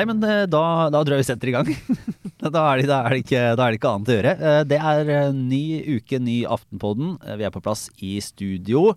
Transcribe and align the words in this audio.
Nei, 0.00 0.06
men 0.06 0.22
eh, 0.24 0.46
da, 0.50 0.88
da 0.90 1.02
tror 1.04 1.14
jeg 1.18 1.22
vi 1.22 1.28
setter 1.28 1.50
i 1.50 1.54
gang. 1.54 1.68
da, 2.40 2.62
er 2.72 2.80
det, 2.80 2.86
da, 2.88 2.98
er 3.04 3.14
det 3.14 3.20
ikke, 3.24 3.40
da 3.58 3.64
er 3.66 3.74
det 3.74 3.78
ikke 3.80 3.90
annet 3.94 4.10
å 4.10 4.14
gjøre. 4.16 4.32
Eh, 4.40 4.60
Det 4.70 4.78
er 4.80 5.10
eh, 5.16 5.32
ny 5.36 5.62
uke, 5.98 6.20
ny 6.22 6.36
Aftenpodden. 6.48 7.10
Eh, 7.26 7.36
Vi 7.40 7.44
er 7.44 7.52
på 7.54 7.60
plass 7.64 7.88
i 8.00 8.14
studio. 8.24 8.94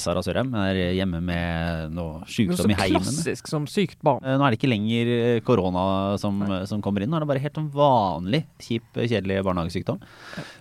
Sara 0.00 0.22
Sørheim 0.24 0.52
er 0.60 0.78
hjemme 0.96 1.20
med 1.24 1.92
noe 1.96 2.20
Noe 2.20 2.26
så 2.28 2.34
sykdom 2.36 2.72
i 2.72 2.78
heimen. 2.80 3.04
klassisk 3.04 3.48
som 3.50 3.66
sykt 3.70 4.00
barn. 4.04 4.20
Nå 4.24 4.44
er 4.46 4.52
det 4.54 4.58
ikke 4.60 4.70
lenger 4.72 5.40
korona 5.46 6.16
som, 6.20 6.40
som 6.68 6.82
kommer 6.84 7.02
inn, 7.04 7.10
nå 7.12 7.16
er 7.20 7.24
det 7.24 7.30
bare 7.30 7.42
helt 7.44 7.56
sånn 7.60 7.70
vanlig 7.74 8.42
kjip, 8.60 8.88
kjedelig 8.96 9.40
barnehagesykdom. 9.46 10.00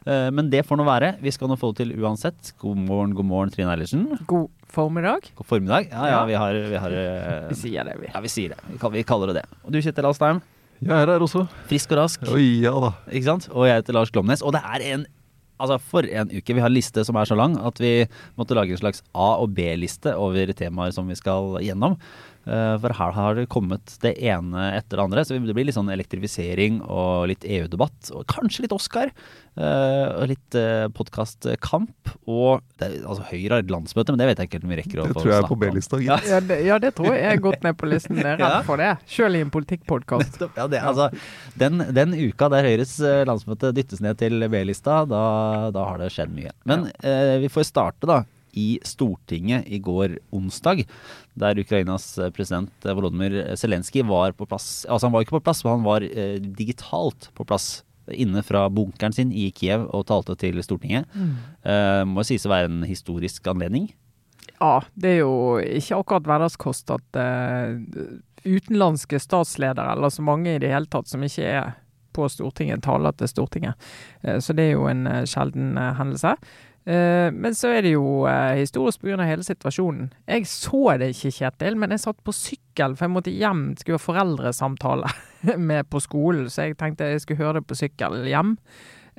Eh, 0.05 0.29
Men 0.35 0.49
det 0.51 0.65
får 0.67 0.79
nå 0.79 0.85
være. 0.87 1.13
Vi 1.23 1.31
skal 1.35 1.51
nå 1.51 1.57
få 1.59 1.71
det 1.73 1.83
til 1.85 1.95
uansett. 2.03 2.53
God 2.59 2.77
morgen, 2.83 3.15
god 3.17 3.25
morgen, 3.31 3.51
Trine 3.55 3.71
Eilertsen. 3.75 4.05
God 4.29 4.49
formiddag. 4.69 5.31
God 5.39 5.47
formiddag. 5.49 5.89
Ja, 5.91 6.05
ja, 6.13 6.21
vi 6.29 6.37
har, 6.39 6.53
vi 6.73 6.79
har 6.85 6.95
Vi 7.49 7.55
sier 7.59 7.83
det, 7.87 7.97
vi. 8.03 8.11
Ja, 8.13 8.19
vi 8.23 8.31
sier 8.31 8.55
det. 8.55 8.61
Vi 8.93 9.03
kaller 9.07 9.31
det 9.33 9.41
det. 9.41 9.45
Og 9.65 9.71
du, 9.75 9.79
Kjetil 9.83 10.07
Alstheim. 10.09 10.41
Jeg 10.79 10.95
er 10.95 11.11
her 11.11 11.23
også. 11.25 11.45
Frisk 11.67 11.91
og 11.91 11.99
rask. 12.03 12.21
Oi, 12.31 12.61
ja 12.63 12.71
da. 12.71 12.93
Ikke 13.11 13.27
sant? 13.27 13.49
Og 13.51 13.67
jeg 13.67 13.81
heter 13.81 13.95
Lars 13.97 14.11
Glomnes. 14.15 14.43
Og 14.45 14.55
det 14.55 14.61
er 14.63 14.85
en 14.93 15.07
Altså, 15.59 15.75
for 15.91 16.05
en 16.07 16.29
uke. 16.31 16.53
Vi 16.55 16.61
har 16.63 16.69
en 16.71 16.75
liste 16.77 17.03
som 17.03 17.17
er 17.19 17.27
så 17.27 17.35
lang 17.35 17.57
at 17.67 17.81
vi 17.83 18.05
måtte 18.39 18.55
lage 18.55 18.71
en 18.71 18.79
slags 18.79 19.01
A- 19.11 19.41
og 19.43 19.51
B-liste 19.57 20.13
over 20.15 20.53
temaer 20.55 20.93
som 20.95 21.09
vi 21.11 21.17
skal 21.19 21.57
gjennom. 21.59 21.97
Eh, 22.49 22.75
For 22.81 22.95
her 22.97 23.11
har 23.13 23.35
det 23.37 23.47
kommet 23.53 23.93
det 24.01 24.15
ene 24.25 24.71
etter 24.79 24.97
det 24.97 25.03
andre. 25.05 25.21
Så 25.27 25.37
det 25.37 25.53
blir 25.53 25.67
litt 25.69 25.77
sånn 25.77 25.91
elektrifisering 25.93 26.79
og 26.89 27.27
litt 27.29 27.45
EU-debatt. 27.45 28.09
Og 28.17 28.25
kanskje 28.31 28.65
litt 28.65 28.73
Oscar. 28.73 29.11
eh, 29.59 30.07
Og 30.19 30.27
litt 30.31 30.57
podkastkamp. 30.97 32.11
Og 32.29 32.61
det, 32.79 32.89
altså 33.03 33.25
Høyre 33.29 33.57
har 33.57 33.63
et 33.63 33.71
landsmøte, 33.73 34.13
men 34.13 34.21
det 34.21 34.27
vet 34.29 34.41
jeg 34.41 34.49
ikke 34.49 34.57
helt 34.59 34.67
om 34.67 34.73
vi 34.73 34.79
rekker 34.81 35.01
å 35.01 35.05
snakke 35.05 35.09
om. 35.09 35.13
Det 35.13 35.23
tror 35.23 35.33
jeg 35.33 35.43
er 35.43 35.49
på. 35.49 35.59
B-lista. 35.63 35.99
Ja. 36.05 36.17
Ja 36.29 36.39
det, 36.49 36.57
ja, 36.65 36.79
det 36.81 36.93
tror 36.97 37.13
jeg 37.15 37.25
er 37.33 37.41
gått 37.43 37.63
ned 37.65 37.77
på 37.79 37.89
listen. 37.91 38.17
Jeg 38.19 38.25
er 38.35 38.39
Ja. 38.43 38.49
redd 38.57 38.65
for 38.69 38.79
det. 38.81 38.89
Sjøl 39.09 39.35
i 39.39 39.43
en 39.45 39.51
politikkpodkast. 39.53 40.41
Ja, 40.57 40.67
det, 40.71 40.79
altså, 40.81 41.09
den, 41.59 41.83
den 41.93 42.15
uka 42.17 42.49
der 42.53 42.65
Høyres 42.67 42.95
eh, 43.03 43.23
landsmøte 43.29 43.73
dyttes 43.75 44.01
ned 44.05 44.17
til 44.21 44.41
B-lista, 44.49 45.03
da, 45.09 45.23
da 45.75 45.85
har 45.91 46.01
det 46.01 46.11
skjedd 46.15 46.33
mye. 46.35 46.53
Men 46.69 46.87
eh, 47.03 47.37
vi 47.43 47.51
får 47.51 47.67
starte 47.69 48.09
da 48.09 48.21
i 48.57 48.79
Stortinget 48.85 49.67
i 49.67 49.79
går 49.83 50.17
onsdag, 50.35 50.85
der 51.39 51.59
Ukrainas 51.59 52.11
eh, 52.17 52.31
president 52.35 52.71
eh, 52.85 52.95
Volodymyr 52.95 53.55
Zelenskyj 53.59 54.05
var 54.09 54.35
på 54.37 54.47
plass. 54.49 54.85
Altså 54.89 55.07
han 55.07 55.15
var 55.15 55.25
ikke 55.25 55.37
på 55.37 55.45
plass, 55.49 55.63
men 55.65 55.79
han 55.79 55.87
var 55.87 56.05
eh, 56.07 56.37
digitalt 56.39 57.31
på 57.37 57.47
plass 57.47 57.79
inne 58.09 58.41
fra 58.41 58.63
bunkeren 58.73 59.13
sin 59.13 59.31
i 59.31 59.51
Kiev 59.53 59.85
og 59.93 60.07
talte 60.09 60.33
til 60.41 60.57
Stortinget. 60.65 61.09
Eh, 61.61 62.03
må 62.09 62.25
sies 62.25 62.47
å 62.47 62.53
være 62.53 62.71
en 62.71 62.85
historisk 62.89 63.45
anledning. 63.51 63.91
Ja, 64.59 64.79
det 64.99 65.13
er 65.13 65.21
jo 65.21 65.59
ikke 65.61 66.01
akkurat 66.01 66.25
hverdagskost 66.27 66.89
at 66.91 67.19
eh, 67.21 67.77
utenlandske 68.43 69.19
statsledere, 69.21 69.93
eller 69.93 70.11
så 70.11 70.25
mange 70.25 70.55
i 70.55 70.61
det 70.61 70.73
hele 70.73 70.89
tatt 70.91 71.07
som 71.11 71.23
ikke 71.23 71.45
er 71.47 71.77
på 72.15 72.27
Stortinget, 72.31 72.83
taler 72.83 73.15
til 73.15 73.29
Stortinget. 73.31 73.89
Eh, 74.23 74.39
så 74.43 74.55
det 74.57 74.69
er 74.69 74.75
jo 74.75 74.89
en 74.89 75.07
eh, 75.07 75.25
sjelden 75.29 75.77
eh, 75.77 75.93
hendelse. 75.99 76.35
Eh, 76.89 77.29
men 77.31 77.53
så 77.55 77.69
er 77.75 77.83
det 77.85 77.91
jo 77.93 78.23
eh, 78.25 78.57
historisk 78.57 79.03
pga. 79.03 79.21
hele 79.27 79.45
situasjonen. 79.45 80.07
Jeg 80.25 80.47
så 80.49 80.95
det 80.97 81.11
ikke, 81.13 81.35
Kjetil, 81.37 81.75
men 81.77 81.93
jeg 81.93 82.01
satt 82.01 82.23
på 82.25 82.33
sykkel, 82.33 82.95
for 82.95 83.05
jeg 83.05 83.13
måtte 83.13 83.33
hjem, 83.33 83.75
skulle 83.77 83.99
ha 83.99 84.05
foreldresamtale 84.05 85.11
med 85.69 85.89
på 85.89 86.01
skolen, 86.01 86.47
så 86.49 86.65
jeg 86.65 86.79
tenkte 86.79 87.11
jeg 87.11 87.21
skulle 87.21 87.43
høre 87.43 87.59
det 87.59 87.69
på 87.69 87.77
sykkel 87.77 88.23
hjem. 88.31 88.55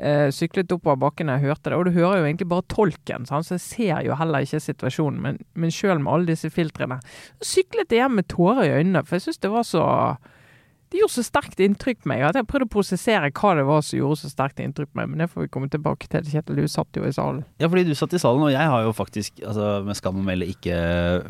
Eh, 0.00 0.32
syklet 0.34 0.72
oppover 0.72 0.98
bakken 0.98 1.30
jeg 1.30 1.44
hørte 1.44 1.70
det, 1.70 1.78
og 1.78 1.86
du 1.86 1.94
hører 1.94 2.22
jo 2.22 2.26
egentlig 2.26 2.48
bare 2.50 2.66
tolken, 2.72 3.28
så 3.28 3.42
jeg 3.44 3.62
ser 3.62 4.02
jo 4.08 4.18
heller 4.18 4.42
ikke 4.42 4.62
situasjonen. 4.64 5.22
Men, 5.22 5.40
men 5.54 5.74
sjøl 5.74 6.00
med 6.02 6.12
alle 6.14 6.32
disse 6.32 6.50
filtrene, 6.50 6.98
syklet 7.44 7.92
jeg 7.92 8.02
hjem 8.02 8.18
med 8.18 8.30
tårer 8.32 8.64
i 8.66 8.74
øynene, 8.80 9.04
for 9.06 9.18
jeg 9.20 9.28
syns 9.28 9.42
det 9.44 9.54
var 9.54 9.68
så 9.68 9.86
Det 10.90 10.98
gjorde 10.98 11.14
så 11.14 11.22
sterkt 11.22 11.60
inntrykk 11.62 12.00
på 12.02 12.08
meg. 12.10 12.22
at 12.26 12.34
Jeg 12.34 12.46
prøvde 12.50 12.66
å 12.66 12.70
prosessere 12.72 13.28
hva 13.30 13.50
det 13.54 13.62
var 13.68 13.82
som 13.86 13.94
gjorde 14.00 14.16
så 14.24 14.30
sterkt 14.32 14.58
inntrykk 14.58 14.90
på 14.90 14.98
meg, 14.98 15.08
men 15.12 15.22
det 15.22 15.28
får 15.30 15.44
vi 15.44 15.50
komme 15.54 15.68
tilbake 15.70 16.08
til. 16.10 16.24
Kjetil, 16.26 16.56
du 16.58 16.66
satt 16.66 16.98
jo 16.98 17.04
i 17.06 17.12
salen. 17.14 17.44
Ja, 17.62 17.68
fordi 17.70 17.84
du 17.86 17.94
satt 17.94 18.16
i 18.18 18.18
salen, 18.18 18.42
og 18.42 18.50
jeg 18.50 18.72
har 18.72 18.82
jo 18.82 18.90
faktisk, 18.98 19.38
altså, 19.46 19.68
med 19.86 19.94
skam 20.00 20.18
å 20.18 20.24
melde, 20.26 20.48
ikke 20.50 20.74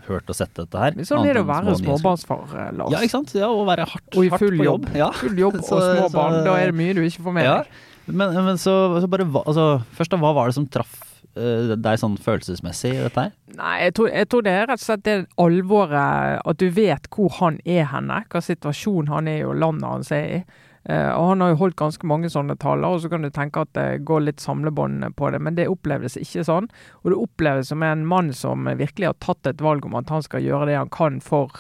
hørt 0.09 0.33
og 0.33 0.39
sett 0.39 0.55
dette 0.57 0.81
her. 0.81 0.97
Sånn 1.05 1.29
er 1.29 1.37
det 1.37 1.45
å 1.45 1.49
være 1.51 1.77
små 1.77 1.99
småbarnsfar, 2.01 2.47
eh, 2.57 2.73
Lars. 2.81 2.95
Ja, 2.97 3.03
ikke 3.05 3.17
sant? 3.19 3.35
Ja, 3.37 3.53
og 3.53 3.67
være 3.69 3.85
hardt, 3.93 4.09
Og 4.17 4.25
i 4.25 4.33
hardt 4.33 4.49
på 4.57 4.65
jobb. 4.65 4.89
Ja. 4.97 5.11
Full 5.21 5.37
jobb 5.45 5.55
og 5.61 5.69
Så- 5.69 5.83
små 5.85 6.09
barn. 6.17 6.41
Da 6.49 6.57
er 6.57 6.73
det 6.73 6.79
mye 6.81 6.95
du 6.97 7.03
ikke 7.05 7.27
får 7.29 7.37
med 7.37 7.45
Ja. 7.45 7.63
Men, 8.07 8.33
men 8.35 8.57
så, 8.59 8.73
så 8.99 9.07
bare 9.07 9.23
altså, 9.29 9.85
Først 9.95 10.11
da, 10.11 10.17
hva 10.19 10.33
var 10.35 10.49
det 10.49 10.55
som 10.57 10.67
traff 10.67 11.10
deg 11.41 12.01
sånn 12.01 12.17
følelsesmessig 12.21 12.95
dette 13.01 13.27
her? 13.27 13.37
Nei, 13.59 13.77
jeg 13.85 13.95
tror, 13.99 14.11
jeg 14.15 14.29
tror 14.31 14.47
det 14.47 14.55
er 14.55 14.67
rett 14.71 14.83
og 14.83 14.87
slett 14.87 15.05
det 15.07 15.17
alvoret 15.41 16.43
At 16.49 16.61
du 16.63 16.69
vet 16.75 17.09
hvor 17.13 17.33
han 17.41 17.59
er 17.65 17.89
henne, 17.91 18.23
hva 18.31 18.43
situasjon 18.45 19.11
han 19.11 19.31
er 19.31 19.43
i 19.43 19.47
og 19.49 19.59
landet 19.61 19.89
hans 19.89 20.13
er 20.15 20.27
i. 20.41 20.43
Eh, 20.89 21.11
og 21.13 21.29
Han 21.29 21.41
har 21.41 21.53
jo 21.53 21.59
holdt 21.61 21.77
ganske 21.77 22.09
mange 22.09 22.31
sånne 22.33 22.57
taler, 22.61 22.89
og 22.89 23.03
så 23.03 23.11
kan 23.13 23.25
du 23.25 23.31
tenke 23.33 23.65
at 23.65 23.73
det 23.77 24.05
går 24.09 24.25
litt 24.25 24.41
samlebånd 24.41 25.05
på 25.17 25.31
det, 25.33 25.41
men 25.45 25.59
det 25.59 25.69
oppleves 25.69 26.17
ikke 26.21 26.45
sånn. 26.47 26.71
Og 27.03 27.13
det 27.13 27.19
oppleves 27.21 27.73
som 27.73 27.85
en 27.85 28.07
mann 28.09 28.33
som 28.37 28.65
virkelig 28.65 29.11
har 29.11 29.19
tatt 29.21 29.51
et 29.51 29.65
valg 29.65 29.85
om 29.87 29.99
at 30.01 30.13
han 30.13 30.25
skal 30.25 30.45
gjøre 30.45 30.71
det 30.71 30.79
han 30.79 30.93
kan 30.93 31.21
for 31.25 31.53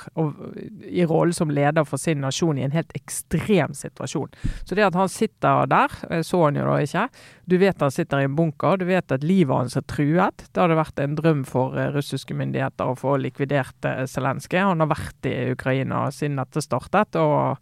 i 0.89 1.05
rollen 1.05 1.37
som 1.37 1.53
leder 1.53 1.85
for 1.89 2.01
sin 2.01 2.25
nasjon 2.25 2.59
i 2.59 2.65
en 2.65 2.75
helt 2.75 2.95
ekstrem 2.97 3.77
situasjon. 3.77 4.33
Så 4.65 4.79
det 4.79 4.89
at 4.89 4.99
han 4.99 5.13
sitter 5.13 5.69
der, 5.71 6.01
eh, 6.09 6.25
så 6.25 6.47
han 6.47 6.57
jo 6.57 6.67
da 6.71 6.81
ikke. 6.81 7.07
Du 7.51 7.59
vet 7.61 7.85
han 7.85 7.93
sitter 7.93 8.25
i 8.25 8.29
en 8.31 8.37
bunker, 8.39 8.81
du 8.81 8.87
vet 8.89 9.13
at 9.13 9.27
livet 9.27 9.53
hans 9.53 9.77
er 9.77 9.85
truet. 9.85 10.47
Det 10.49 10.65
hadde 10.65 10.81
vært 10.81 11.05
en 11.05 11.17
drøm 11.19 11.45
for 11.49 11.77
eh, 11.77 11.93
russiske 11.93 12.37
myndigheter 12.37 12.89
å 12.89 12.99
få 12.99 13.19
likvidert 13.21 13.85
Zelenskyj. 14.09 14.63
Han 14.65 14.81
har 14.81 14.95
vært 14.95 15.29
i 15.29 15.51
Ukraina 15.53 16.07
siden 16.15 16.41
dette 16.41 16.63
startet, 16.65 17.19
og 17.21 17.61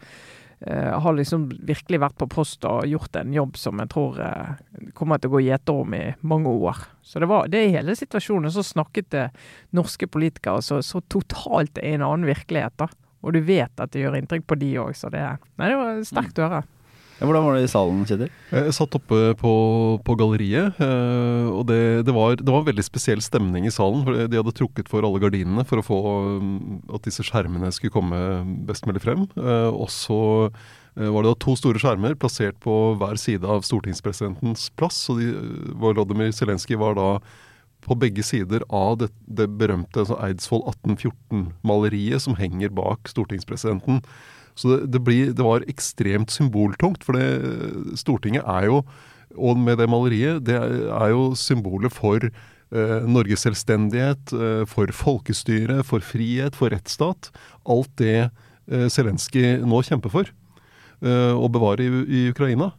har 0.98 1.14
liksom 1.14 1.48
virkelig 1.62 2.00
vært 2.02 2.16
på 2.18 2.26
post 2.32 2.64
og 2.66 2.86
gjort 2.90 3.16
en 3.20 3.34
jobb 3.34 3.58
som 3.60 3.78
jeg 3.78 3.90
tror 3.92 4.16
eh, 4.24 4.88
kommer 4.98 5.20
til 5.20 5.30
å 5.30 5.36
gå 5.36 5.42
gjeterom 5.46 5.94
i 5.94 6.04
mange 6.26 6.50
år. 6.50 6.80
Så 7.02 7.22
det 7.22 7.28
var 7.30 7.50
det 7.52 7.64
i 7.66 7.74
hele 7.76 7.94
situasjonen. 7.98 8.50
Så 8.50 8.64
snakket 8.66 9.10
det 9.14 9.26
norske 9.76 10.08
politikere 10.10 10.64
så, 10.64 10.80
så 10.82 11.02
totalt 11.06 11.78
i 11.78 11.94
en 11.94 12.06
annen 12.06 12.26
virkelighet, 12.28 12.74
da. 12.80 12.90
Og 13.22 13.34
du 13.34 13.40
vet 13.42 13.80
at 13.82 13.94
det 13.94 14.02
gjør 14.02 14.18
inntrykk 14.18 14.46
på 14.50 14.58
de 14.58 14.72
òg, 14.82 14.92
så 14.98 15.10
det 15.14 15.22
Nei, 15.58 15.70
det 15.70 15.78
var 15.78 16.02
sterkt 16.06 16.42
å 16.42 16.50
høre. 16.50 16.66
Hvordan 17.18 17.42
var 17.42 17.56
det 17.56 17.64
i 17.66 17.70
salen, 17.70 18.04
Kjetil? 18.06 18.28
Jeg 18.52 18.74
satt 18.76 18.94
oppe 18.94 19.16
på, 19.40 19.52
på 20.06 20.14
galleriet, 20.20 20.76
eh, 20.84 21.48
og 21.50 21.64
det, 21.66 21.80
det, 22.06 22.14
var, 22.14 22.36
det 22.38 22.46
var 22.46 22.62
en 22.62 22.68
veldig 22.68 22.84
spesiell 22.86 23.22
stemning 23.24 23.66
i 23.66 23.72
salen. 23.74 24.04
for 24.06 24.28
De 24.30 24.38
hadde 24.38 24.54
trukket 24.54 24.90
for 24.90 25.02
alle 25.02 25.18
gardinene 25.24 25.64
for 25.66 25.82
å 25.82 25.86
få 25.86 25.98
mm, 26.38 26.52
at 26.94 27.08
disse 27.08 27.26
skjermene 27.26 27.72
skulle 27.74 27.96
komme 27.96 28.20
best 28.68 28.86
mulig 28.86 29.02
frem. 29.02 29.26
Eh, 29.34 29.66
Og 29.74 29.90
så 29.90 30.20
eh, 30.46 31.10
var 31.10 31.26
det 31.26 31.32
da 31.34 31.40
to 31.42 31.56
store 31.58 31.82
skjermer 31.82 32.14
plassert 32.22 32.60
på 32.62 32.78
hver 33.02 33.18
side 33.18 33.42
av 33.50 33.66
stortingspresidentens 33.66 34.70
plass. 34.78 35.02
Og 35.10 35.18
de, 35.18 35.32
Volodymyr 35.82 36.30
Zelenskyj 36.30 36.78
var 36.78 36.94
da 37.00 37.10
på 37.88 37.94
begge 37.98 38.22
sider 38.26 38.62
av 38.74 38.98
det, 39.02 39.10
det 39.26 39.50
berømte 39.58 40.02
altså 40.02 40.16
Eidsvoll 40.22 40.64
1814-maleriet 40.70 42.22
som 42.22 42.38
henger 42.38 42.70
bak 42.74 43.10
stortingspresidenten. 43.10 44.02
Så 44.58 44.72
det, 44.72 44.78
det, 44.96 45.02
blir, 45.06 45.32
det 45.36 45.44
var 45.46 45.66
ekstremt 45.70 46.34
symboltungt, 46.34 47.04
for 47.06 47.18
det, 47.18 47.94
Stortinget 48.00 48.46
er 48.48 48.66
jo, 48.66 48.82
og 49.38 49.60
med 49.60 49.78
det 49.78 49.86
maleriet, 49.90 50.42
det 50.48 50.56
er, 50.58 51.10
jo 51.12 51.30
symbolet 51.38 51.94
for 51.94 52.24
eh, 52.26 52.98
Norges 53.06 53.44
selvstendighet, 53.46 54.34
eh, 54.34 54.64
for 54.66 54.90
folkestyre, 54.90 55.82
for 55.86 56.02
frihet, 56.02 56.58
for 56.58 56.74
rettsstat. 56.74 57.30
Alt 57.68 57.92
det 58.00 58.18
eh, 58.24 58.88
Zelenskyj 58.90 59.60
nå 59.68 59.82
kjemper 59.86 60.14
for, 60.16 60.32
eh, 61.04 61.32
å 61.36 61.46
bevare 61.52 61.86
i, 61.86 62.04
i 62.08 62.26
Ukraina. 62.32 62.72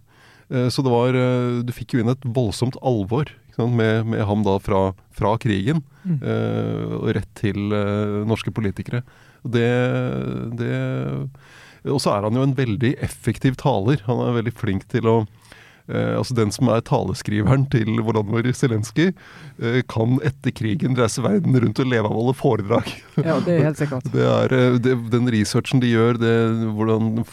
Eh, 0.49 0.67
så 0.73 0.83
det 0.85 0.93
var 0.93 1.17
eh, 1.17 1.61
Du 1.65 1.73
fikk 1.75 1.95
jo 1.95 2.03
inn 2.03 2.11
et 2.11 2.25
voldsomt 2.25 2.79
alvor 2.81 3.29
med, 3.59 4.07
med 4.07 4.21
ham 4.23 4.43
da 4.45 4.53
fra, 4.63 4.93
fra 5.11 5.33
krigen 5.41 5.81
eh, 6.07 6.93
og 6.95 7.09
rett 7.17 7.31
til 7.35 7.73
norske 8.23 8.53
politikere. 8.55 9.01
Det, 9.43 9.67
det 10.55 10.77
Og 11.87 12.01
så 12.03 12.15
er 12.15 12.27
han 12.27 12.35
jo 12.35 12.43
en 12.43 12.57
veldig 12.57 12.95
effektiv 13.05 13.55
taler. 13.59 14.01
Han 14.07 14.23
er 14.25 14.39
veldig 14.41 14.55
flink 14.57 14.87
til 14.91 15.07
å 15.07 15.17
eh, 15.89 16.15
altså 16.17 16.35
Den 16.37 16.53
som 16.55 16.69
er 16.71 16.83
taleskriveren 16.85 17.65
til 17.73 17.99
Volodymyr 18.05 18.51
Zelenskyj, 18.55 19.11
eh, 19.59 19.79
kan 19.89 20.19
etter 20.25 20.53
krigen 20.55 20.97
reise 20.99 21.23
verden 21.25 21.57
rundt 21.59 21.81
og 21.81 21.89
leve 21.89 22.09
av 22.09 22.15
å 22.15 22.23
holde 22.23 22.37
foredrag. 22.39 22.91
Ja, 23.17 23.39
det 23.45 23.57
er 23.57 23.67
helt 23.69 23.81
sikkert. 23.83 24.11
Det 24.13 24.25
er 24.25 24.55
eh, 24.55 24.77
det, 24.81 24.95
den 25.13 25.31
researchen 25.33 25.83
de 25.83 25.93
gjør 25.93 26.21
det, 26.21 26.35
hvordan, 26.77 27.23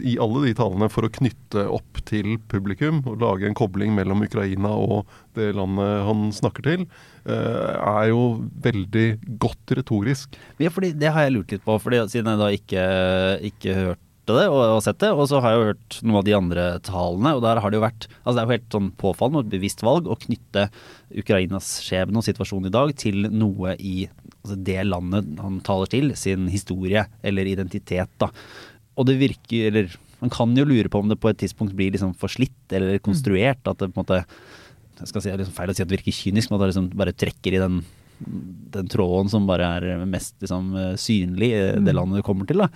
i 0.00 0.16
alle 0.22 0.46
de 0.46 0.56
talene 0.58 0.90
for 0.92 1.06
å 1.06 1.12
knytte 1.12 1.66
opp 1.72 2.02
til 2.06 2.36
publikum 2.50 3.02
og 3.06 3.20
lage 3.22 3.48
en 3.48 3.56
kobling 3.58 3.94
mellom 3.96 4.24
Ukraina 4.26 4.72
og 4.76 5.06
det 5.36 5.52
landet 5.56 6.06
han 6.06 6.30
snakker 6.32 6.64
til, 6.66 6.86
eh, 7.28 7.74
er 7.76 8.08
jo 8.12 8.22
veldig 8.64 9.06
godt 9.42 9.76
retorisk. 9.78 10.38
Ja, 10.62 10.70
fordi 10.70 10.92
Det 10.96 11.12
har 11.12 11.26
jeg 11.26 11.36
lurt 11.36 11.52
litt 11.52 11.64
på, 11.64 11.76
fordi 11.82 12.02
siden 12.08 12.32
jeg 12.32 12.40
da 12.40 12.48
ikke, 12.56 12.84
ikke 13.50 13.78
hørt 13.82 14.05
det 14.34 14.46
og, 14.50 14.60
og 14.76 14.80
sett 14.84 14.98
det, 15.02 15.12
og 15.14 15.28
så 15.30 15.40
har 15.42 15.52
jeg 15.52 15.58
jo 15.58 15.68
hørt 15.70 15.98
noen 16.02 16.18
av 16.20 16.26
de 16.26 16.34
andre 16.36 16.64
talene. 16.86 17.34
Og 17.36 17.42
der 17.44 17.60
har 17.62 17.72
det 17.72 17.78
jo 17.78 17.84
vært 17.84 18.08
Altså 18.08 18.34
det 18.34 18.42
er 18.42 18.46
jo 18.46 18.54
helt 18.56 18.76
sånn 18.76 18.88
påfallende 19.00 19.42
og 19.42 19.46
et 19.46 19.54
bevisst 19.54 19.84
valg 19.86 20.08
å 20.10 20.18
knytte 20.26 20.66
Ukrainas 21.22 21.68
skjebne 21.84 22.20
og 22.20 22.26
situasjon 22.26 22.66
i 22.68 22.74
dag 22.74 22.94
til 22.98 23.28
noe 23.30 23.76
i 23.78 23.94
altså 24.42 24.58
det 24.66 24.80
landet 24.86 25.30
han 25.42 25.60
taler 25.66 25.90
til, 25.90 26.10
sin 26.18 26.50
historie 26.50 27.06
eller 27.26 27.50
identitet, 27.50 28.10
da. 28.22 28.30
Og 28.96 29.08
det 29.08 29.18
virker 29.20 29.70
Eller 29.70 29.96
man 30.22 30.32
kan 30.32 30.54
jo 30.56 30.64
lure 30.64 30.88
på 30.88 31.02
om 31.02 31.10
det 31.10 31.18
på 31.20 31.28
et 31.30 31.38
tidspunkt 31.42 31.76
blir 31.76 31.92
liksom 31.92 32.14
forslitt 32.16 32.72
eller 32.72 32.98
konstruert. 33.04 33.60
At 33.68 33.82
det 33.82 33.92
på 33.92 34.00
en 34.00 34.04
måte 34.06 34.22
jeg 34.96 35.10
skal 35.10 35.20
si, 35.20 35.28
det 35.28 35.34
er 35.34 35.42
liksom 35.42 35.56
feil 35.58 35.70
å 35.70 35.76
si 35.76 35.84
at 35.84 35.90
det 35.90 35.98
virker 35.98 36.14
kynisk, 36.16 36.48
men 36.48 36.56
at 36.56 36.62
det 36.62 36.70
liksom 36.70 36.86
bare 36.96 37.16
trekker 37.20 37.56
i 37.56 37.60
den 37.60 37.82
den 38.18 38.88
tråden 38.88 39.28
som 39.30 39.46
bare 39.48 39.66
er 39.80 40.06
mest 40.08 40.34
liksom, 40.40 40.72
synlig 40.96 41.50
i 41.52 41.60
det 41.76 41.92
Mm. 41.92 41.96
landet 41.96 42.16
du 42.22 42.22
kommer 42.22 42.46
til. 42.48 42.58
Da. 42.64 42.68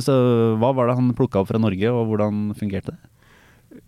Så 0.00 0.14
hva 0.58 0.72
var 0.74 0.86
det 0.88 0.96
han 0.96 1.12
plukka 1.14 1.40
opp 1.40 1.48
fra 1.48 1.58
Norge, 1.60 1.90
og 1.92 2.08
hvordan 2.08 2.54
fungerte 2.56 2.94
det? 2.94 2.98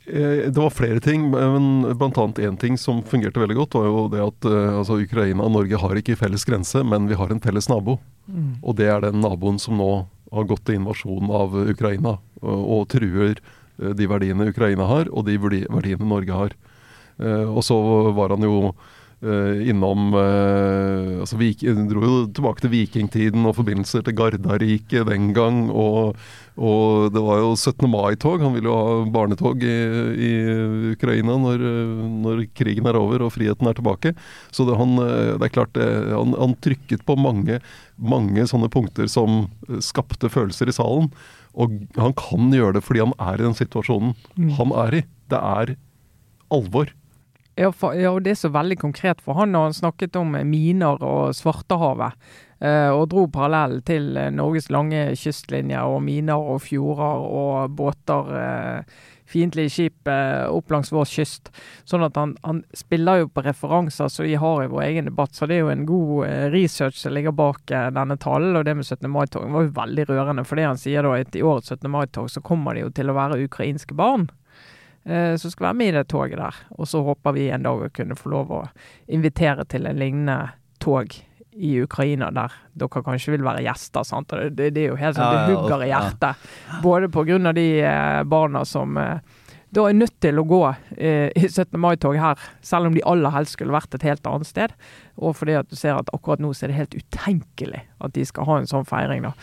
Eh, 0.06 0.50
Det 0.50 0.56
var 0.56 0.70
flere 0.70 1.00
ting, 1.00 1.30
men 1.30 1.84
annet 1.84 2.38
én 2.38 2.58
ting 2.58 2.76
som 2.76 3.02
fungerte 3.02 3.40
veldig 3.40 3.56
godt, 3.56 3.74
var 3.74 3.84
jo 3.88 4.08
det 4.08 4.20
at 4.20 4.44
eh, 4.44 4.78
altså 4.78 5.00
Ukraina 5.02 5.42
og 5.44 5.52
Norge 5.52 5.76
har 5.80 5.94
ikke 5.96 6.16
felles 6.16 6.44
grense, 6.44 6.82
men 6.84 7.08
vi 7.08 7.14
har 7.14 7.30
en 7.30 7.40
felles 7.40 7.68
nabo. 7.68 7.98
Mm. 8.28 8.58
Og 8.62 8.76
det 8.76 8.88
er 8.88 9.00
den 9.00 9.20
naboen 9.20 9.58
som 9.58 9.76
nå 9.78 10.06
har 10.32 10.44
gått 10.44 10.64
til 10.66 10.76
invasjon 10.76 11.30
av 11.32 11.54
Ukraina, 11.70 12.18
og, 12.42 12.60
og 12.68 12.88
truer 12.88 13.36
eh, 13.80 13.92
de 13.96 14.06
verdiene 14.06 14.50
Ukraina 14.52 14.84
har, 14.86 15.08
og 15.10 15.24
de 15.24 15.38
verdiene 15.38 16.04
Norge 16.08 16.32
har. 16.36 16.50
Eh, 17.18 17.48
og 17.48 17.62
så 17.64 18.12
var 18.14 18.28
han 18.36 18.44
jo 18.44 18.58
eh, 18.68 18.74
innom 19.18 20.12
eh, 20.14 21.18
altså 21.24 21.38
vik, 21.40 21.64
Dro 21.90 22.02
jo 22.04 22.18
tilbake 22.30 22.62
til 22.62 22.70
vikingtiden 22.70 23.46
og 23.48 23.56
forbindelser 23.56 24.04
til 24.06 24.14
Gardariket 24.14 25.08
den 25.08 25.32
gang. 25.34 25.64
Og, 25.74 26.14
og 26.54 27.08
det 27.14 27.22
var 27.24 27.40
jo 27.42 27.48
17. 27.56 27.88
mai-tog. 27.90 28.44
Han 28.44 28.54
ville 28.54 28.70
jo 28.70 28.76
ha 28.78 29.00
barnetog 29.10 29.64
i, 29.66 29.78
i 30.14 30.30
Ukraina 30.92 31.34
når, 31.42 31.64
eh, 31.66 32.04
når 32.26 32.44
krigen 32.58 32.86
er 32.86 33.00
over 33.00 33.26
og 33.26 33.34
friheten 33.34 33.66
er 33.66 33.78
tilbake. 33.78 34.14
Så 34.54 34.68
det, 34.68 34.78
han, 34.78 34.94
eh, 35.02 35.34
det 35.34 35.48
er 35.48 35.56
klart 35.56 35.74
det, 35.74 35.88
han, 36.12 36.36
han 36.38 36.54
trykket 36.62 37.02
på 37.08 37.18
mange, 37.18 37.58
mange 37.98 38.46
sånne 38.46 38.70
punkter 38.70 39.10
som 39.10 39.48
eh, 39.66 39.82
skapte 39.82 40.30
følelser 40.30 40.70
i 40.70 40.76
salen. 40.78 41.10
Og 41.58 41.74
han 41.98 42.14
kan 42.14 42.52
gjøre 42.54 42.78
det 42.78 42.86
fordi 42.86 43.02
han 43.02 43.16
er 43.18 43.40
i 43.40 43.48
den 43.48 43.58
situasjonen 43.58 44.14
Mm. 44.38 44.52
han 44.54 44.72
er 44.86 44.94
i. 45.00 45.04
Det 45.28 45.38
er 45.42 45.74
alvor. 46.54 46.92
Ja, 47.58 47.72
for, 47.74 47.96
ja, 47.98 48.12
og 48.14 48.22
det 48.22 48.36
er 48.36 48.38
så 48.38 48.52
veldig 48.54 48.76
konkret 48.78 49.22
for 49.24 49.34
han 49.34 49.50
når 49.50 49.64
han 49.66 49.74
snakket 49.74 50.16
om 50.20 50.36
eh, 50.38 50.46
miner 50.46 51.00
og 51.02 51.34
Svartehavet. 51.34 52.14
Eh, 52.62 52.90
og 52.94 53.08
dro 53.10 53.24
parallell 53.34 53.80
til 53.86 54.12
eh, 54.14 54.30
Norges 54.30 54.68
lange 54.70 55.08
kystlinje 55.18 55.80
og 55.82 55.98
miner 56.06 56.38
og 56.38 56.62
fjorder 56.62 57.24
og 57.40 57.74
båter. 57.74 58.30
Eh, 58.38 59.00
fiendtlige 59.28 59.72
skip 59.74 60.08
eh, 60.08 60.46
opp 60.46 60.70
langs 60.70 60.92
vår 60.94 61.10
kyst. 61.10 61.50
Sånn 61.82 62.06
at 62.06 62.16
han, 62.16 62.36
han 62.46 62.62
spiller 62.78 63.24
jo 63.24 63.32
på 63.34 63.42
referanser 63.44 64.08
som 64.12 64.28
vi 64.28 64.38
har 64.38 64.62
i 64.62 64.70
vår 64.70 64.84
egen 64.86 65.10
debatt. 65.10 65.34
Så 65.34 65.50
det 65.50 65.58
er 65.58 65.64
jo 65.66 65.74
en 65.74 65.86
god 65.88 66.28
eh, 66.30 66.46
research 66.54 67.02
som 67.02 67.16
ligger 67.16 67.34
bak 67.34 67.74
eh, 67.74 67.90
denne 67.94 68.20
talen. 68.22 68.54
Og 68.54 68.70
det 68.70 68.78
med 68.78 68.86
17. 68.86 69.10
mai-tog 69.10 69.50
var 69.50 69.66
jo 69.66 69.76
veldig 69.82 70.06
rørende. 70.12 70.46
For 70.46 70.62
det 70.62 70.70
han 70.70 70.78
sier 70.78 71.02
da, 71.02 71.18
at 71.18 71.34
i 71.34 71.42
årets 71.42 71.74
17. 71.74 71.90
mai-tog 71.90 72.30
så 72.30 72.44
kommer 72.44 72.78
det 72.78 72.86
jo 72.86 72.94
til 73.02 73.10
å 73.10 73.18
være 73.18 73.42
ukrainske 73.50 73.98
barn 73.98 74.30
som 75.04 75.50
skal 75.52 75.70
være 75.70 75.78
med 75.78 75.88
i 75.88 75.96
det 75.96 76.08
toget 76.10 76.36
der. 76.40 76.56
Og 76.76 76.88
så 76.90 77.00
håper 77.06 77.32
vi 77.32 77.46
en 77.54 77.64
dag 77.64 77.80
å 77.86 77.88
kunne 77.94 78.16
få 78.18 78.32
lov 78.32 78.50
å 78.52 78.62
invitere 79.08 79.64
til 79.64 79.86
en 79.88 79.96
lignende 79.96 80.38
tog 80.82 81.14
i 81.58 81.82
Ukraina, 81.82 82.30
der 82.30 82.52
dere 82.78 83.02
kanskje 83.02 83.34
vil 83.34 83.46
være 83.46 83.64
gjester. 83.66 84.04
sant? 84.06 84.30
Det, 84.30 84.50
Det, 84.54 84.70
det 84.76 84.84
er 84.84 84.92
jo 84.92 84.98
helt 85.00 85.16
sånn, 85.18 85.34
det 85.34 85.56
hugger 85.56 85.82
i 85.82 85.90
hjertet. 85.90 86.46
Både 86.84 87.10
pga. 87.10 87.52
de 87.52 87.66
eh, 87.82 88.22
barna 88.24 88.64
som 88.64 88.96
eh, 88.96 89.18
da 89.74 89.84
er 89.88 89.96
nødt 89.98 90.14
til 90.24 90.38
å 90.40 90.46
gå 90.48 90.60
eh, 90.96 91.28
i 91.36 91.44
17. 91.48 91.76
mai-tog 91.80 92.16
her, 92.16 92.40
selv 92.64 92.88
om 92.88 92.94
de 92.96 93.04
aller 93.04 93.34
helst 93.34 93.58
skulle 93.58 93.74
vært 93.74 93.94
et 93.98 94.06
helt 94.06 94.26
annet 94.26 94.48
sted. 94.48 94.74
Og 95.20 95.36
fordi 95.36 95.58
at 95.60 95.68
du 95.68 95.76
ser 95.76 95.98
at 95.98 96.12
akkurat 96.16 96.40
nå 96.40 96.54
så 96.56 96.66
er 96.66 96.72
det 96.72 96.78
helt 96.78 96.96
utenkelig 96.96 97.82
at 98.00 98.14
de 98.16 98.24
skal 98.28 98.48
ha 98.48 98.58
en 98.60 98.70
sånn 98.70 98.88
feiring. 98.88 99.26
da. 99.28 99.34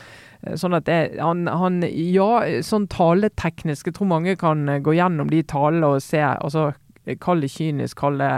Eh, 0.48 0.56
Sånn 0.60 0.78
at 0.78 0.88
det, 0.90 1.00
han, 1.22 1.46
han 1.48 1.82
Ja, 1.90 2.42
sånn 2.66 2.90
taleteknisk. 2.92 3.92
Jeg 3.92 4.00
tror 4.00 4.10
mange 4.16 4.38
kan 4.42 4.68
eh, 4.70 4.82
gå 4.82 4.98
gjennom 4.98 5.30
de 5.30 5.44
talene 5.46 5.96
og 5.96 6.02
se. 6.06 6.24
altså 6.24 6.72
Kall 7.22 7.44
det 7.46 7.52
kynisk, 7.54 8.00
kall 8.02 8.18
det 8.18 8.32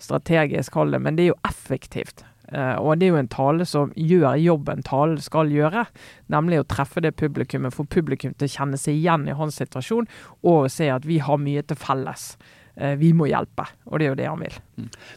strategisk, 0.00 0.74
kall 0.74 0.92
det 0.92 1.00
Men 1.00 1.16
det 1.16 1.24
er 1.24 1.32
jo 1.32 1.40
effektivt. 1.48 2.24
Eh, 2.50 2.76
og 2.82 2.98
det 2.98 3.06
er 3.06 3.14
jo 3.14 3.20
en 3.20 3.30
tale 3.30 3.66
som 3.68 3.92
gjør 3.94 4.38
jobben 4.42 4.82
talen 4.86 5.20
skal 5.22 5.52
gjøre, 5.54 5.86
nemlig 6.32 6.62
å 6.62 6.68
treffe 6.68 7.02
det 7.04 7.14
publikummet, 7.20 7.74
få 7.74 7.86
publikum 7.90 8.34
til 8.34 8.48
å 8.48 8.54
kjenne 8.56 8.80
seg 8.80 8.98
igjen 8.98 9.28
i 9.30 9.36
hans 9.38 9.60
situasjon, 9.60 10.10
og 10.42 10.70
se 10.72 10.90
at 10.90 11.06
vi 11.06 11.20
har 11.22 11.40
mye 11.40 11.62
til 11.66 11.78
felles. 11.78 12.32
Eh, 12.76 12.96
vi 12.98 13.12
må 13.16 13.30
hjelpe, 13.30 13.68
og 13.86 13.98
det 13.98 14.06
er 14.08 14.12
jo 14.12 14.20
det 14.20 14.28
han 14.30 14.44
vil. 14.44 14.60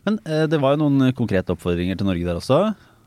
Men 0.07 0.21
eh, 0.25 0.47
det 0.51 0.61
var 0.61 0.75
jo 0.75 0.85
noen 0.85 1.13
konkrete 1.17 1.55
oppfordringer 1.55 1.99
til 1.99 2.11
Norge 2.11 2.29
der 2.29 2.41
også. 2.41 2.63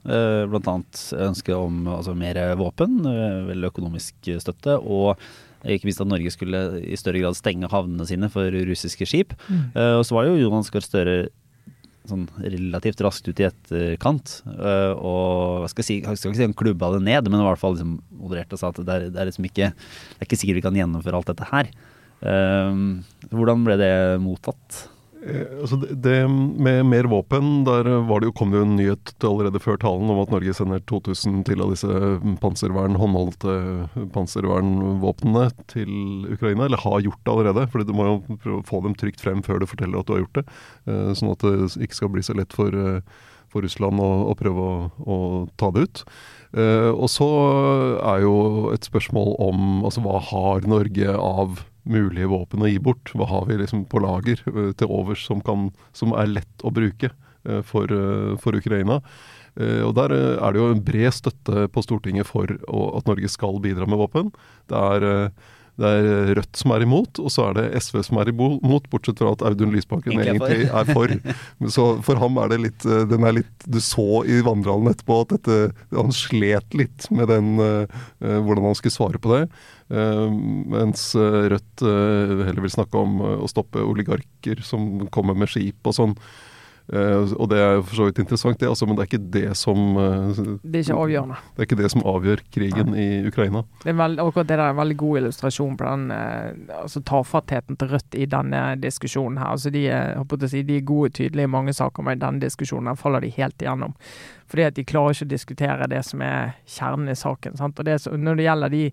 Blant 0.06 0.68
annet 0.70 1.00
ønske 1.18 1.50
om 1.58 1.88
altså, 1.90 2.12
mer 2.14 2.38
våpen, 2.54 3.00
vel 3.48 3.66
økonomisk 3.66 4.28
støtte, 4.38 4.76
og 4.78 5.18
ikke 5.66 5.88
minst 5.88 6.04
at 6.04 6.06
Norge 6.06 6.30
skulle 6.30 6.60
i 6.78 6.94
større 6.94 7.24
grad 7.24 7.34
stenge 7.34 7.66
havnene 7.72 8.06
sine 8.06 8.28
for 8.30 8.54
russiske 8.68 9.08
skip. 9.10 9.34
Mm. 9.50 9.64
og 9.74 10.04
så 10.06 10.14
var 10.14 10.28
jo 10.28 10.38
Jonas 10.38 10.70
Gahr 10.70 10.86
Støre 10.86 11.16
sånn 12.10 12.24
relativt 12.40 13.02
raskt 13.04 13.28
ut 13.30 13.42
i 13.42 13.46
etterkant. 13.48 14.40
eh, 14.56 14.92
og 14.96 15.62
hva 15.64 15.70
skal 15.72 15.82
jeg 15.84 15.88
si, 15.88 15.98
jeg 16.00 16.20
skal 16.20 16.32
ikke 16.32 16.40
si 16.40 16.48
han 16.48 16.56
klubba 16.56 16.92
det 16.96 17.04
ned, 17.06 17.30
men 17.30 17.42
i 17.42 17.46
hvert 17.48 17.62
fall 17.62 17.76
liksom 17.76 17.98
modererte 18.16 18.56
og 18.56 18.62
sa 18.62 18.72
at 18.72 18.80
det 18.82 18.96
er, 18.96 19.06
det 19.14 19.22
er 19.22 19.30
liksom 19.30 19.48
ikke 19.50 19.70
Det 19.76 20.20
er 20.20 20.28
ikke 20.28 20.40
sikkert 20.40 20.60
vi 20.60 20.66
kan 20.66 20.78
gjennomføre 20.78 21.20
alt 21.20 21.32
dette 21.32 21.48
her. 21.52 21.70
Eh, 22.26 22.82
hvordan 23.32 23.64
ble 23.66 23.78
det 23.80 23.94
mottatt? 24.24 24.86
Eh, 25.26 25.58
altså 25.60 25.76
det, 25.82 25.96
det 26.04 26.16
med 26.30 26.84
mer 26.86 27.08
våpen, 27.10 27.64
der 27.66 27.88
var 28.06 28.22
det 28.22 28.28
jo, 28.28 28.34
kom 28.38 28.52
det 28.52 28.60
jo 28.60 28.66
en 28.66 28.76
nyhet 28.78 29.12
allerede 29.26 29.60
før 29.62 29.78
talen 29.82 30.10
om 30.12 30.20
at 30.22 30.32
Norge 30.32 30.54
sender 30.54 30.82
2000 30.86 31.42
til 31.48 31.62
av 31.64 31.72
disse 31.74 31.90
panservern, 32.42 32.98
håndholdte 33.00 33.56
panservernvåpnene 34.14 35.48
til 35.72 35.90
Ukraina. 36.36 36.68
Eller 36.68 36.82
har 36.84 37.02
gjort 37.04 37.22
det 37.24 37.34
allerede, 37.34 37.66
for 37.72 37.82
du 37.82 37.94
må 37.96 38.08
jo 38.08 38.60
få 38.68 38.82
dem 38.86 38.96
trygt 38.98 39.24
frem 39.24 39.42
før 39.46 39.62
du 39.62 39.70
forteller 39.70 40.00
at 40.00 40.08
du 40.08 40.16
har 40.16 40.24
gjort 40.24 40.42
det. 40.42 40.46
eh, 40.86 41.12
Sånn 41.16 41.32
at 41.34 41.42
det 41.46 41.72
ikke 41.82 42.00
skal 42.00 42.12
bli 42.14 42.22
så 42.26 42.36
lett 42.38 42.54
for, 42.54 42.70
eh, 42.70 43.00
for 43.50 43.66
Russland 43.66 44.02
å, 44.02 44.10
å 44.30 44.34
prøve 44.38 44.62
å, 44.62 44.74
å 45.02 45.16
ta 45.58 45.72
det 45.74 45.86
ut. 45.88 46.06
Og 46.56 47.08
så 47.12 47.26
er 48.00 48.22
jo 48.22 48.36
et 48.72 48.86
spørsmål 48.86 49.34
om 49.44 49.82
altså 49.84 50.00
hva 50.00 50.22
har 50.24 50.64
Norge 50.70 51.12
av 51.20 51.58
mulige 51.90 52.28
våpen 52.30 52.64
å 52.64 52.70
gi 52.70 52.78
bort? 52.82 53.12
Hva 53.14 53.28
har 53.30 53.46
vi 53.48 53.58
liksom 53.60 53.86
på 53.90 54.02
lager 54.04 54.42
eh, 54.50 54.72
til 54.78 54.92
overs 54.92 55.24
som, 55.26 55.42
kan, 55.44 55.70
som 55.96 56.14
er 56.18 56.32
lett 56.34 56.66
å 56.66 56.72
bruke 56.74 57.10
eh, 57.10 57.62
for, 57.66 57.90
eh, 57.90 58.36
for 58.42 58.58
Ukraina? 58.58 59.00
Og 59.56 59.94
Der 59.96 60.12
er 60.12 60.52
det 60.52 60.60
jo 60.60 60.66
en 60.68 60.82
bred 60.84 61.14
støtte 61.16 61.62
på 61.72 61.80
Stortinget 61.80 62.28
for 62.28 62.44
at 62.44 63.06
Norge 63.08 63.30
skal 63.32 63.56
bidra 63.64 63.86
med 63.88 63.96
våpen. 63.96 64.26
Det 64.68 64.76
er, 64.76 65.30
det 65.76 65.88
er 65.92 66.30
Rødt 66.38 66.56
som 66.56 66.72
er 66.72 66.84
imot, 66.86 67.18
og 67.20 67.32
så 67.32 67.50
er 67.50 67.56
det 67.58 67.82
SV 67.84 68.00
som 68.06 68.20
er 68.20 68.30
imot, 68.32 68.86
bortsett 68.92 69.20
fra 69.20 69.34
at 69.34 69.44
Audun 69.44 69.74
Lysbakken 69.74 70.16
Egentlig 70.16 70.70
er 70.70 70.88
for. 70.88 71.12
Så 71.76 71.86
for 72.06 72.20
ham 72.22 72.40
er 72.40 72.52
det 72.54 72.60
litt, 72.62 72.86
eh, 72.88 73.04
den 73.10 73.26
er 73.28 73.36
litt 73.38 73.66
Du 73.68 73.78
så 73.84 74.22
i 74.24 74.40
vandrehallen 74.46 74.88
etterpå 74.92 75.20
at 75.24 75.34
dette, 75.36 75.58
han 75.92 76.14
slet 76.16 76.76
litt 76.76 77.10
med 77.12 77.28
den, 77.32 77.52
eh, 77.60 78.00
eh, 78.24 78.38
hvordan 78.40 78.70
han 78.70 78.78
skulle 78.78 78.96
svare 78.96 79.20
på 79.20 79.34
det. 79.34 79.42
Eh, 79.92 80.24
mens 80.72 81.10
eh, 81.14 81.40
Rødt 81.52 81.84
eh, 81.84 82.44
heller 82.48 82.64
vil 82.64 82.76
snakke 82.78 83.04
om 83.04 83.20
eh, 83.20 83.38
å 83.44 83.50
stoppe 83.50 83.84
oligarker 83.84 84.64
som 84.64 85.06
kommer 85.14 85.36
med 85.36 85.52
skip 85.52 85.86
og 85.86 85.98
sånn. 85.98 86.16
Eh, 86.86 87.32
og 87.34 87.48
det 87.50 87.58
er 87.58 87.80
for 87.82 87.98
så 87.98 88.04
vidt 88.06 88.20
interessant, 88.22 88.60
det, 88.60 88.68
altså, 88.70 88.86
men 88.86 88.94
det 88.94 89.02
er 89.02 89.08
ikke 89.10 89.30
det 89.34 89.56
som 89.58 89.96
uh, 89.98 90.28
Det 90.62 90.78
er 90.78 90.84
ikke 90.84 90.98
avgjørende. 91.02 91.38
Det 91.56 91.62
er 91.64 91.66
ikke 91.66 91.78
det 91.80 91.90
som 91.90 92.04
avgjør 92.06 92.42
krigen 92.54 92.94
i 92.94 93.06
Ukraina. 93.26 93.64
Det 93.82 93.90
er 93.90 93.98
veld, 93.98 94.20
akkurat 94.22 94.46
det 94.46 94.58
der 94.60 94.62
er 94.68 94.74
en 94.74 94.78
veldig 94.78 94.96
god 95.00 95.18
illustrasjon 95.22 95.74
på 95.80 95.88
den 95.88 96.04
uh, 96.14 96.78
altså 96.84 97.02
tafattheten 97.10 97.80
til 97.80 97.90
Rødt 97.90 98.14
i 98.14 98.28
denne 98.30 98.62
diskusjonen 98.78 99.42
her. 99.42 99.50
Altså 99.56 99.74
de, 99.74 99.82
er, 99.90 100.14
si, 100.46 100.62
de 100.62 100.78
er 100.78 100.86
gode 100.86 101.10
og 101.10 101.18
tydelige 101.18 101.50
i 101.50 101.54
mange 101.56 101.74
saker, 101.74 102.06
men 102.06 102.20
i 102.20 102.22
denne 102.22 102.44
diskusjonen 102.46 102.92
her 102.92 103.02
faller 103.02 103.26
de 103.26 103.34
helt 103.34 103.66
igjennom. 103.66 103.98
Fordi 104.46 104.68
at 104.68 104.78
de 104.78 104.86
klarer 104.86 105.16
ikke 105.16 105.26
å 105.26 105.34
diskutere 105.34 105.90
det 105.90 106.04
som 106.06 106.22
er 106.22 106.54
kjernen 106.70 107.10
i 107.10 107.18
saken. 107.18 107.58
Sant? 107.58 107.78
Og 107.82 107.84
det, 107.90 107.98
så- 108.04 108.14
når 108.14 108.38
det 108.38 108.46
gjelder 108.46 108.68
de 108.78 108.84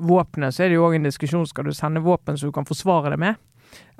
våpnene, 0.00 0.48
så 0.48 0.64
er 0.64 0.72
det 0.72 0.80
jo 0.80 0.88
òg 0.88 0.96
en 0.96 1.10
diskusjon. 1.12 1.46
Skal 1.46 1.68
du 1.68 1.76
sende 1.76 2.00
våpen 2.00 2.40
så 2.40 2.48
du 2.48 2.52
kan 2.56 2.64
forsvare 2.64 3.12
det 3.12 3.20
med, 3.20 3.36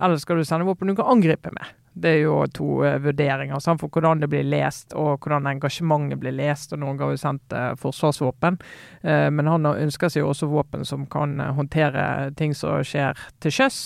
eller 0.00 0.16
skal 0.16 0.40
du 0.40 0.44
sende 0.48 0.64
våpen 0.64 0.88
du 0.88 0.96
kan 0.96 1.12
angripe 1.12 1.52
med? 1.52 1.74
Det 1.94 2.10
er 2.10 2.20
jo 2.24 2.40
to 2.50 2.68
uh, 2.82 2.96
vurderinger 3.02 3.62
sant? 3.62 3.80
for 3.82 3.92
hvordan 3.92 4.22
det 4.22 4.28
blir 4.32 4.46
lest, 4.46 4.94
og 4.98 5.22
hvordan 5.22 5.46
engasjementet 5.50 6.20
blir 6.20 6.34
lest. 6.34 6.72
og 6.74 6.82
Norge 6.82 7.06
har 7.06 7.14
jo 7.14 7.22
sendt 7.22 7.54
uh, 7.54 7.72
forsvarsvåpen, 7.80 8.58
uh, 9.06 9.30
men 9.30 9.50
han 9.50 9.70
ønsker 9.70 10.10
seg 10.10 10.24
jo 10.24 10.32
også 10.32 10.50
våpen 10.50 10.84
som 10.88 11.06
kan 11.10 11.38
håndtere 11.38 12.32
ting 12.38 12.54
som 12.56 12.82
skjer 12.86 13.18
til 13.40 13.54
sjøs. 13.54 13.82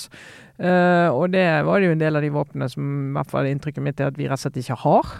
Og 0.58 1.28
det 1.30 1.44
var 1.62 1.78
det 1.78 1.86
jo 1.86 1.94
en 1.94 2.00
del 2.00 2.18
av 2.18 2.24
de 2.24 2.32
våpnene 2.34 2.66
som 2.72 2.82
i 2.82 3.12
hvert 3.14 3.30
fall 3.30 3.46
inntrykket 3.46 3.84
mitt 3.84 4.00
er 4.02 4.08
at 4.10 4.16
vi 4.18 4.26
rett 4.26 4.40
og 4.40 4.42
slett 4.42 4.58
ikke 4.58 4.80
har. 4.82 5.12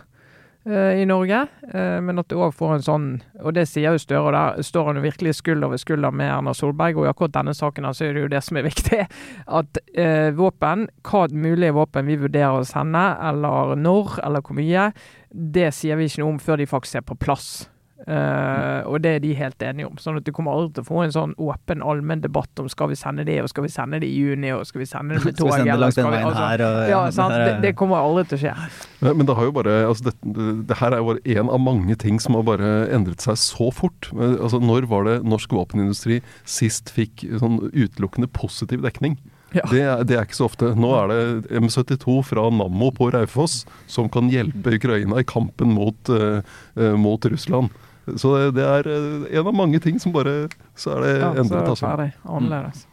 Eh, 0.69 1.01
i 1.03 1.07
Norge, 1.09 1.41
eh, 1.73 1.99
men 2.05 2.21
at 2.21 2.29
du 2.31 2.37
òg 2.39 2.53
får 2.57 2.75
en 2.75 2.85
sånn 2.85 3.07
Og 3.43 3.55
det 3.57 3.65
sier 3.71 3.95
jo 3.95 4.03
Støre, 4.03 4.23
og 4.29 4.35
der 4.37 4.67
står 4.67 4.91
han 4.91 5.01
jo 5.01 5.05
virkelig 5.07 5.39
skulder 5.41 5.73
ved 5.73 5.83
skulder 5.83 6.15
med 6.15 6.31
Erna 6.31 6.55
Solberg. 6.55 6.99
Og 6.99 7.07
i 7.07 7.11
akkurat 7.11 7.35
denne 7.39 7.55
saken 7.57 7.89
så 7.93 8.07
er 8.07 8.15
det 8.15 8.27
jo 8.27 8.33
det 8.33 8.43
som 8.45 8.61
er 8.61 8.69
viktig. 8.69 9.01
At 9.61 9.81
eh, 9.95 10.29
våpen, 10.37 10.89
hva 11.09 11.25
mulige 11.33 11.77
våpen 11.77 12.09
vi 12.09 12.21
vurderer 12.21 12.61
å 12.61 12.69
sende, 12.69 13.07
eller 13.31 13.75
når, 13.79 14.21
eller 14.27 14.45
hvor 14.45 14.59
mye, 14.59 14.91
det 15.29 15.73
sier 15.77 15.99
vi 15.99 16.09
ikke 16.09 16.25
noe 16.25 16.37
om 16.37 16.43
før 16.43 16.61
de 16.61 16.71
faktisk 16.71 17.03
er 17.03 17.09
på 17.09 17.19
plass. 17.19 17.69
Uh, 18.09 18.89
og 18.89 19.03
det 19.05 19.11
er 19.19 19.21
de 19.21 19.35
helt 19.37 19.63
enige 19.63 19.85
om. 19.85 19.99
Sånn 20.01 20.17
at 20.17 20.25
du 20.25 20.31
kommer 20.33 20.57
aldri 20.57 20.79
til 20.79 20.87
å 20.87 20.89
få 20.89 21.03
en 21.05 21.13
sånn 21.13 21.35
åpen, 21.37 21.83
allmenn 21.85 22.23
debatt 22.25 22.63
om 22.63 22.71
skal 22.73 22.89
vi 22.89 22.97
sende 22.97 23.27
det, 23.29 23.37
og 23.45 23.51
skal 23.53 23.67
vi 23.67 23.73
sende 23.73 24.01
det 24.01 24.09
i 24.09 24.23
juni, 24.23 24.49
og 24.57 24.65
skal 24.69 24.81
vi 24.81 24.89
sende 24.89 25.19
det 25.19 25.27
med 25.27 25.37
tog 25.39 25.51
Skal 25.51 25.51
vi 25.51 25.67
sende 25.67 25.79
langs 25.83 25.99
den 25.99 26.09
veien 26.09 26.29
altså, 26.31 26.47
her, 26.47 26.65
og- 26.65 26.93
ja, 26.93 27.03
sant? 27.13 27.37
Det, 27.37 27.55
det 27.67 27.75
kommer 27.77 28.01
aldri 28.01 28.25
til 28.31 28.39
å 28.39 28.43
skje. 28.47 28.55
Men, 29.03 29.19
men 29.21 29.29
det 29.29 29.37
har 29.37 29.49
jo 29.51 29.57
bare 29.59 29.75
altså 29.91 30.09
det, 30.09 30.15
det, 30.25 30.51
det 30.71 30.79
her 30.81 30.97
er 30.97 31.03
jo 31.03 31.11
bare 31.11 31.37
én 31.37 31.53
av 31.53 31.61
mange 31.63 31.99
ting 32.01 32.17
som 32.23 32.39
har 32.39 32.47
bare 32.49 32.71
endret 32.97 33.25
seg 33.25 33.37
så 33.43 33.69
fort. 33.75 34.09
Altså, 34.17 34.63
når 34.63 34.89
var 34.89 35.05
det 35.09 35.19
norsk 35.29 35.53
våpenindustri 35.53 36.23
sist 36.49 36.89
fikk 36.95 37.27
sånn 37.43 37.61
utelukkende 37.75 38.31
positiv 38.33 38.81
dekning? 38.87 39.19
Ja. 39.57 39.65
Det, 39.71 39.81
er, 39.81 40.03
det 40.05 40.17
er 40.17 40.27
ikke 40.27 40.37
så 40.37 40.49
ofte. 40.49 40.73
Nå 40.77 40.91
er 40.97 41.13
det 41.13 41.59
M72 41.61 42.19
fra 42.29 42.49
Nammo 42.53 42.91
på 42.97 43.09
Raufoss 43.15 43.63
som 43.89 44.11
kan 44.13 44.29
hjelpe 44.33 44.75
Ukraina 44.77 45.23
i 45.23 45.29
kampen 45.29 45.73
mot, 45.77 46.13
eh, 46.13 46.41
eh, 46.77 46.97
mot 47.01 47.25
Russland. 47.33 47.73
Så 48.17 48.35
det, 48.37 48.45
det 48.59 48.65
er 48.67 48.89
eh, 48.95 49.39
en 49.39 49.47
av 49.51 49.55
mange 49.55 49.81
ting 49.85 49.99
som 50.01 50.13
bare 50.15 50.49
Så 50.79 50.95
er 50.97 51.03
det 51.05 51.15
Ja, 51.21 51.33
er 51.33 51.43
endret, 51.45 51.65
det 51.67 51.75
altså. 51.75 51.87
ferdig. 51.89 52.13
Annerledes. 52.25 52.87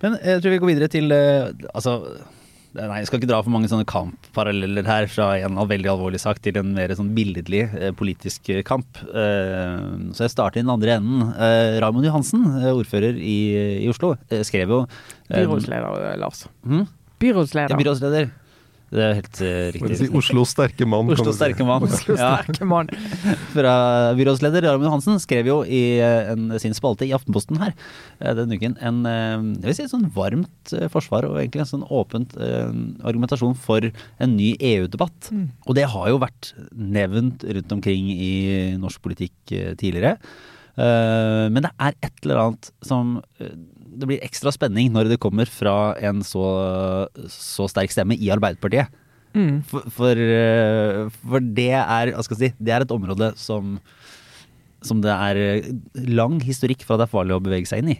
Men 0.00 0.18
jeg 0.24 0.40
tror 0.42 0.54
vi 0.54 0.60
går 0.62 0.70
videre 0.74 0.88
til 0.92 1.12
eh, 1.12 1.50
Altså, 1.74 1.94
nei, 2.78 3.00
jeg 3.02 3.08
skal 3.10 3.18
ikke 3.20 3.28
dra 3.32 3.40
for 3.42 3.52
mange 3.52 3.68
sånne 3.68 3.84
kampparalleller 3.90 4.86
her 4.88 5.08
fra 5.10 5.32
en 5.42 5.58
veldig 5.68 5.90
alvorlig 5.92 6.20
sak 6.22 6.38
til 6.44 6.56
en 6.60 6.70
mer 6.76 6.92
sånn 6.96 7.10
billedlig 7.16 7.64
eh, 7.68 7.90
politisk 7.98 8.48
eh, 8.54 8.62
kamp. 8.66 9.00
Eh, 9.10 9.82
så 10.16 10.24
jeg 10.24 10.32
starter 10.36 10.60
i 10.60 10.64
den 10.64 10.72
andre 10.72 10.96
enden. 11.00 11.24
Uh, 11.34 11.80
Raymond 11.82 12.06
Johansen, 12.06 12.46
eh, 12.62 12.70
ordfører 12.72 13.18
i, 13.18 13.36
i 13.82 13.90
Oslo, 13.92 14.14
eh, 14.30 14.44
skrev 14.46 14.70
jo 14.72 14.80
eh, 14.86 15.42
Byrådsleder, 15.42 16.06
eh, 16.12 16.16
Lars. 16.22 16.46
Hmm? 16.64 16.86
Byrådsleder. 17.20 17.74
Ja, 17.74 17.82
byrådsleder. 17.82 18.30
Det 18.90 19.02
er 19.06 19.12
helt 19.20 19.40
uh, 19.40 19.70
riktig. 19.74 19.98
si, 20.00 20.08
Oslo 20.18 20.42
sterke 20.48 20.86
mann. 20.88 21.06
kan 21.06 21.14
Oslo 21.20 21.30
si. 21.30 21.38
sterke 21.38 21.66
mann. 21.66 21.84
Oslo 21.86 22.16
Ja. 22.18 22.30
sterke 22.42 22.66
mann. 22.66 22.90
fra 23.54 23.74
byrådsleder 24.18 24.66
Raymond 24.66 24.88
Johansen 24.88 25.20
skrev 25.22 25.46
jo 25.46 25.58
i 25.62 26.00
eh, 26.02 26.32
en, 26.32 26.58
sin 26.62 26.74
spalte 26.74 27.06
i 27.06 27.12
Aftenposten 27.14 27.60
her 27.62 27.72
eh, 28.20 28.34
denne 28.34 28.58
uken 28.58 28.76
en 28.82 29.00
eh, 29.06 29.38
jeg 29.60 29.68
vil 29.68 29.78
si 29.78 29.86
et 29.86 29.94
sånn 29.94 30.10
varmt 30.14 30.74
forsvar 30.92 31.28
og 31.28 31.38
egentlig 31.38 31.64
en 31.64 31.70
sånn 31.72 31.86
åpent 31.86 32.34
argumentasjon 33.06 33.54
for 33.58 33.84
en 33.84 34.36
ny 34.36 34.52
EU-debatt. 34.58 35.30
Mm. 35.34 35.48
Og 35.66 35.76
det 35.78 35.86
har 35.92 36.08
jo 36.10 36.20
vært 36.22 36.52
nevnt 36.74 37.44
rundt 37.46 37.74
omkring 37.74 38.10
i 38.12 38.32
norsk 38.80 39.02
politikk 39.04 39.34
tidligere. 39.80 40.16
Eh, 40.80 41.46
men 41.50 41.64
det 41.66 41.72
er 41.82 41.96
et 41.98 42.24
eller 42.24 42.44
annet 42.44 42.70
som 42.86 43.18
Det 43.90 44.06
blir 44.08 44.24
ekstra 44.24 44.52
spenning 44.54 44.92
når 44.94 45.10
det 45.10 45.20
kommer 45.22 45.50
fra 45.50 45.94
en 45.98 46.22
så, 46.26 46.44
så 47.30 47.66
sterk 47.70 47.92
stemme 47.94 48.14
i 48.14 48.30
Arbeiderpartiet. 48.32 48.92
Mm. 49.34 49.60
For, 49.66 49.86
for, 49.94 50.18
eh, 50.18 51.04
for 51.22 51.50
det 51.58 51.72
er 51.78 52.14
hva 52.16 52.24
skal 52.26 52.38
jeg 52.38 52.50
si, 52.50 52.56
det 52.58 52.74
er 52.74 52.86
et 52.86 52.94
område 52.94 53.32
som 53.38 53.76
som 54.86 55.00
det 55.04 55.12
er 55.12 55.40
eh, 55.40 55.72
lang 56.08 56.40
historikk 56.44 56.84
fra 56.86 56.98
det 56.98 57.08
er 57.08 57.12
farlig 57.12 57.36
å 57.36 57.42
bevege 57.44 57.68
seg 57.68 57.82
inn 57.82 57.94
i. 57.96 57.98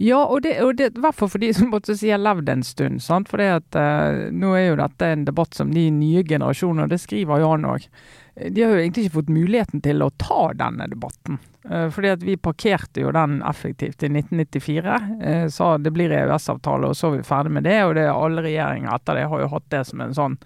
Ja, 0.00 0.20
og 0.22 0.44
det, 0.44 0.54
og 0.62 0.76
det 0.78 0.92
i 0.94 1.02
hvert 1.02 1.18
fall 1.18 1.30
for 1.32 1.42
de 1.42 1.50
som 1.54 1.72
måtte 1.72 1.96
si 1.98 2.12
har 2.12 2.20
levd 2.22 2.48
en 2.52 2.62
stund. 2.66 3.02
sant? 3.02 3.30
For 3.30 3.42
at 3.42 3.78
eh, 3.78 4.30
nå 4.34 4.54
er 4.56 4.70
jo 4.70 4.80
dette 4.80 5.10
en 5.12 5.26
debatt 5.26 5.56
som 5.56 5.72
de 5.74 5.88
nye 5.94 6.24
generasjoner, 6.26 6.90
det 6.90 7.00
skriver 7.02 7.42
jo 7.42 7.52
han 7.54 7.66
òg, 7.68 7.86
de 8.34 8.62
har 8.62 8.74
jo 8.74 8.80
egentlig 8.80 9.06
ikke 9.06 9.18
fått 9.20 9.32
muligheten 9.32 9.82
til 9.84 10.02
å 10.04 10.12
ta 10.20 10.50
denne 10.56 10.86
debatten. 10.90 11.40
Eh, 11.68 11.90
fordi 11.92 12.08
at 12.08 12.22
vi 12.24 12.36
parkerte 12.40 13.02
jo 13.02 13.12
den 13.12 13.40
effektivt 13.46 14.02
i 14.02 14.08
1994. 14.08 14.94
eh, 15.22 15.48
Sa 15.52 15.78
det 15.78 15.92
blir 15.92 16.12
EØS-avtale, 16.12 16.88
og 16.88 16.96
så 16.96 17.10
er 17.10 17.18
vi 17.18 17.26
ferdig 17.28 17.52
med 17.52 17.66
det. 17.68 17.76
Og 17.84 17.94
det 17.98 18.06
alle 18.08 18.44
regjeringer 18.46 18.94
etter 18.94 19.20
det 19.20 19.28
har 19.32 19.44
jo 19.44 19.52
hatt 19.52 19.68
det 19.74 19.84
som 19.90 20.00
en 20.00 20.16
sånn 20.16 20.38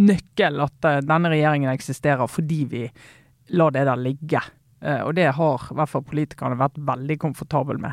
nøkkel, 0.00 0.62
at 0.64 0.88
eh, 0.88 1.02
denne 1.04 1.32
regjeringen 1.32 1.72
eksisterer 1.74 2.30
fordi 2.30 2.64
vi 2.70 2.82
lar 3.52 3.74
det 3.74 3.86
der 3.88 4.00
ligge. 4.00 4.40
Og 4.82 5.12
det 5.14 5.28
har 5.36 5.62
i 5.70 5.74
hvert 5.78 5.90
fall 5.92 6.02
politikerne 6.02 6.56
vært 6.58 6.78
veldig 6.82 7.14
komfortable 7.22 7.76
med. 7.78 7.92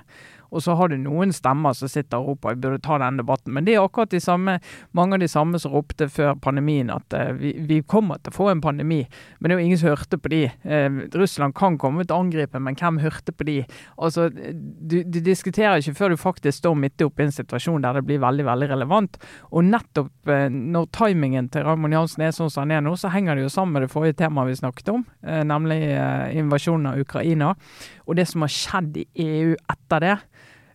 Og 0.50 0.64
så 0.66 0.76
har 0.80 0.90
du 0.90 0.98
noen 1.00 1.34
stemmer 1.36 1.76
som 1.78 1.92
sitter 1.92 2.20
og 2.20 2.34
roper 2.34 2.56
vi 2.56 2.64
burde 2.64 2.82
ta 2.86 2.98
den 3.02 3.20
debatten. 3.20 3.54
Men 3.54 3.68
det 3.68 3.76
er 3.76 3.84
akkurat 3.84 4.12
de 4.12 4.22
samme, 4.24 4.58
mange 4.98 5.18
av 5.18 5.24
de 5.24 5.30
samme 5.32 5.60
som 5.62 5.74
ropte 5.76 6.10
før 6.12 6.36
pandemien 6.42 6.90
at 6.94 7.16
eh, 7.16 7.32
vi, 7.38 7.54
vi 7.70 7.82
kommer 7.82 8.22
til 8.22 8.34
å 8.34 8.38
få 8.38 8.50
en 8.54 8.64
pandemi. 8.64 9.02
Men 9.40 9.50
det 9.50 9.56
er 9.56 9.62
jo 9.62 9.68
ingen 9.68 9.82
som 9.82 9.92
hørte 9.94 10.20
på 10.22 10.32
de. 10.34 10.42
Eh, 10.50 11.00
Russland 11.16 11.56
kan 11.58 11.78
komme 11.82 12.06
til 12.06 12.16
å 12.16 12.22
angripe, 12.24 12.62
men 12.62 12.78
hvem 12.80 13.02
hørte 13.04 13.36
på 13.36 13.48
de? 13.48 13.58
Altså, 13.98 14.30
du, 14.30 15.02
du 15.04 15.20
diskuterer 15.24 15.82
ikke 15.82 15.98
før 15.98 16.14
du 16.16 16.20
faktisk 16.20 16.62
står 16.64 16.78
midt 16.80 17.06
oppe 17.06 17.24
i 17.24 17.30
en 17.30 17.36
situasjon 17.36 17.86
der 17.86 18.00
det 18.00 18.06
blir 18.08 18.24
veldig 18.24 18.48
veldig 18.50 18.72
relevant. 18.74 19.20
Og 19.54 19.68
nettopp 19.70 20.34
eh, 20.34 20.48
når 20.50 20.90
timingen 20.96 21.52
til 21.54 21.68
Raymond 21.68 21.96
Jansen 21.96 22.26
er 22.26 22.36
sånn 22.36 22.52
som 22.52 22.66
den 22.66 22.80
er 22.80 22.86
nå, 22.86 22.96
så 23.00 23.14
henger 23.14 23.38
det 23.38 23.46
jo 23.46 23.54
sammen 23.54 23.78
med 23.78 23.86
det 23.86 23.94
forrige 23.94 24.20
temaet 24.20 24.50
vi 24.50 24.60
snakket 24.60 24.90
om, 24.92 25.04
nemlig 25.46 25.78
invasjonen 26.40 26.92
av 26.92 27.00
Ukraina. 27.02 27.54
Og 28.10 28.18
det 28.18 28.26
som 28.30 28.44
har 28.46 28.52
skjedd 28.54 28.98
i 28.98 29.06
EU 29.26 29.54
etter 29.70 30.04
det. 30.04 30.16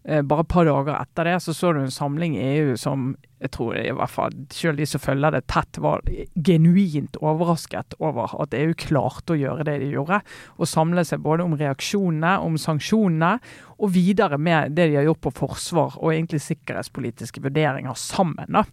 Eh, 0.05 0.21
bare 0.23 0.45
et 0.45 0.53
par 0.53 0.67
dager 0.69 0.97
etter 0.99 1.31
det 1.31 1.39
så 1.41 1.55
så 1.57 1.73
du 1.73 1.81
en 1.81 1.93
samling 1.93 2.35
i 2.37 2.49
EU 2.59 2.75
som 2.77 3.15
jeg 3.45 3.53
tror 3.57 3.77
i 3.77 3.93
hvert 3.93 4.13
fall 4.13 4.35
selv 4.53 4.81
de 4.81 4.87
som 4.89 5.01
følger 5.01 5.35
det 5.35 5.43
tett, 5.53 5.79
var 5.85 6.05
genuint 6.49 7.17
overrasket 7.21 7.97
over 8.01 8.33
at 8.41 8.57
EU 8.57 8.73
klarte 8.81 9.35
å 9.35 9.39
gjøre 9.39 9.67
det 9.69 9.79
de 9.83 9.91
gjorde. 9.93 10.23
Og 10.57 10.71
samle 10.71 11.05
seg 11.05 11.21
både 11.25 11.45
om 11.45 11.57
reaksjonene, 11.61 12.39
om 12.41 12.57
sanksjonene, 12.61 13.35
og 13.77 13.93
videre 13.93 14.39
med 14.41 14.73
det 14.79 14.89
de 14.89 14.97
har 14.97 15.09
gjort 15.11 15.27
på 15.27 15.35
forsvar 15.43 15.99
og 16.01 16.15
egentlig 16.15 16.41
sikkerhetspolitiske 16.45 17.45
vurderinger 17.45 18.01
sammen. 18.01 18.49
da. 18.49 18.65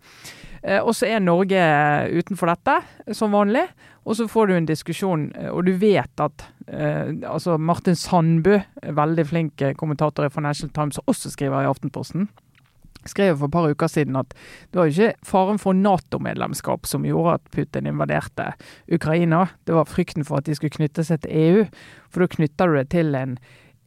Eh, 0.63 0.79
Og 0.81 0.95
så 0.95 1.07
er 1.09 1.19
Norge 1.19 1.61
utenfor 2.13 2.51
dette, 2.51 2.81
som 3.17 3.33
vanlig. 3.33 3.65
Og 4.05 4.15
så 4.17 4.27
får 4.27 4.47
du 4.47 4.53
en 4.55 4.69
diskusjon, 4.69 5.31
eh, 5.35 5.49
og 5.49 5.65
du 5.65 5.73
vet 5.77 6.21
at 6.21 6.45
eh, 6.67 7.13
altså 7.27 7.57
Martin 7.57 7.95
Sandbø, 7.95 8.59
veldig 8.83 9.25
flink 9.29 9.61
eh, 9.61 9.75
kommentator 9.77 10.25
i 10.25 10.33
Financial 10.33 10.69
Times, 10.69 10.95
som 10.95 11.03
også 11.11 11.33
skriver 11.33 11.61
i 11.61 11.69
Aftenposten, 11.69 12.29
skrev 13.05 13.37
for 13.37 13.49
et 13.49 13.53
par 13.53 13.69
uker 13.69 13.89
siden 13.89 14.17
at 14.19 14.33
det 14.69 14.77
var 14.77 14.89
ikke 14.91 15.25
faren 15.25 15.57
for 15.61 15.73
Nato-medlemskap 15.73 16.85
som 16.85 17.05
gjorde 17.05 17.39
at 17.39 17.47
Putin 17.53 17.89
invaderte 17.89 18.51
Ukraina, 18.93 19.47
det 19.65 19.73
var 19.73 19.89
frykten 19.89 20.25
for 20.25 20.37
at 20.37 20.45
de 20.45 20.53
skulle 20.57 20.75
knytte 20.75 21.05
seg 21.07 21.23
til 21.23 21.33
EU. 21.33 21.63
For 22.13 22.21
da 22.21 22.35
knytter 22.35 22.69
du 22.69 22.77
det 22.77 22.89
til 22.93 23.17
en 23.17 23.37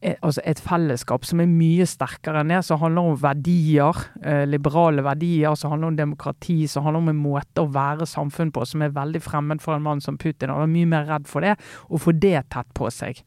altså 0.05 0.43
et 0.45 0.61
fellesskap 0.61 1.25
som 1.25 1.41
er 1.41 1.49
mye 1.49 1.87
sterkere 1.89 2.43
enn 2.43 2.53
det, 2.53 2.61
som 2.67 2.81
handler 2.83 3.11
om 3.11 3.19
verdier, 3.23 4.05
eh, 4.23 4.45
liberale 4.49 5.05
verdier, 5.05 5.57
som 5.57 5.73
handler 5.73 5.93
om 5.93 5.99
demokrati, 5.99 6.67
som 6.69 6.85
handler 6.85 7.05
om 7.05 7.13
en 7.15 7.23
måte 7.25 7.65
å 7.65 7.73
være 7.73 8.09
samfunn 8.09 8.53
på 8.53 8.67
som 8.69 8.85
er 8.85 8.95
veldig 8.95 9.23
fremmed 9.25 9.65
for 9.65 9.77
en 9.77 9.87
mann 9.87 10.05
som 10.05 10.19
Putin. 10.21 10.53
Han 10.53 10.67
er 10.67 10.73
mye 10.75 10.91
mer 10.91 11.09
redd 11.09 11.29
for 11.31 11.45
det, 11.47 11.57
og 11.89 12.03
få 12.05 12.17
det 12.21 12.51
tett 12.53 12.73
på 12.77 12.91
seg. 12.93 13.23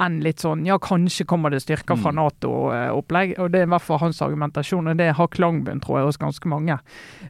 Enn 0.00 0.22
litt 0.24 0.40
sånn 0.40 0.62
ja, 0.64 0.78
kanskje 0.80 1.26
kommer 1.28 1.52
det 1.52 1.60
styrker 1.60 1.98
fra 2.00 2.14
Nato-opplegg. 2.16 3.34
Og 3.42 3.50
det 3.52 3.60
er 3.60 3.66
i 3.66 3.72
hvert 3.74 3.84
fall 3.84 4.00
hans 4.00 4.22
argumentasjon, 4.24 4.88
og 4.88 4.96
det 4.96 5.10
har 5.18 5.28
klangbunn, 5.34 5.82
tror 5.84 5.98
jeg, 5.98 6.06
hos 6.08 6.20
ganske 6.22 6.48
mange. 6.48 6.78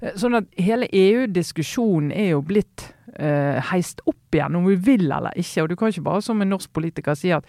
Eh, 0.01 0.13
Sånn 0.21 0.39
at 0.39 0.47
hele 0.63 0.87
EU-diskusjonen 0.87 2.13
er 2.15 2.37
jo 2.37 2.43
blitt 2.47 2.93
eh, 3.17 3.59
heist 3.73 4.05
opp 4.07 4.37
igjen, 4.37 4.61
om 4.61 4.69
vi 4.71 4.79
vil 4.79 5.09
eller 5.11 5.35
ikke. 5.35 5.65
Og 5.65 5.73
du 5.73 5.77
kan 5.81 5.91
ikke 5.91 6.07
bare 6.07 6.23
som 6.23 6.43
en 6.43 6.55
norsk 6.55 6.71
politiker 6.77 7.19
si 7.19 7.35
at 7.35 7.49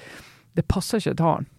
det 0.58 0.68
passer 0.70 1.02
ikke 1.02 1.18
til 1.18 1.30
han. 1.30 1.50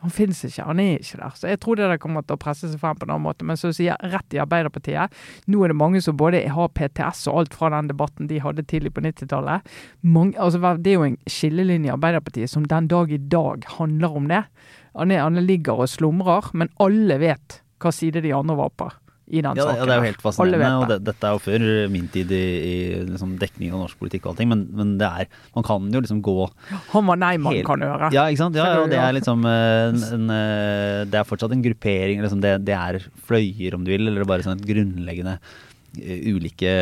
Han 0.00 0.12
finnes 0.12 0.38
ikke, 0.46 0.64
han 0.64 0.78
er 0.80 0.94
ikke 0.96 1.18
der. 1.20 1.32
Så 1.36 1.48
jeg 1.50 1.60
tror 1.60 1.76
det 1.76 1.98
kommer 2.00 2.24
til 2.24 2.38
å 2.38 2.40
presse 2.40 2.70
seg 2.70 2.80
frem 2.80 2.96
på 2.96 3.04
en 3.04 3.12
annen 3.12 3.26
måte. 3.26 3.44
Men 3.44 3.58
så 3.60 3.68
sier 3.68 3.90
jeg 3.90 4.12
rett 4.14 4.36
i 4.36 4.40
Arbeiderpartiet. 4.40 5.12
Nå 5.52 5.60
er 5.60 5.72
det 5.72 5.76
mange 5.76 6.00
som 6.00 6.16
både 6.16 6.40
har 6.48 6.72
PTS 6.72 7.26
og 7.28 7.42
alt 7.42 7.56
fra 7.58 7.68
den 7.74 7.90
debatten 7.92 8.30
de 8.30 8.40
hadde 8.40 8.64
tidlig 8.70 8.94
på 8.96 9.04
90-tallet. 9.04 9.68
Altså, 10.40 10.72
det 10.80 10.94
er 10.94 10.96
jo 10.96 11.08
en 11.10 11.20
skillelinje 11.28 11.92
i 11.92 11.94
Arbeiderpartiet 11.98 12.52
som 12.52 12.64
den 12.64 12.88
dag 12.88 13.12
i 13.12 13.20
dag 13.20 13.68
handler 13.76 14.16
om 14.22 14.32
det. 14.32 14.40
Han, 14.96 15.12
er, 15.12 15.26
han 15.26 15.36
ligger 15.44 15.84
og 15.84 15.92
slumrer, 15.92 16.48
men 16.56 16.72
alle 16.80 17.20
vet 17.20 17.60
hva 17.80 17.92
side 17.92 18.24
de 18.24 18.32
andre 18.36 18.56
var 18.56 18.72
på 18.80 18.88
i 19.30 19.40
den 19.44 19.54
Ja, 19.56 19.62
saken. 19.68 19.78
ja, 19.78 19.84
det 19.86 19.94
er 19.94 20.00
jo 20.00 20.06
helt 20.08 20.22
fascinerende. 20.24 20.70
Og 20.82 20.88
det, 20.90 20.96
dette 21.06 21.28
er 21.28 21.36
jo 21.36 21.42
før 21.44 21.64
min 21.94 22.08
tid 22.10 22.32
i, 22.34 22.40
i 22.66 22.74
liksom 23.06 23.36
dekning 23.38 23.70
av 23.72 23.84
norsk 23.84 23.98
politikk 24.02 24.26
og 24.26 24.32
allting, 24.34 24.50
men, 24.50 24.64
men 24.74 24.96
det 24.98 25.06
er 25.06 25.28
Man 25.54 25.66
kan 25.66 25.86
jo 25.94 26.00
liksom 26.02 26.20
gå 26.26 26.34
Han 26.94 27.06
var 27.06 27.20
nei 27.22 27.36
man 27.38 27.54
Helt- 27.54 27.66
kan 27.70 27.80
høre. 27.86 28.10
Ja, 28.14 28.26
ikke 28.26 28.42
sant. 28.42 28.58
Ja, 28.58 28.68
og 28.82 28.90
det 28.90 28.98
er 28.98 29.14
liksom 29.14 29.46
eh, 29.46 29.86
en, 29.92 30.02
en, 30.18 30.28
eh, 30.34 31.04
Det 31.10 31.20
er 31.22 31.28
fortsatt 31.30 31.54
en 31.54 31.62
gruppering. 31.62 32.20
Liksom 32.26 32.42
det, 32.42 32.56
det 32.66 32.74
er 32.74 32.98
fløyer, 33.28 33.74
om 33.78 33.84
du 33.86 33.92
vil, 33.94 34.08
eller 34.10 34.26
bare 34.28 34.42
sånn 34.46 34.60
grunnleggende 34.66 35.36
eh, 36.02 36.26
ulike 36.34 36.74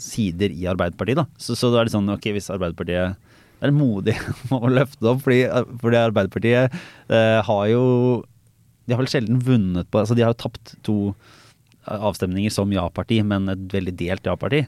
sider 0.00 0.52
i 0.54 0.66
Arbeiderpartiet. 0.70 1.16
da. 1.22 1.26
Så, 1.40 1.56
så 1.58 1.70
da 1.72 1.80
er 1.82 1.88
det 1.88 1.94
sånn, 1.96 2.10
ok, 2.14 2.30
hvis 2.36 2.50
Arbeiderpartiet 2.54 3.16
det 3.64 3.70
er 3.70 3.72
modig 3.72 4.12
å 4.52 4.68
løfte 4.68 5.00
det 5.00 5.08
opp, 5.14 5.22
fordi, 5.24 5.40
fordi 5.80 5.96
Arbeiderpartiet 6.02 6.74
eh, 7.08 7.38
har 7.46 7.64
jo 7.70 7.84
De 8.84 8.92
har 8.92 9.00
vel 9.00 9.08
sjelden 9.08 9.38
vunnet 9.40 9.88
på 9.88 10.02
altså 10.02 10.16
De 10.18 10.24
har 10.26 10.34
jo 10.34 10.40
tapt 10.42 10.74
to 10.84 10.96
avstemninger 11.86 12.52
som 12.52 12.72
ja-parti, 12.72 13.20
men 13.26 13.48
et 13.52 13.68
veldig 13.74 13.96
delt 14.00 14.30
ja-parti. 14.30 14.64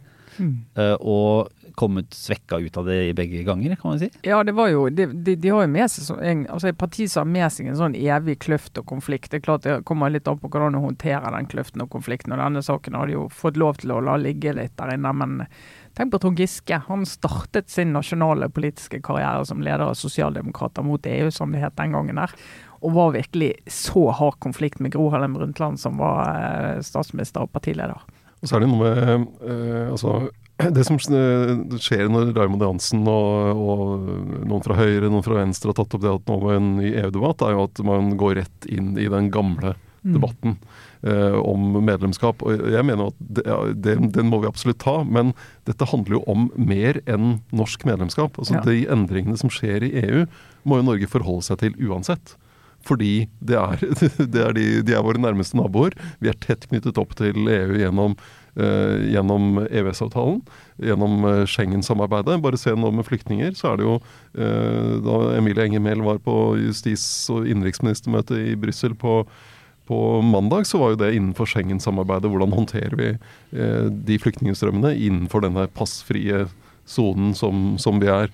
eh, 0.76 0.96
og 1.00 1.48
kommet 1.76 2.14
svekka 2.14 2.58
ut 2.58 2.76
av 2.76 2.86
det 2.88 2.96
i 3.10 3.14
begge 3.16 3.42
ganger, 3.44 3.76
kan 3.76 3.90
man 3.90 4.00
si. 4.00 4.08
Ja, 4.24 4.40
det 4.44 4.54
var 4.56 4.70
jo 4.72 4.86
De, 4.88 5.06
de, 5.06 5.34
de 5.36 5.52
har 5.52 5.66
jo 5.66 5.72
med 5.72 5.90
seg 5.92 6.06
så, 6.06 6.16
en, 6.24 6.46
altså 6.52 6.70
et 6.70 6.78
parti 6.80 7.04
som 7.12 7.26
har 7.26 7.32
med 7.34 7.52
seg 7.52 7.68
en 7.68 7.76
sånn 7.76 7.96
evig 8.00 8.38
kløft 8.46 8.80
og 8.80 8.86
konflikt. 8.88 9.30
Det 9.30 9.42
er 9.42 9.44
klart 9.44 9.66
det 9.68 9.78
kommer 9.88 10.12
litt 10.12 10.28
an 10.28 10.40
på 10.40 10.48
hvordan 10.48 10.76
du 10.76 10.80
håndterer 10.80 11.36
den 11.36 11.50
kløften 11.52 11.84
og 11.84 11.92
konflikten. 11.92 12.32
Og 12.32 12.40
denne 12.40 12.64
saken 12.64 12.96
hadde 12.96 13.16
jo 13.16 13.26
fått 13.32 13.60
lov 13.60 13.82
til 13.82 13.92
å 13.92 14.00
la 14.04 14.16
ligge 14.20 14.56
litt 14.56 14.76
der 14.80 14.96
inne, 14.96 15.12
men 15.16 15.42
Tenk 15.96 16.10
på 16.12 16.18
Trond 16.20 16.36
Giske. 16.36 16.76
Han 16.90 17.06
startet 17.08 17.70
sin 17.72 17.94
nasjonale 17.96 18.50
politiske 18.52 18.98
karriere 19.00 19.46
som 19.48 19.62
leder 19.64 19.86
av 19.86 19.94
Sosialdemokrater 19.96 20.84
mot 20.84 21.06
EU, 21.08 21.30
som 21.32 21.54
det 21.54 21.62
het 21.62 21.78
den 21.78 21.96
gangen 21.96 22.20
der. 22.20 22.34
Og 22.86 22.94
var 22.94 23.14
virkelig 23.16 23.52
så 23.72 24.08
hard 24.14 24.38
konflikt 24.42 24.78
med 24.82 24.94
Gro 24.94 25.08
Harlem 25.10 25.34
Brundtland, 25.34 25.80
som 25.82 25.98
var 25.98 26.22
eh, 26.30 26.82
statsminister 26.86 27.42
og 27.42 27.50
partileder. 27.54 27.98
Og 28.42 28.46
så 28.46 28.56
er 28.56 28.62
det 28.62 28.70
noe 28.70 28.82
med 28.84 29.26
eh, 29.42 29.88
altså, 29.90 30.20
det 30.56 30.86
som 30.88 30.96
skjer 31.00 32.06
når 32.08 32.30
Raymond 32.36 32.62
Johansen 32.64 33.02
og, 33.10 33.58
og, 33.60 34.06
noen 34.48 34.62
fra 34.64 34.78
Høyre, 34.78 35.10
noen 35.10 35.24
fra 35.24 35.40
Venstre 35.40 35.72
har 35.72 35.76
tatt 35.80 35.96
opp 35.98 36.04
det 36.04 36.14
at 36.14 36.30
nå 36.30 36.38
med 36.44 36.56
en 36.56 36.70
ny 36.78 36.92
EU-debatt, 36.94 37.44
er 37.44 37.56
jo 37.56 37.66
at 37.66 37.82
man 37.84 38.14
går 38.20 38.38
rett 38.40 38.68
inn 38.72 38.94
i 38.96 39.08
den 39.12 39.28
gamle 39.34 39.74
mm. 39.74 40.14
debatten 40.14 40.56
eh, 41.02 41.36
om 41.42 41.76
medlemskap. 41.84 42.40
Og 42.46 42.70
jeg 42.72 42.88
mener 42.88 43.12
at 43.12 43.20
det, 43.20 43.44
ja, 43.50 43.58
det, 43.74 43.98
den 44.16 44.32
må 44.32 44.40
vi 44.40 44.48
absolutt 44.48 44.80
ta, 44.84 45.02
men 45.04 45.34
dette 45.68 45.90
handler 45.92 46.18
jo 46.18 46.24
om 46.32 46.48
mer 46.56 47.02
enn 47.04 47.40
norsk 47.52 47.84
medlemskap. 47.88 48.40
Altså 48.40 48.56
ja. 48.56 48.64
De 48.64 48.86
endringene 48.96 49.36
som 49.40 49.52
skjer 49.52 49.84
i 49.84 49.92
EU, 50.06 50.24
må 50.64 50.80
jo 50.80 50.88
Norge 50.88 51.10
forholde 51.10 51.50
seg 51.50 51.60
til 51.66 51.76
uansett. 51.84 52.38
Fordi 52.86 53.26
det 53.44 53.58
er, 53.58 53.84
det 54.34 54.42
er 54.42 54.56
de, 54.56 54.66
de, 54.86 54.96
er 54.96 55.04
våre 55.06 55.22
nærmeste 55.22 55.58
naboer. 55.58 55.96
Vi 56.22 56.30
er 56.32 56.38
tett 56.42 56.68
knyttet 56.70 57.00
opp 57.02 57.16
til 57.18 57.46
EU 57.46 57.78
gjennom 57.82 58.18
Uh, 58.56 59.02
gjennom 59.12 59.58
EØS-avtalen, 59.68 60.38
gjennom 60.80 61.26
uh, 61.28 61.42
Schengen-samarbeidet. 61.44 62.38
Bare 62.40 62.56
se 62.56 62.72
nå 62.72 62.88
med 62.88 63.04
flyktninger, 63.04 63.50
så 63.52 63.74
er 63.74 63.76
det 63.76 63.84
jo 63.84 63.98
uh, 63.98 64.94
Da 65.04 65.18
Emilie 65.36 65.66
Enger 65.68 65.82
Mehl 65.84 66.00
var 66.00 66.22
på 66.24 66.54
justis- 66.62 67.28
og 67.28 67.44
innenriksministermøte 67.44 68.38
i 68.40 68.54
Brussel 68.56 68.96
på 68.96 69.18
på 69.86 70.20
mandag 70.22 70.66
så 70.66 70.80
var 70.80 70.92
jo 70.92 71.00
det 71.04 71.12
innenfor 71.14 71.46
Schengen-samarbeidet. 71.46 72.30
Hvordan 72.30 72.54
håndterer 72.56 72.96
vi 72.98 73.10
eh, 73.14 73.86
de 74.08 74.18
flyktningstrømmene 74.18 74.96
innenfor 74.96 75.44
denne 75.46 75.68
passfrie 75.78 76.46
sonen 76.90 77.34
som, 77.38 77.76
som, 77.82 78.00
vi 78.02 78.10
er. 78.10 78.32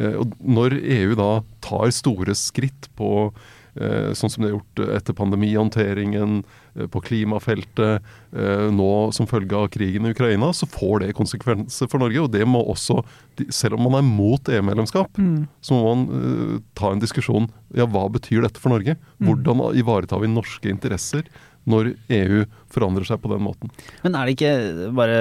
Eh, 0.00 0.16
og 0.22 0.32
når 0.40 0.78
EU 0.80 1.12
da 1.18 1.28
tar 1.64 1.92
store 1.92 2.36
skritt 2.38 2.88
på 2.96 3.10
eh, 3.28 3.44
sånn 3.74 4.30
som 4.30 4.44
de 4.44 4.48
har 4.48 4.56
gjort 4.56 4.82
etter 4.96 5.16
pandemihåndteringen, 5.18 6.44
Eh, 6.74 6.86
på 6.86 7.00
klimafeltet, 7.00 8.02
eh, 8.32 8.66
nå 8.74 9.12
som 9.14 9.28
følge 9.30 9.56
av 9.56 9.68
krigen 9.68 10.06
i 10.06 10.10
Ukraina, 10.10 10.50
så 10.52 10.66
får 10.66 11.04
det 11.04 11.14
konsekvenser 11.14 11.90
for 11.90 12.02
Norge. 12.02 12.24
Og 12.24 12.32
det 12.32 12.44
må 12.46 12.64
også, 12.66 13.04
selv 13.48 13.78
om 13.78 13.86
man 13.86 14.00
er 14.00 14.08
mot 14.08 14.50
EU-medlemskap, 14.50 15.14
mm. 15.18 15.46
så 15.62 15.78
må 15.78 15.94
man 15.94 16.62
ta 16.74 16.90
en 16.92 17.02
diskusjon. 17.02 17.48
Ja, 17.74 17.86
hva 17.86 18.08
betyr 18.10 18.42
dette 18.42 18.60
for 18.62 18.74
Norge? 18.74 18.96
Mm. 19.20 19.28
Hvordan 19.28 19.64
ivaretar 19.78 20.22
vi 20.22 20.32
norske 20.34 20.70
interesser? 20.70 21.28
når 21.64 21.94
EU 22.12 22.42
forandrer 22.68 23.06
seg 23.08 23.22
på 23.22 23.30
den 23.30 23.40
måten. 23.40 23.70
Men 24.02 24.18
er 24.18 24.28
det 24.28 24.34
ikke 24.34 24.90
bare 24.92 25.14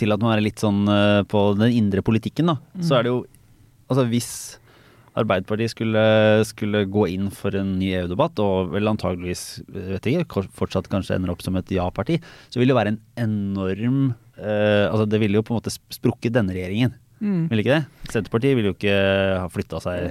tillatt 0.00 0.22
å 0.24 0.30
være 0.30 0.46
litt 0.46 0.62
sånn 0.62 0.88
på 1.28 1.42
den 1.60 1.74
indre 1.76 2.00
politikken, 2.00 2.48
da. 2.48 2.54
Mm. 2.72 2.86
Så 2.88 2.96
er 2.96 3.04
det 3.04 3.12
jo 3.12 3.18
Altså 3.90 4.04
hvis 4.06 4.30
Arbeiderpartiet 5.18 5.72
skulle, 5.72 6.02
skulle, 6.46 6.84
gå 6.86 7.06
inn 7.10 7.30
for 7.34 7.56
en 7.58 7.74
ny 7.80 7.90
EU-debatt, 7.98 8.38
og 8.42 8.70
vel 8.74 8.90
antageligvis 8.90 9.44
vet 9.74 10.06
ikke, 10.06 10.44
fortsatt 10.54 10.90
kanskje 10.92 11.18
ender 11.18 11.32
opp 11.34 11.42
som 11.42 11.58
et 11.58 11.72
ja-parti, 11.74 12.20
så 12.52 12.60
vil 12.60 12.70
det 12.70 12.78
være 12.78 12.94
en 12.94 13.00
enorm 13.24 14.00
eh, 14.38 14.86
altså 14.86 15.08
Det 15.10 15.20
ville 15.22 15.40
jo 15.40 15.46
på 15.46 15.54
en 15.54 15.60
måte 15.60 15.74
sprukket 15.74 16.36
denne 16.36 16.54
regjeringen. 16.54 16.94
Mm. 17.20 17.50
Vil 17.50 17.60
ikke 17.60 17.74
det? 17.74 18.08
Senterpartiet 18.14 18.56
vil 18.56 18.66
jo 18.70 18.72
ikke 18.72 18.94
ha 19.36 19.48
flytta 19.52 19.80
seg 19.84 20.06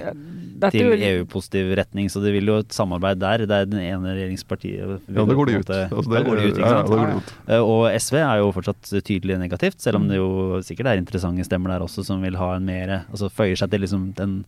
Dette 0.62 0.70
til 0.76 0.92
EU-positiv 0.94 1.72
retning, 1.80 2.06
så 2.12 2.22
det 2.22 2.30
vil 2.36 2.46
jo 2.46 2.60
et 2.62 2.74
samarbeid 2.74 3.18
der. 3.18 3.44
Det 3.50 3.56
er 3.56 3.66
den 3.66 3.80
ene 3.82 4.12
regjeringspartiet 4.14 5.08
Ja, 5.10 5.24
det 5.26 5.36
går 5.38 5.50
de 5.50 5.56
ut. 5.58 5.72
Altså, 5.90 6.06
det, 6.06 6.22
går 6.28 6.38
de 6.38 6.44
ut, 6.46 6.60
ja, 6.62 6.70
ja, 6.78 7.08
ut. 7.18 7.32
Eh, 7.48 7.64
og 7.64 7.88
SV 7.96 8.20
er 8.20 8.44
jo 8.44 8.52
fortsatt 8.54 8.92
tydelig 9.08 9.40
negativt, 9.42 9.80
selv 9.82 9.98
om 9.98 10.06
det 10.10 10.20
jo 10.20 10.60
sikkert 10.66 10.92
er 10.92 11.02
interessante 11.02 11.48
stemmer 11.48 11.74
der 11.74 11.84
også 11.86 12.06
som 12.06 12.22
vil 12.22 12.38
ha 12.38 12.54
en 12.56 12.68
mer 12.68 12.94
Altså 13.00 13.30
føyer 13.32 13.58
seg 13.58 13.70
til 13.72 13.82
liksom 13.84 14.06
den 14.18 14.40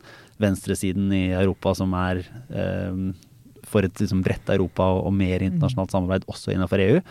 venstresiden 0.42 1.11
i 1.14 1.25
Europa 1.34 1.75
som 1.78 1.93
er 1.99 2.23
eh, 2.23 3.02
for 3.73 3.87
et 3.87 4.02
liksom 4.02 4.23
bredt 4.23 4.54
Europa 4.54 4.87
og, 4.95 5.06
og 5.08 5.19
mer 5.19 5.43
internasjonalt 5.43 5.95
samarbeid 5.95 6.30
også 6.30 6.54
innenfor 6.54 6.82
EU. 6.84 7.02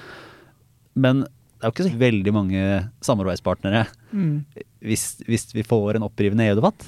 Men 1.02 1.26
det 1.62 1.68
er 1.68 1.70
jo 1.70 1.76
ikke 1.76 1.92
så 1.92 2.02
veldig 2.02 2.32
mange 2.34 2.62
samarbeidspartnere 3.06 3.84
mm. 4.10 4.34
hvis, 4.82 5.04
hvis, 5.28 5.52
vi 5.54 5.62
får 5.62 6.00
en 6.00 6.08
opprivende 6.08 6.48
EU-debatt. 6.50 6.88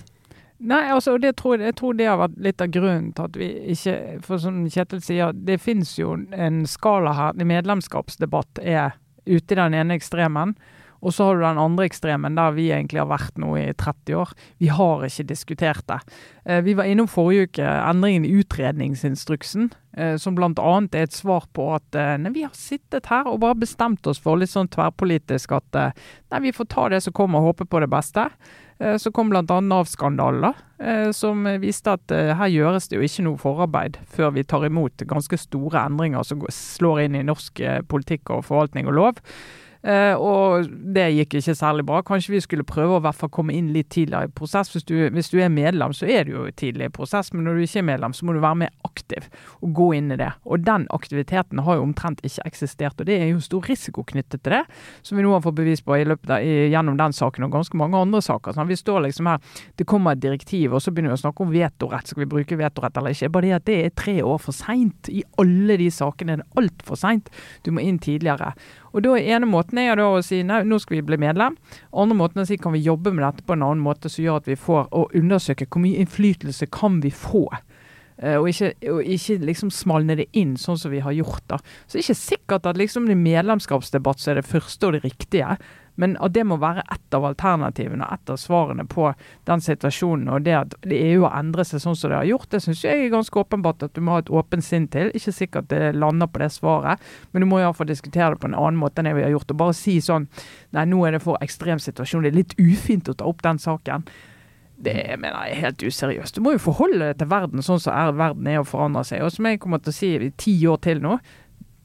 Nei, 0.63 0.87
altså, 0.95 1.19
det 1.21 1.35
tror, 1.37 1.61
jeg 1.61 1.75
tror 1.77 1.93
det 1.99 2.07
har 2.07 2.17
vært 2.17 2.39
litt 2.41 2.63
av 2.63 2.71
grunnen 2.73 3.11
til 3.13 3.27
at 3.27 3.37
vi 3.37 3.49
ikke 3.73 3.95
For 4.25 4.41
som 4.41 4.63
Kjetil 4.71 5.01
sier, 5.03 5.33
det 5.35 5.59
finnes 5.61 5.91
jo 5.99 6.15
en 6.31 6.63
skala 6.69 7.13
her. 7.17 7.37
Medlemskapsdebatt 7.37 8.63
er 8.63 8.95
ute 9.27 9.53
i 9.53 9.59
den 9.59 9.77
ene 9.77 9.99
ekstremen. 9.99 10.55
Og 11.03 11.13
så 11.13 11.27
har 11.27 11.35
du 11.35 11.43
den 11.43 11.59
andre 11.59 11.85
ekstremen, 11.89 12.37
der 12.39 12.55
vi 12.55 12.69
egentlig 12.71 13.01
har 13.01 13.09
vært 13.11 13.35
nå 13.41 13.51
i 13.59 13.67
30 13.75 14.15
år. 14.21 14.31
Vi 14.63 14.69
har 14.71 15.03
ikke 15.03 15.27
diskutert 15.27 15.83
det. 15.91 15.99
Eh, 16.45 16.61
vi 16.63 16.75
var 16.79 16.87
innom 16.87 17.09
forrige 17.11 17.49
uke 17.49 17.67
endringen 17.67 18.25
i 18.25 18.31
utredningsinstruksen, 18.39 19.69
eh, 19.97 20.15
som 20.15 20.35
bl.a. 20.35 20.51
er 20.55 21.03
et 21.03 21.15
svar 21.15 21.49
på 21.55 21.69
at 21.75 21.99
eh, 21.99 22.15
nei, 22.23 22.31
vi 22.35 22.45
har 22.47 22.55
sittet 22.55 23.11
her 23.11 23.27
og 23.27 23.41
bare 23.43 23.59
bestemt 23.59 24.07
oss 24.07 24.21
for 24.23 24.39
litt 24.39 24.53
sånn 24.53 24.71
tverrpolitisk 24.71 25.55
at 25.59 25.79
nei, 25.79 26.43
vi 26.47 26.55
får 26.55 26.71
ta 26.71 26.89
det 26.93 27.03
som 27.03 27.15
kommer 27.15 27.41
og 27.43 27.51
håpe 27.51 27.67
på 27.67 27.83
det 27.83 27.91
beste. 27.91 28.29
Så 28.99 29.13
kom 29.15 29.29
bl.a. 29.31 29.43
Nav-skandalen, 29.63 30.57
som 31.15 31.45
viste 31.61 31.93
at 31.93 32.11
her 32.11 32.49
gjøres 32.51 32.89
det 32.89 32.97
jo 32.97 33.05
ikke 33.05 33.23
noe 33.23 33.39
forarbeid 33.39 33.99
før 34.11 34.33
vi 34.35 34.43
tar 34.43 34.65
imot 34.67 35.05
ganske 35.07 35.37
store 35.39 35.85
endringer 35.85 36.25
som 36.27 36.41
slår 36.51 37.05
inn 37.05 37.15
i 37.15 37.23
norsk 37.23 37.61
politikk 37.87 38.33
og 38.33 38.43
forvaltning 38.49 38.89
og 38.89 38.97
lov. 38.97 39.21
Uh, 39.83 40.15
og 40.15 40.69
det 40.95 41.09
gikk 41.11 41.33
ikke 41.41 41.55
særlig 41.59 41.83
bra. 41.87 41.99
Kanskje 42.07 42.31
vi 42.31 42.39
skulle 42.43 42.63
prøve 42.67 42.95
å 42.95 43.01
hvert 43.03 43.17
fall 43.19 43.31
komme 43.35 43.51
inn 43.51 43.73
litt 43.75 43.89
tidligere 43.91 44.29
i 44.29 44.31
prosess. 44.31 44.71
Hvis 44.71 44.85
du, 44.87 44.95
hvis 45.11 45.31
du, 45.33 45.41
er 45.43 45.51
medlem, 45.51 45.91
så 45.91 46.07
er 46.07 46.23
du 46.23 46.37
jo 46.37 46.45
tidlig 46.55 46.87
i 46.87 46.93
prosess, 46.93 47.33
men 47.33 47.43
når 47.43 47.59
du 47.59 47.65
ikke 47.65 47.81
er 47.81 47.89
medlem, 47.89 48.15
så 48.15 48.23
må 48.23 48.35
du 48.35 48.39
være 48.43 48.61
mer 48.61 48.71
aktiv 48.87 49.27
og 49.59 49.73
gå 49.75 49.89
inn 49.97 50.13
i 50.15 50.19
det. 50.21 50.29
Og 50.47 50.63
den 50.63 50.85
aktiviteten 50.95 51.59
har 51.65 51.79
jo 51.79 51.87
omtrent 51.89 52.23
ikke 52.23 52.45
eksistert, 52.47 52.95
og 52.95 53.09
det 53.09 53.17
er 53.19 53.33
jo 53.33 53.41
stor 53.43 53.67
risiko 53.67 54.05
knyttet 54.07 54.45
til 54.45 54.55
det, 54.55 54.61
som 55.03 55.19
vi 55.19 55.25
nå 55.25 55.33
har 55.35 55.43
fått 55.43 55.59
bevis 55.59 55.83
på 55.83 55.97
i 55.99 56.07
løpet 56.07 56.31
av, 56.31 56.47
gjennom 56.47 56.99
den 56.99 57.17
saken 57.17 57.47
og 57.49 57.57
ganske 57.57 57.79
mange 57.79 57.99
andre 57.99 58.23
saker. 58.23 58.55
Sånn. 58.55 58.71
Vi 58.71 58.79
står 58.79 59.03
liksom 59.09 59.27
her, 59.33 59.43
det 59.79 59.87
kommer 59.89 60.15
et 60.15 60.23
direktiv, 60.23 60.71
og 60.71 60.83
så 60.83 60.93
begynner 60.93 61.11
vi 61.11 61.19
å 61.19 61.23
snakke 61.25 61.43
om 61.43 61.51
vetorett. 61.51 62.07
Skal 62.07 62.23
vi 62.23 62.29
bruke 62.37 62.59
vetorett 62.59 63.01
eller 63.01 63.17
ikke? 63.17 63.31
Bare 63.35 63.49
det 63.49 63.57
at 63.59 63.67
det 63.67 63.77
er 63.81 63.97
tre 63.99 64.15
år 64.23 64.39
for 64.39 64.55
seint. 64.55 65.11
I 65.11 65.25
alle 65.43 65.75
de 65.81 65.91
sakene 65.91 66.37
er 66.37 66.43
det 66.45 66.63
altfor 66.63 66.99
seint. 67.03 67.27
Du 67.67 67.73
må 67.75 67.83
inn 67.83 67.99
tidligere. 67.99 68.53
Og 68.93 69.01
da 69.05 69.15
ene 69.17 69.49
måten 69.49 69.79
er 69.81 69.97
da 69.97 70.07
å 70.13 70.21
si 70.25 70.43
nei, 70.45 70.61
nå 70.67 70.77
skal 70.81 70.99
vi 70.99 71.05
bli 71.07 71.19
medlem. 71.21 71.57
Andre 71.91 72.17
måten 72.17 72.41
er 72.41 72.47
å 72.47 72.51
si 72.51 72.59
kan 72.61 72.75
vi 72.75 72.83
jobbe 72.85 73.13
med 73.13 73.25
dette 73.25 73.45
på 73.45 73.55
en 73.57 73.65
annen 73.65 73.83
måte 73.83 74.11
som 74.11 74.23
gjør 74.23 74.43
at 74.43 74.49
vi 74.51 74.59
får 74.59 74.91
å 74.93 75.07
undersøke 75.17 75.67
hvor 75.67 75.83
mye 75.83 76.03
innflytelse 76.03 76.69
kan 76.73 77.01
vi 77.03 77.13
få. 77.13 77.47
Uh, 78.21 78.37
og, 78.37 78.45
ikke, 78.51 78.69
og 78.93 79.07
ikke, 79.09 79.39
liksom 79.41 79.71
smalne 79.73 80.15
det 80.19 80.27
inn 80.37 80.53
sånn 80.61 80.77
som 80.77 80.93
vi 80.93 81.01
har 81.01 81.15
gjort. 81.17 81.41
da. 81.49 81.57
Så 81.87 81.97
det 81.97 82.03
er 82.03 82.05
ikke 82.05 82.21
sikkert 82.21 82.69
at 82.69 82.79
liksom 82.79 83.09
i 83.09 83.17
medlemskapsdebatt 83.17 84.21
så 84.21 84.31
er 84.31 84.39
det 84.39 84.49
første 84.49 84.89
og 84.89 84.97
det 84.97 85.03
riktige. 85.07 85.57
Men 85.95 86.15
at 86.25 86.33
det 86.33 86.45
må 86.49 86.57
være 86.61 86.83
ett 86.91 87.13
av 87.13 87.25
alternativene, 87.27 88.07
ett 88.13 88.29
av 88.33 88.39
svarene 88.41 88.85
på 88.89 89.11
den 89.45 89.61
situasjonen. 89.61 90.31
Og 90.33 90.41
det 90.47 90.55
at 90.57 90.75
EU 90.89 91.25
har 91.27 91.37
endret 91.37 91.69
seg 91.69 91.83
sånn 91.83 91.97
som 91.99 92.09
det 92.09 92.19
har 92.21 92.29
gjort, 92.31 92.49
det 92.49 92.63
syns 92.65 92.83
jeg 92.85 93.05
er 93.05 93.13
ganske 93.13 93.43
åpenbart 93.43 93.85
at 93.85 93.93
du 93.93 94.01
må 94.01 94.15
ha 94.15 94.23
et 94.23 94.33
åpent 94.33 94.65
sinn 94.65 94.87
til. 94.93 95.11
Ikke 95.13 95.35
sikkert 95.35 95.69
det 95.73 95.93
lander 95.97 96.31
på 96.31 96.41
det 96.41 96.49
svaret, 96.55 97.01
men 97.31 97.45
du 97.45 97.49
må 97.49 97.61
iallfall 97.61 97.89
diskutere 97.89 98.33
det 98.33 98.41
på 98.41 98.49
en 98.49 98.57
annen 98.57 98.81
måte 98.81 99.01
enn 99.01 99.11
det 99.11 99.17
vi 99.19 99.25
har 99.27 99.33
gjort. 99.35 99.53
Og 99.53 99.63
bare 99.65 99.77
si 99.77 99.99
sånn 100.03 100.29
Nei, 100.73 100.87
nå 100.89 101.03
er 101.05 101.13
det 101.13 101.21
for 101.21 101.37
ekstrem 101.43 101.77
situasjon. 101.81 102.23
Det 102.25 102.31
er 102.31 102.39
litt 102.39 102.55
ufint 102.57 103.09
å 103.11 103.13
ta 103.17 103.27
opp 103.29 103.43
den 103.45 103.59
saken. 103.61 104.05
Det 104.83 104.95
mener 105.21 105.45
jeg 105.45 105.53
er 105.53 105.61
helt 105.67 105.83
useriøst. 105.85 106.35
Du 106.35 106.43
må 106.43 106.55
jo 106.55 106.63
forholde 106.63 107.05
deg 107.05 107.19
til 107.21 107.29
verden 107.31 107.63
sånn 107.63 107.81
som 107.83 107.93
er, 107.93 108.15
verden 108.17 108.47
er 108.49 108.63
og 108.63 108.67
forandrer 108.71 109.05
seg. 109.07 109.21
Og 109.23 109.31
som 109.31 109.47
jeg 109.47 109.61
kommer 109.61 109.83
til 109.83 109.93
å 109.93 109.95
si 109.95 110.09
i 110.17 110.31
ti 110.39 110.55
år 110.67 110.81
til 110.83 111.03
nå, 111.03 111.19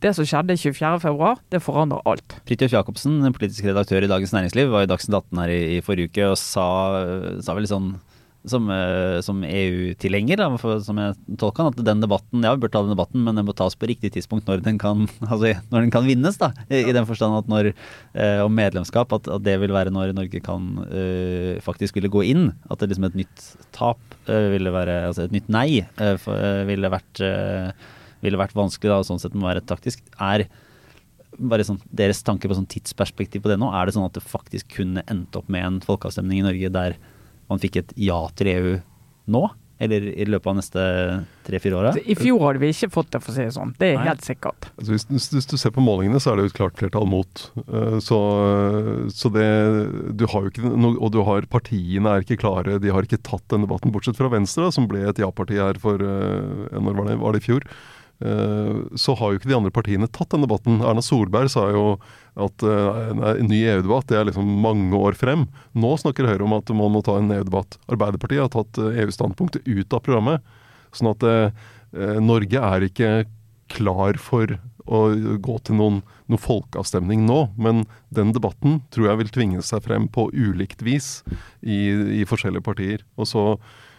det 0.04 0.12
som 0.14 0.26
skjedde 0.28 0.58
24.2, 0.58 1.30
det 1.50 1.62
forandrer 1.64 2.04
alt. 2.06 2.37
Fridtjof 2.48 2.76
Jacobsen, 2.76 3.20
politisk 3.34 3.66
redaktør 3.66 4.06
i 4.06 4.11
Dagens 4.11 4.34
Næringsliv, 4.37 4.70
var 4.70 4.87
i 4.87 4.90
Dagsnytt 4.90 5.16
18 5.18 5.40
her 5.42 5.54
i, 5.54 5.62
i, 5.78 5.80
forrige 5.84 6.12
uke 6.12 6.28
og 6.30 6.38
sa, 6.40 6.68
sa 7.42 7.56
vel 7.58 7.66
sånn 7.70 7.96
som, 8.48 8.68
uh, 8.70 9.18
som 9.24 9.42
EU-tilhenger, 9.44 10.40
som 10.87 11.00
jeg 11.02 11.16
tolka 11.40 11.66
at 11.68 11.80
den 11.84 12.00
debatten 12.00 12.46
Ja, 12.46 12.54
vi 12.54 12.62
bør 12.62 12.70
ta 12.72 12.82
den 12.84 12.94
debatten, 12.94 13.24
men 13.26 13.37
den 13.37 13.48
må 13.48 13.54
tas 13.56 13.76
på 13.76 13.88
riktig 13.90 14.12
tidspunkt 14.14 14.48
når 14.48 14.62
den 14.64 14.78
kan, 14.80 15.08
altså, 15.32 15.56
når 15.72 15.84
den 15.84 15.92
kan 15.92 16.06
vinnes. 16.06 16.38
da, 16.40 16.52
I, 16.70 16.84
i 16.87 16.94
den 16.94 17.08
forstand 17.08 17.40
at 17.40 17.50
når 17.50 17.72
eh, 17.72 18.40
om 18.44 18.54
medlemskap, 18.54 19.12
at, 19.18 19.28
at, 19.28 19.44
det 19.44 19.58
vil 19.61 19.74
være 19.74 19.92
når 19.92 20.14
Norge 20.16 20.42
kan 20.44 20.70
eh, 20.87 21.58
faktisk 21.64 21.98
ville 21.98 22.12
gå 22.12 22.24
inn. 22.30 22.50
At 22.70 22.80
det 22.80 22.92
liksom 22.92 23.11
et 23.11 23.18
nytt 23.24 23.52
tap 23.74 24.00
ville 24.28 24.70
være 24.72 24.94
Altså 25.08 25.24
et 25.24 25.32
nytt 25.32 25.46
nei 25.50 25.80
for, 26.20 26.37
ville 26.68 26.90
vært 26.92 27.20
ville 28.24 28.40
vært 28.40 28.57
vanskelig, 28.59 28.90
da, 28.90 28.98
og 29.02 29.07
sånn 29.09 29.22
sett 29.22 29.37
må 29.38 29.48
være 29.48 29.64
taktisk, 29.66 30.02
er 30.18 30.48
bare 31.38 31.66
sånn, 31.66 31.78
Deres 31.94 32.24
tanke 32.26 32.50
på 32.50 32.57
sånn 32.57 32.68
tidsperspektiv 32.70 33.44
på 33.44 33.52
det 33.52 33.59
nå, 33.61 33.70
er 33.74 33.87
det 33.87 33.94
sånn 33.96 34.09
at 34.09 34.16
det 34.16 34.24
faktisk 34.26 34.74
kunne 34.81 35.04
endt 35.11 35.37
opp 35.38 35.50
med 35.52 35.66
en 35.66 35.81
folkeavstemning 35.85 36.42
i 36.42 36.48
Norge 36.48 36.74
der 36.74 36.98
man 37.48 37.62
fikk 37.62 37.81
et 37.83 37.96
ja 38.00 38.20
til 38.37 38.52
EU 38.52 38.76
nå? 39.33 39.48
Eller 39.78 40.02
i 40.11 40.24
løpet 40.26 40.50
av 40.50 40.57
neste 40.59 40.85
tre-fire 41.46 41.76
åra? 41.78 41.90
I 42.02 42.16
fjor 42.18 42.40
hadde 42.42 42.59
vi 42.64 42.72
ikke 42.72 42.88
fått 42.90 43.12
det, 43.14 43.20
for 43.22 43.31
å 43.31 43.35
si 43.37 43.44
det 43.44 43.52
sånn. 43.54 43.76
Det 43.78 43.92
er 43.92 44.00
Nei. 44.00 44.07
helt 44.09 44.24
sikkert. 44.26 44.66
Altså 44.74 44.96
hvis, 44.96 45.28
hvis, 45.31 45.46
du 45.46 45.54
ser 45.61 45.70
på 45.74 45.85
målingene, 45.87 46.18
så 46.18 46.33
er 46.33 46.40
det 46.40 46.46
jo 46.46 46.50
et 46.50 46.57
klart 46.57 46.81
flertall 46.81 47.07
mot. 47.07 47.44
Eh, 47.62 47.98
Så, 48.02 48.18
så 49.14 49.31
det 49.31 49.46
Du 50.18 50.26
har 50.31 50.44
jo 50.44 50.50
ikke 50.50 50.70
noe 50.70 50.98
Og 50.98 51.12
du 51.14 51.20
har 51.26 51.46
partiene 51.50 52.11
er 52.11 52.26
ikke 52.26 52.40
klare. 52.42 52.81
De 52.83 52.90
har 52.90 53.07
ikke 53.07 53.20
tatt 53.22 53.46
den 53.54 53.62
debatten, 53.66 53.94
bortsett 53.94 54.18
fra 54.18 54.33
Venstre, 54.33 54.66
da, 54.66 54.74
som 54.74 54.90
ble 54.90 55.04
et 55.07 55.22
ja-parti 55.22 55.62
her 55.62 55.78
for 55.78 56.02
eh, 56.02 56.74
Når 56.74 56.98
var 56.98 57.11
det, 57.12 57.16
var 57.22 57.38
det 57.38 57.44
i 57.44 57.46
fjor? 57.46 57.70
Eh, 58.20 58.76
Så 58.98 59.14
har 59.14 59.31
jo 59.31 59.38
ikke 59.38 59.50
de 59.50 59.57
andre 59.59 59.74
partiene 59.74 60.09
tatt 60.11 60.33
den 60.35 60.42
debatten. 60.42 60.81
Erna 60.83 61.02
Solberg 61.04 61.50
sa 61.52 61.68
jo 61.70 61.85
at 62.38 62.64
eh, 62.66 63.12
en 63.14 63.50
ny 63.50 63.62
EU-debatt 63.62 64.09
det 64.11 64.18
er 64.18 64.28
liksom 64.31 64.48
mange 64.64 64.98
år 64.98 65.18
frem. 65.18 65.46
Nå 65.78 65.94
snakker 66.02 66.26
Høyre 66.26 66.46
om 66.46 66.57
at 66.59 66.70
man 66.74 66.94
må 66.94 67.02
ta 67.07 67.18
en 67.18 67.31
EU-debatt. 67.35 67.78
Arbeiderpartiet 67.90 68.44
har 68.46 68.54
tatt 68.54 68.81
eh, 68.83 69.02
EU-standpunktet 69.04 69.68
ut 69.68 69.94
av 69.94 70.02
programmet. 70.02 70.57
Sånn 70.96 71.11
at 71.12 71.24
Norge 72.24 72.61
er 72.64 72.85
ikke 72.87 73.09
klar 73.68 74.16
for 74.20 74.54
å 74.88 75.00
gå 75.44 75.57
til 75.68 75.76
noen, 75.76 75.98
noen 76.33 76.40
folkeavstemning 76.40 77.26
nå. 77.28 77.42
Men 77.61 77.85
den 78.14 78.33
debatten 78.33 78.81
tror 78.94 79.11
jeg 79.11 79.20
vil 79.20 79.35
tvinge 79.35 79.64
seg 79.66 79.85
frem 79.85 80.09
på 80.09 80.31
ulikt 80.33 80.81
vis 80.87 81.18
i, 81.61 81.92
i 82.20 82.24
forskjellige 82.28 82.64
partier. 82.64 83.04
Og 83.20 83.28
så, 83.28 83.44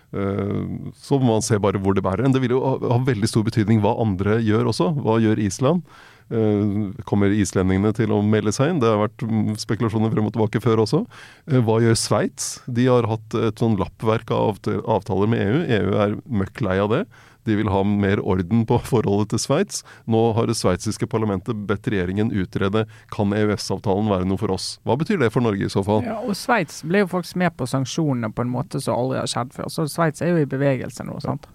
så 0.10 1.19
må 1.22 1.36
man 1.36 1.43
se 1.45 1.60
bare 1.62 1.78
hvor 1.82 1.93
det 1.93 2.02
bærer 2.06 2.26
hen. 2.26 2.34
Det 2.34 2.41
vil 2.41 2.56
jo 2.56 2.63
ha 2.65 2.98
veldig 3.06 3.30
stor 3.30 3.43
betydning 3.45 3.84
hva 3.84 3.91
andre 4.02 4.39
gjør 4.41 4.72
også. 4.72 4.89
Hva 5.06 5.19
gjør 5.22 5.41
Island? 5.43 5.84
Eh, 6.30 6.91
kommer 7.10 7.34
islendingene 7.34 7.89
til 7.98 8.12
å 8.13 8.19
melde 8.22 8.54
seg 8.54 8.74
inn? 8.74 8.82
Det 8.82 8.89
har 8.89 9.00
vært 9.02 9.24
mm, 9.26 9.56
spekulasjoner 9.58 10.12
frem 10.13 10.28
og 10.30 10.36
tilbake 10.36 10.62
før 10.62 10.84
også. 10.84 11.02
Eh, 11.50 11.58
hva 11.65 11.80
gjør 11.82 11.98
Sveits? 11.98 12.52
De 12.69 12.86
har 12.86 13.08
hatt 13.10 13.38
et 13.39 13.62
sånn 13.62 13.80
lappverk 13.80 14.30
av 14.36 14.60
avtaler 14.69 15.32
med 15.32 15.41
EU. 15.41 15.63
EU 15.80 15.95
er 16.06 16.15
møkk 16.30 16.62
lei 16.67 16.78
av 16.84 16.93
det. 16.93 17.02
De 17.47 17.56
vil 17.56 17.69
ha 17.71 17.84
mer 17.88 18.19
orden 18.19 18.65
på 18.69 18.80
forholdet 18.86 19.34
til 19.34 19.41
Sveits. 19.43 19.84
Nå 20.10 20.21
har 20.38 20.49
det 20.49 20.58
sveitsiske 20.60 21.08
parlamentet 21.10 21.63
bedt 21.69 21.88
regjeringen 21.91 22.34
utrede 22.36 22.86
kan 23.13 23.36
EØS-avtalen 23.36 24.12
være 24.12 24.28
noe 24.30 24.41
for 24.41 24.56
oss. 24.56 24.71
Hva 24.88 24.97
betyr 24.99 25.21
det 25.23 25.32
for 25.36 25.45
Norge 25.45 25.69
i 25.69 25.71
så 25.71 25.84
fall? 25.86 26.04
Ja, 26.08 26.19
og 26.19 26.36
Sveits 26.38 26.82
ble 26.88 27.06
jo 27.06 27.12
faktisk 27.12 27.39
med 27.39 27.56
på 27.58 27.69
sanksjonene 27.69 28.32
på 28.36 28.45
en 28.45 28.54
måte 28.54 28.82
som 28.84 28.97
aldri 28.97 29.21
har 29.21 29.32
skjedd 29.32 29.56
før. 29.56 29.71
Så 29.73 29.88
Sveits 29.91 30.23
er 30.25 30.34
jo 30.34 30.43
i 30.43 30.49
bevegelse 30.49 31.08
nå. 31.08 31.19
sant? 31.23 31.49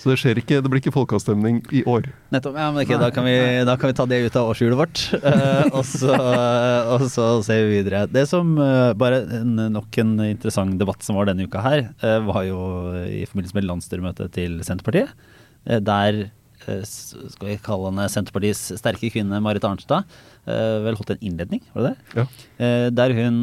Så 0.00 0.10
det 0.10 0.16
skjer 0.20 0.40
ikke, 0.40 0.60
det 0.62 0.70
blir 0.72 0.80
ikke 0.82 0.94
folkeavstemning 0.94 1.60
i 1.76 1.82
år. 1.88 2.08
Nettopp. 2.32 2.56
Ja, 2.56 2.68
men 2.72 2.84
okay, 2.84 2.98
da, 3.00 3.10
kan 3.14 3.26
vi, 3.26 3.36
da 3.68 3.76
kan 3.80 3.90
vi 3.90 3.96
ta 3.98 4.06
det 4.08 4.20
ut 4.26 4.38
av 4.40 4.50
årshjulet 4.52 4.78
vårt, 4.80 5.02
uh, 5.24 5.68
og, 5.76 5.84
så, 5.88 6.16
og 6.94 7.06
så 7.12 7.28
ser 7.46 7.64
vi 7.66 7.80
videre. 7.80 8.04
Det 8.10 8.26
som 8.30 8.54
uh, 8.60 8.92
bare 8.98 9.22
en, 9.40 9.56
nok 9.74 10.00
en 10.02 10.16
interessant 10.28 10.76
debatt 10.80 11.04
som 11.04 11.18
var 11.20 11.30
denne 11.30 11.48
uka 11.48 11.64
her, 11.64 11.86
var 12.26 12.44
jo 12.46 12.60
i 13.04 13.24
forbindelse 13.28 13.56
med 13.56 13.68
landsstyremøtet 13.68 14.36
til 14.36 14.60
Senterpartiet. 14.66 15.12
der 15.84 16.28
skal 16.60 17.48
vi 17.48 17.56
kalle 17.64 17.88
henne 17.88 18.06
Senterpartiets 18.12 18.74
sterke 18.78 19.10
kvinne 19.12 19.40
Marit 19.42 19.64
Arnstad 19.64 20.08
eh, 20.44 20.78
vel 20.84 20.98
holdt 20.98 21.14
en 21.14 21.24
innledning, 21.24 21.62
var 21.74 21.86
det 21.86 21.92
det? 21.92 22.20
Ja. 22.20 22.26
Eh, 22.60 22.86
der 22.92 23.14
hun 23.16 23.38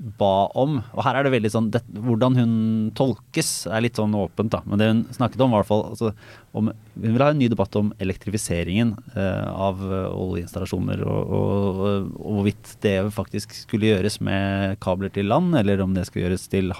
ba 0.00 0.48
om 0.56 0.78
Og 0.80 1.02
her 1.04 1.18
er 1.18 1.26
det 1.26 1.32
veldig 1.34 1.50
sånn 1.52 1.68
det, 1.74 1.82
Hvordan 1.92 2.36
hun 2.38 2.52
tolkes 2.96 3.50
er 3.68 3.82
litt 3.84 3.98
sånn 4.00 4.14
åpent, 4.16 4.52
da. 4.54 4.62
Men 4.64 4.80
det 4.80 4.88
hun 4.88 5.02
snakket 5.12 5.42
om, 5.44 5.52
var 5.52 5.60
i 5.60 5.62
hvert 5.62 5.70
fall 5.70 5.84
altså, 5.90 6.12
om, 6.56 6.70
Hun 6.72 7.06
vil 7.06 7.24
ha 7.24 7.30
en 7.34 7.40
ny 7.40 7.50
debatt 7.52 7.76
om 7.78 7.90
elektrifiseringen 8.00 8.94
eh, 9.12 9.48
av 9.50 9.82
eh, 9.84 10.06
oljeinstallasjoner, 10.10 11.02
og, 11.04 11.34
og, 11.36 11.82
og 12.16 12.38
hvorvidt 12.38 12.72
det 12.84 12.94
faktisk 13.14 13.52
skulle 13.54 13.92
gjøres 13.92 14.18
med 14.24 14.78
kabler 14.82 15.12
til 15.14 15.28
land, 15.30 15.54
eller 15.60 15.82
om 15.84 15.94
det 15.94 16.06
skal 16.08 16.24
gjøres 16.24 16.48
til, 16.50 16.72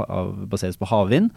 baseres 0.51 0.81
på 0.81 0.89
havvind. 0.91 1.31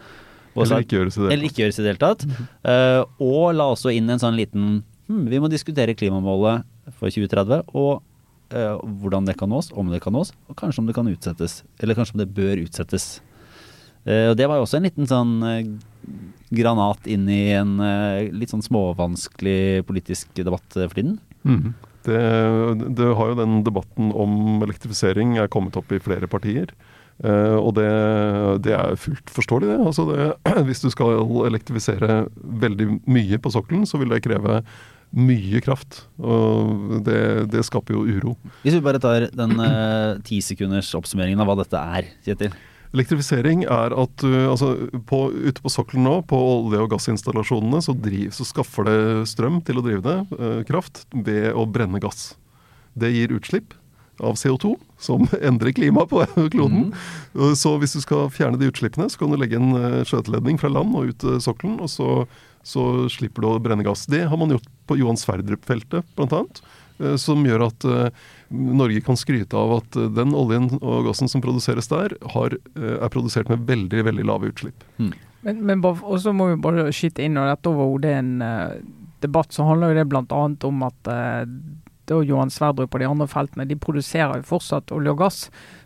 Eller 1.34 1.48
ikke 1.48 1.64
gjøres 1.64 1.78
i 1.78 1.84
det. 1.84 1.92
hele 1.92 2.02
tatt. 2.02 2.24
det 2.24 2.38
hele. 2.38 2.48
Eh, 2.72 3.00
og 3.28 3.54
la 3.58 3.68
også 3.74 3.92
inn 3.94 4.10
en 4.10 4.22
sånn 4.22 4.36
liten 4.38 4.82
hm, 5.10 5.24
Vi 5.30 5.40
må 5.42 5.50
diskutere 5.52 5.96
klimamålet 5.98 6.66
for 6.98 7.10
2030, 7.10 7.64
og 7.74 8.02
hvordan 8.54 9.26
det 9.28 9.36
kan 9.40 9.50
nås, 9.50 9.72
om 9.74 9.88
det 9.90 10.02
kan 10.04 10.14
nås, 10.14 10.32
og 10.48 10.58
kanskje 10.58 10.82
om 10.82 10.88
det 10.88 10.96
kan 10.96 11.08
utsettes. 11.10 11.62
Eller 11.82 11.96
kanskje 11.98 12.16
om 12.16 12.22
det 12.22 12.34
bør 12.36 12.62
utsettes. 12.62 13.18
Eh, 14.04 14.28
og 14.30 14.36
det 14.38 14.48
var 14.48 14.60
jo 14.60 14.66
også 14.66 14.78
en 14.78 14.86
liten 14.86 15.08
sånn 15.08 15.34
eh, 15.48 15.70
granat 16.54 17.08
inn 17.10 17.24
i 17.32 17.54
en 17.56 17.78
eh, 17.80 18.30
litt 18.36 18.52
sånn 18.52 18.64
småvanskelig 18.64 19.84
politisk 19.88 20.34
debatt 20.36 20.76
eh, 20.76 20.88
for 20.88 21.00
tiden. 21.00 21.18
Mhm. 21.42 21.74
Det, 22.04 22.20
det 22.98 23.06
har 23.16 23.30
jo 23.30 23.36
den 23.38 23.62
debatten 23.64 24.10
om 24.12 24.60
elektrifisering 24.66 25.38
er 25.40 25.48
kommet 25.48 25.78
opp 25.80 25.88
i 25.88 26.02
flere 26.04 26.28
partier. 26.28 26.74
Uh, 27.22 27.56
og 27.62 27.76
det, 27.78 27.86
det 28.66 28.74
er 28.74 28.96
fullt 28.98 29.30
forståelig, 29.32 29.70
det. 29.70 29.78
Altså 29.86 30.04
det. 30.10 30.26
Hvis 30.68 30.82
du 30.82 30.90
skal 30.92 31.22
elektrifisere 31.46 32.24
veldig 32.34 32.88
mye 33.06 33.38
på 33.40 33.54
sokkelen, 33.54 33.86
så 33.88 34.00
vil 34.02 34.12
det 34.12 34.24
kreve 34.26 34.58
mye 35.14 35.62
kraft. 35.64 36.04
Og 36.18 37.00
det, 37.06 37.48
det 37.52 37.64
skaper 37.66 37.96
jo 37.96 38.04
uro. 38.04 38.36
Hvis 38.64 38.76
vi 38.76 38.84
bare 38.84 39.00
tar 39.02 39.28
den 39.34 39.56
eh, 39.62 40.20
ti 40.26 40.40
sekunders 40.44 40.90
oppsummeringen 40.98 41.42
av 41.42 41.50
hva 41.50 41.58
dette 41.62 41.80
er, 41.98 42.10
Kjetil. 42.26 42.54
Elektrifisering 42.94 43.64
er 43.66 43.90
at 43.98 44.22
uh, 44.22 44.52
altså 44.52 44.68
på, 45.08 45.24
ute 45.34 45.62
på 45.64 45.70
sokkelen 45.72 46.04
nå, 46.06 46.12
på 46.30 46.38
olje- 46.38 46.84
og 46.84 46.92
gassinstallasjonene, 46.92 47.80
så, 47.82 47.90
driv, 47.98 48.28
så 48.36 48.46
skaffer 48.46 48.86
det 48.86 48.98
strøm 49.32 49.58
til 49.66 49.80
å 49.80 49.82
drive 49.82 50.04
det, 50.04 50.18
uh, 50.38 50.60
kraft, 50.68 51.02
ved 51.10 51.48
å 51.58 51.64
brenne 51.66 51.98
gass. 52.02 52.36
Det 52.94 53.10
gir 53.10 53.34
utslipp 53.34 53.74
av 54.22 54.38
CO2, 54.38 54.76
som 54.98 55.26
endrer 55.48 55.74
klimaet 55.74 56.10
på 56.10 56.22
kloden. 56.54 56.92
Og 57.34 57.56
Så 57.58 57.74
hvis 57.82 57.96
du 57.96 58.02
skal 58.04 58.30
fjerne 58.30 58.60
de 58.60 58.70
utslippene, 58.70 59.08
så 59.10 59.18
kan 59.24 59.34
du 59.34 59.38
legge 59.40 59.58
en 59.58 59.74
eh, 59.74 60.00
skjøteledning 60.06 60.60
fra 60.62 60.70
land 60.70 60.94
og 60.94 61.10
ut 61.10 61.18
til 61.24 61.40
sokkelen, 61.42 61.80
og 61.82 61.90
så, 61.90 62.10
så 62.62 63.08
slipper 63.12 63.42
du 63.42 63.50
å 63.50 63.58
brenne 63.62 63.86
gass. 63.86 64.06
Det 64.10 64.24
har 64.30 64.38
man 64.40 64.54
gjort 64.54 64.70
på 64.86 64.96
Johan 65.00 65.16
Sverdrup-feltet, 65.20 66.04
bl.a. 66.16 66.42
Som 67.18 67.42
gjør 67.42 67.64
at 67.66 67.84
eh, 67.90 68.08
Norge 68.54 69.00
kan 69.02 69.16
skryte 69.18 69.58
av 69.58 69.72
at 69.80 69.96
eh, 69.98 70.10
den 70.14 70.30
oljen 70.38 70.68
og 70.78 71.08
gassen 71.08 71.26
som 71.28 71.42
produseres 71.42 71.88
der, 71.90 72.14
har, 72.36 72.54
eh, 72.78 72.98
er 73.02 73.10
produsert 73.10 73.50
med 73.50 73.64
veldig 73.66 74.04
veldig 74.06 74.26
lave 74.30 74.52
utslipp. 74.52 74.84
Men, 75.00 75.58
men 75.66 75.82
bare- 75.82 76.18
så 76.22 76.30
må 76.32 76.52
vi 76.52 76.60
bare 76.62 76.84
skyte 76.94 77.24
inn, 77.26 77.36
og 77.40 77.50
dette 77.50 77.72
var 77.74 77.90
jo 77.90 77.98
det 78.04 78.12
en 78.20 78.30
eh, 78.46 78.76
debatt, 79.26 79.50
så 79.52 79.66
handler 79.66 79.90
jo 79.90 79.98
det 80.02 80.06
bl.a. 80.12 80.44
om 80.70 80.86
at 80.86 81.00
det 81.08 81.18
da 82.04 82.18
Johan 82.20 82.50
Sverdrup 82.52 82.92
og 82.94 83.00
de 83.00 83.06
andre 83.08 83.24
feltene 83.32 83.64
de 83.64 83.76
produserer 83.80 84.36
jo 84.42 84.44
fortsatt 84.52 84.90
olje 84.92 85.08
og 85.14 85.22
gass, 85.22 85.38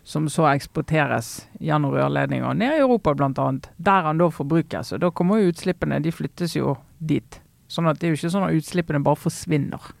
som 0.03 0.25
så 0.27 0.49
eksporteres 0.51 1.45
gjennom 1.63 1.93
rørledninger 1.95 2.57
ned 2.59 2.75
i 2.75 2.81
Europa 2.83 3.13
bl.a., 3.15 3.45
der 3.79 4.01
han 4.09 4.19
da 4.19 4.27
forbrukes. 4.35 4.91
Og 4.93 4.99
da 4.99 5.09
kommer 5.15 5.39
jo 5.39 5.53
utslippene, 5.53 6.01
de 6.03 6.11
flyttes 6.11 6.57
jo 6.59 6.75
dit. 6.99 7.39
Sånn 7.69 7.87
at 7.89 7.99
det 8.01 8.09
er 8.09 8.15
jo 8.15 8.19
ikke 8.19 8.31
sånn 8.33 8.47
at 8.49 8.55
utslippene 8.57 9.01
bare 9.05 9.19
forsvinner. 9.21 9.91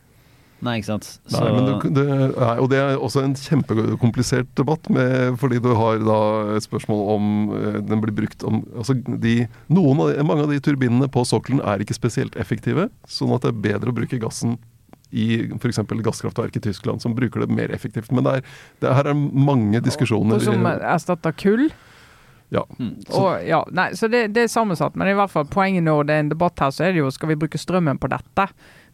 Nei, 0.65 0.73
ikke 0.81 0.89
sant. 0.89 1.05
Nei, 1.31 1.49
men 1.55 1.67
det, 1.69 1.75
det, 1.95 2.05
nei, 2.35 2.55
og 2.59 2.65
det 2.73 2.79
er 2.83 2.97
også 2.99 3.21
en 3.23 3.35
kjempekomplisert 3.39 4.49
debatt, 4.59 4.89
med, 4.91 5.37
fordi 5.39 5.61
du 5.63 5.69
har 5.77 6.01
da 6.03 6.17
et 6.57 6.65
spørsmål 6.65 7.03
om 7.13 7.29
eh, 7.55 7.77
den 7.87 8.01
blir 8.03 8.11
brukt 8.17 8.43
om 8.43 8.57
altså 8.75 8.97
de, 8.97 9.37
noen 9.71 10.01
av, 10.03 10.11
de- 10.11 10.25
Mange 10.27 10.43
av 10.43 10.51
de 10.51 10.59
turbinene 10.65 11.07
på 11.13 11.23
sokkelen 11.29 11.61
er 11.63 11.85
ikke 11.85 11.95
spesielt 11.95 12.35
effektive, 12.41 12.89
sånn 13.07 13.31
at 13.37 13.47
det 13.47 13.53
er 13.53 13.61
bedre 13.69 13.93
å 13.93 13.95
bruke 14.01 14.19
gassen 14.19 14.57
i 15.15 15.39
f.eks. 15.55 15.79
gasskraftverk 16.05 16.59
i 16.59 16.65
Tyskland, 16.67 17.01
som 17.01 17.15
bruker 17.17 17.41
det 17.45 17.55
mer 17.55 17.71
effektivt. 17.73 18.11
Men 18.13 18.27
det 18.27 18.33
er, 18.41 18.49
det, 18.83 18.91
her 18.99 19.07
er 19.09 19.15
mange 19.17 19.79
diskusjoner. 19.81 20.37
Og 20.37 20.43
som 20.45 20.67
erstatter 20.69 21.33
kull. 21.39 21.69
Ja. 22.49 22.63
Mm, 22.79 22.95
Og, 23.13 23.45
ja, 23.45 23.63
nei, 23.71 23.91
så 23.93 24.09
det, 24.09 24.27
det 24.33 24.47
er 24.47 24.51
sammensatt, 24.51 24.95
men 24.97 25.09
i 25.11 25.15
hvert 25.17 25.31
fall 25.33 25.45
poenget 25.49 25.85
når 25.85 26.07
det 26.09 26.15
er 26.15 26.23
en 26.25 26.31
debatt 26.31 26.59
her, 26.63 26.73
så 26.73 26.87
er 26.87 26.95
det 26.95 27.03
jo 27.03 27.11
skal 27.13 27.29
vi 27.29 27.37
bruke 27.39 27.61
strømmen 27.61 27.99
på 28.01 28.09
dette? 28.09 28.47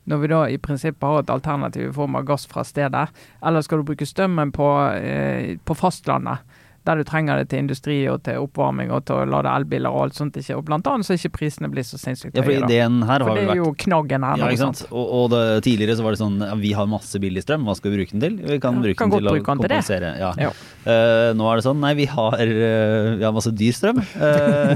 Når 0.05 0.19
vi 0.21 0.27
da 0.29 0.41
i 0.51 0.57
prinsippet 0.61 1.07
har 1.07 1.23
et 1.23 1.31
alternativ 1.33 1.87
i 1.87 1.93
form 1.95 2.17
av 2.19 2.27
gass 2.27 2.43
fra 2.45 2.61
stedet. 2.67 3.07
Eller 3.41 3.63
skal 3.65 3.81
du 3.81 3.87
bruke 3.87 4.05
strømmen 4.05 4.51
på, 4.53 4.67
eh, 4.93 5.55
på 5.65 5.77
fastlandet, 5.79 6.43
der 6.85 7.01
du 7.01 7.05
trenger 7.07 7.41
det 7.41 7.49
til 7.51 7.63
industri 7.63 7.97
og 8.11 8.21
til 8.25 8.43
oppvarming 8.43 8.91
og 8.93 9.05
til 9.09 9.21
å 9.21 9.25
lade 9.29 9.51
elbiler 9.51 9.89
og 9.93 10.05
alt 10.07 10.19
sånt. 10.19 10.37
Ikke, 10.39 10.57
og 10.59 10.65
blant 10.67 10.87
annet 10.91 11.07
så 11.07 11.17
ikke 11.17 11.33
prisene 11.39 11.69
blir 11.73 11.85
så 11.87 11.99
sinnssykt 12.01 12.37
ja, 12.37 12.43
for 12.45 12.53
ideen 12.55 13.01
her 13.09 13.25
For 13.25 13.37
det 13.37 13.47
det 13.49 13.57
jo 13.57 13.65
er 13.65 13.71
vært 13.71 13.81
knaggen 13.85 14.27
her. 14.27 14.41
Ja, 14.43 14.51
ikke 14.53 14.63
sant? 14.67 14.83
Og, 14.91 15.05
og 15.19 15.27
det, 15.33 15.41
tidligere 15.65 15.97
så 15.99 16.05
var 16.05 16.15
det 16.15 16.21
sånn 16.21 16.37
vi 16.61 16.71
har 16.77 16.89
masse 16.89 17.21
billig 17.21 17.43
strøm, 17.45 17.65
hva 17.67 17.75
skal 17.77 17.93
vi 17.93 18.01
bruke 18.01 18.15
den 18.15 18.25
til? 18.25 18.39
Vi 18.45 18.59
kan 18.63 18.79
Ja, 18.79 18.85
bruke 18.87 18.99
kan 19.01 19.13
den 19.13 19.19
til 19.19 19.29
å 19.29 19.35
den 19.35 19.41
til 19.41 19.43
det. 19.43 19.51
kompensere. 19.51 20.13
Ja. 20.21 20.31
Ja. 20.45 20.53
Uh, 20.85 21.29
nå 21.37 21.49
er 21.51 21.59
det 21.61 21.67
sånn 21.67 21.81
nei, 21.81 21.93
vi 21.97 22.07
har, 22.09 22.39
uh, 22.39 23.11
vi 23.17 23.25
har 23.25 23.35
masse 23.35 23.53
dyr 23.55 23.75
strøm. 23.75 24.01
Uh, 24.15 24.75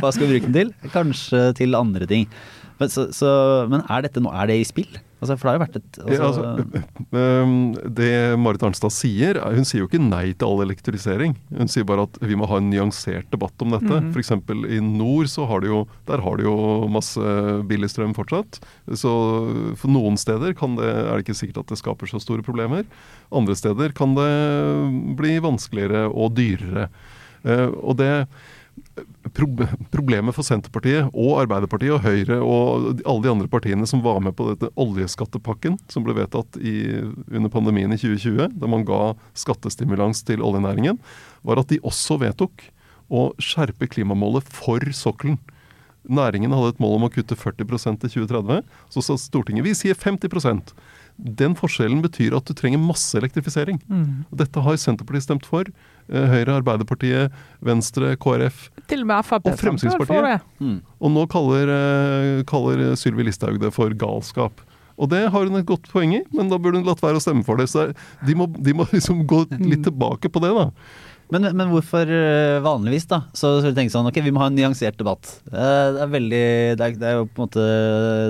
hva 0.00 0.12
skal 0.12 0.26
vi 0.26 0.34
bruke 0.36 0.50
den 0.50 0.58
til? 0.60 0.74
Kanskje 0.94 1.46
til 1.60 1.78
andre 1.78 2.08
ting. 2.10 2.28
Men, 2.80 2.88
så, 2.92 3.08
så, 3.12 3.30
men 3.70 3.82
er 3.88 4.06
dette 4.06 4.22
nå, 4.24 4.32
er 4.32 4.48
det 4.52 4.60
i 4.60 4.66
spill? 4.68 4.88
Altså, 5.20 5.34
for 5.36 5.44
det 5.44 5.50
har 5.50 5.58
jo 5.58 5.62
vært 5.66 5.76
et 5.76 5.98
altså, 6.00 6.14
Ja, 6.16 6.28
altså, 6.30 6.84
ehm, 7.20 7.54
det 7.98 8.10
Marit 8.40 8.62
Arnstad 8.64 8.92
sier, 8.94 9.36
er- 9.36 9.56
hun 9.58 9.66
sier 9.68 9.82
jo 9.82 9.88
ikke 9.90 10.00
nei 10.00 10.32
til 10.32 10.46
all 10.48 10.62
elektrifisering. 10.64 11.34
Hun 11.58 11.68
sier 11.68 11.84
bare 11.84 12.06
at 12.08 12.16
vi 12.24 12.38
må 12.40 12.48
ha 12.48 12.56
en 12.60 12.70
nyansert 12.72 13.28
debatt 13.34 13.60
om 13.64 13.74
dette. 13.76 13.84
Mm 14.00 14.10
For 14.14 14.24
F.eks. 14.24 14.32
i 14.72 14.80
nord 14.80 15.28
så 15.28 15.44
har 15.50 15.60
de 15.60 15.68
jo, 15.68 15.82
der 16.08 16.24
har 16.24 16.40
de 16.40 16.46
jo 16.48 16.56
masse 16.88 17.20
billig 17.68 17.90
strøm 17.92 18.14
fortsatt. 18.16 18.62
Så 18.96 19.12
for 19.76 19.92
noen 19.92 20.16
steder 20.20 20.56
kan 20.56 20.74
det, 20.80 20.88
er 20.88 21.12
det 21.18 21.26
ikke 21.26 21.36
sikkert 21.42 21.64
at 21.66 21.74
det 21.74 21.80
skaper 21.82 22.08
så 22.10 22.20
store 22.22 22.42
problemer. 22.46 22.88
Andre 23.30 23.54
steder 23.58 23.92
kan 23.96 24.16
det 24.16 24.30
bli 25.20 25.36
vanskeligere 25.44 26.06
og 26.10 26.32
dyrere. 26.38 26.88
Eh, 27.44 27.68
og 27.80 27.96
det 28.00 28.12
problemet 29.92 30.34
for 30.34 30.46
Senterpartiet 30.46 31.10
og 31.14 31.38
Arbeiderpartiet 31.42 31.94
og 31.94 32.02
Høyre 32.04 32.40
og 32.42 33.02
alle 33.04 33.24
de 33.24 33.30
andre 33.32 33.50
partiene 33.50 33.86
som 33.88 34.02
var 34.04 34.20
med 34.24 34.34
på 34.36 34.48
dette 34.50 34.70
oljeskattepakken 34.80 35.78
som 35.90 36.04
ble 36.06 36.16
vedtatt 36.18 36.58
i, 36.58 37.00
under 37.30 37.52
pandemien 37.52 37.92
i 37.92 38.00
2020, 38.00 38.58
da 38.60 38.70
man 38.70 38.84
ga 38.88 39.14
skattestimulans 39.38 40.24
til 40.26 40.44
oljenæringen, 40.44 41.00
var 41.46 41.62
at 41.62 41.70
de 41.72 41.80
også 41.86 42.18
vedtok 42.20 42.66
å 43.10 43.30
skjerpe 43.42 43.88
klimamålet 43.90 44.46
for 44.50 44.84
sokkelen. 44.94 45.38
Næringen 46.08 46.54
hadde 46.54 46.74
et 46.74 46.82
mål 46.82 46.96
om 46.96 47.06
å 47.08 47.12
kutte 47.12 47.36
40% 47.36 48.00
til 48.02 48.12
2030. 48.24 48.62
Så 48.92 49.04
sa 49.04 49.16
Stortinget 49.20 49.66
vi 49.66 49.76
sier 49.76 49.98
50% 49.98 50.72
Den 51.20 51.56
forskjellen 51.58 52.00
betyr 52.00 52.32
at 52.38 52.48
du 52.48 52.54
trenger 52.56 52.80
masse 52.80 53.12
elektrifisering. 53.18 53.82
Mm. 53.90 54.24
Dette 54.32 54.62
har 54.64 54.78
Senterpartiet 54.80 55.26
stemt 55.26 55.48
for. 55.48 55.68
Eh, 56.10 56.26
Høyre, 56.26 56.56
Arbeiderpartiet, 56.58 57.30
Venstre, 57.62 58.16
KrF. 58.18 58.64
Til 58.90 59.04
og 59.04 59.10
med 59.12 59.26
Frp 59.28 59.46
Og 59.46 59.58
Fremskrittspartiet. 59.60 60.42
mm. 60.58 60.78
Og 61.00 61.12
nå 61.14 61.26
kaller, 61.30 61.70
eh, 61.70 62.42
kaller 62.50 62.96
Sylvi 62.98 63.28
Listhaug 63.28 63.60
det 63.62 63.70
for 63.72 63.90
galskap. 63.94 64.64
Og 65.00 65.08
det 65.08 65.30
har 65.32 65.46
hun 65.46 65.56
et 65.56 65.64
godt 65.68 65.86
poeng 65.88 66.12
i, 66.18 66.24
men 66.34 66.50
da 66.50 66.58
burde 66.58 66.76
hun 66.82 66.84
latt 66.88 67.00
være 67.00 67.16
å 67.16 67.22
stemme 67.22 67.44
for 67.46 67.56
det. 67.56 67.68
Så 67.72 67.92
de 68.26 68.34
må, 68.36 68.50
de 68.52 68.74
må 68.76 68.84
liksom 68.92 69.22
gå 69.26 69.44
litt 69.62 69.86
tilbake 69.86 70.28
på 70.28 70.42
det, 70.42 70.50
da. 70.56 70.66
Men, 71.30 71.46
men 71.54 71.70
hvorfor 71.70 72.10
eh, 72.10 72.58
vanligvis, 72.58 73.06
da? 73.06 73.20
Så, 73.32 73.60
skulle 73.60 73.70
du 73.70 73.78
tenke 73.78 73.94
sånn, 73.94 74.08
ok, 74.10 74.18
vi 74.26 74.32
må 74.34 74.42
ha 74.42 74.48
en 74.50 74.56
nyansert 74.58 74.98
debatt. 74.98 75.30
Eh, 75.46 75.92
Det 75.94 76.02
er 76.02 76.10
veldig 76.10 76.42
Det 76.74 76.88
er, 76.88 76.96
det 76.98 77.06
er 77.06 77.14
jo 77.20 77.28
på 77.30 77.38
en 77.38 77.46
måte 77.46 77.66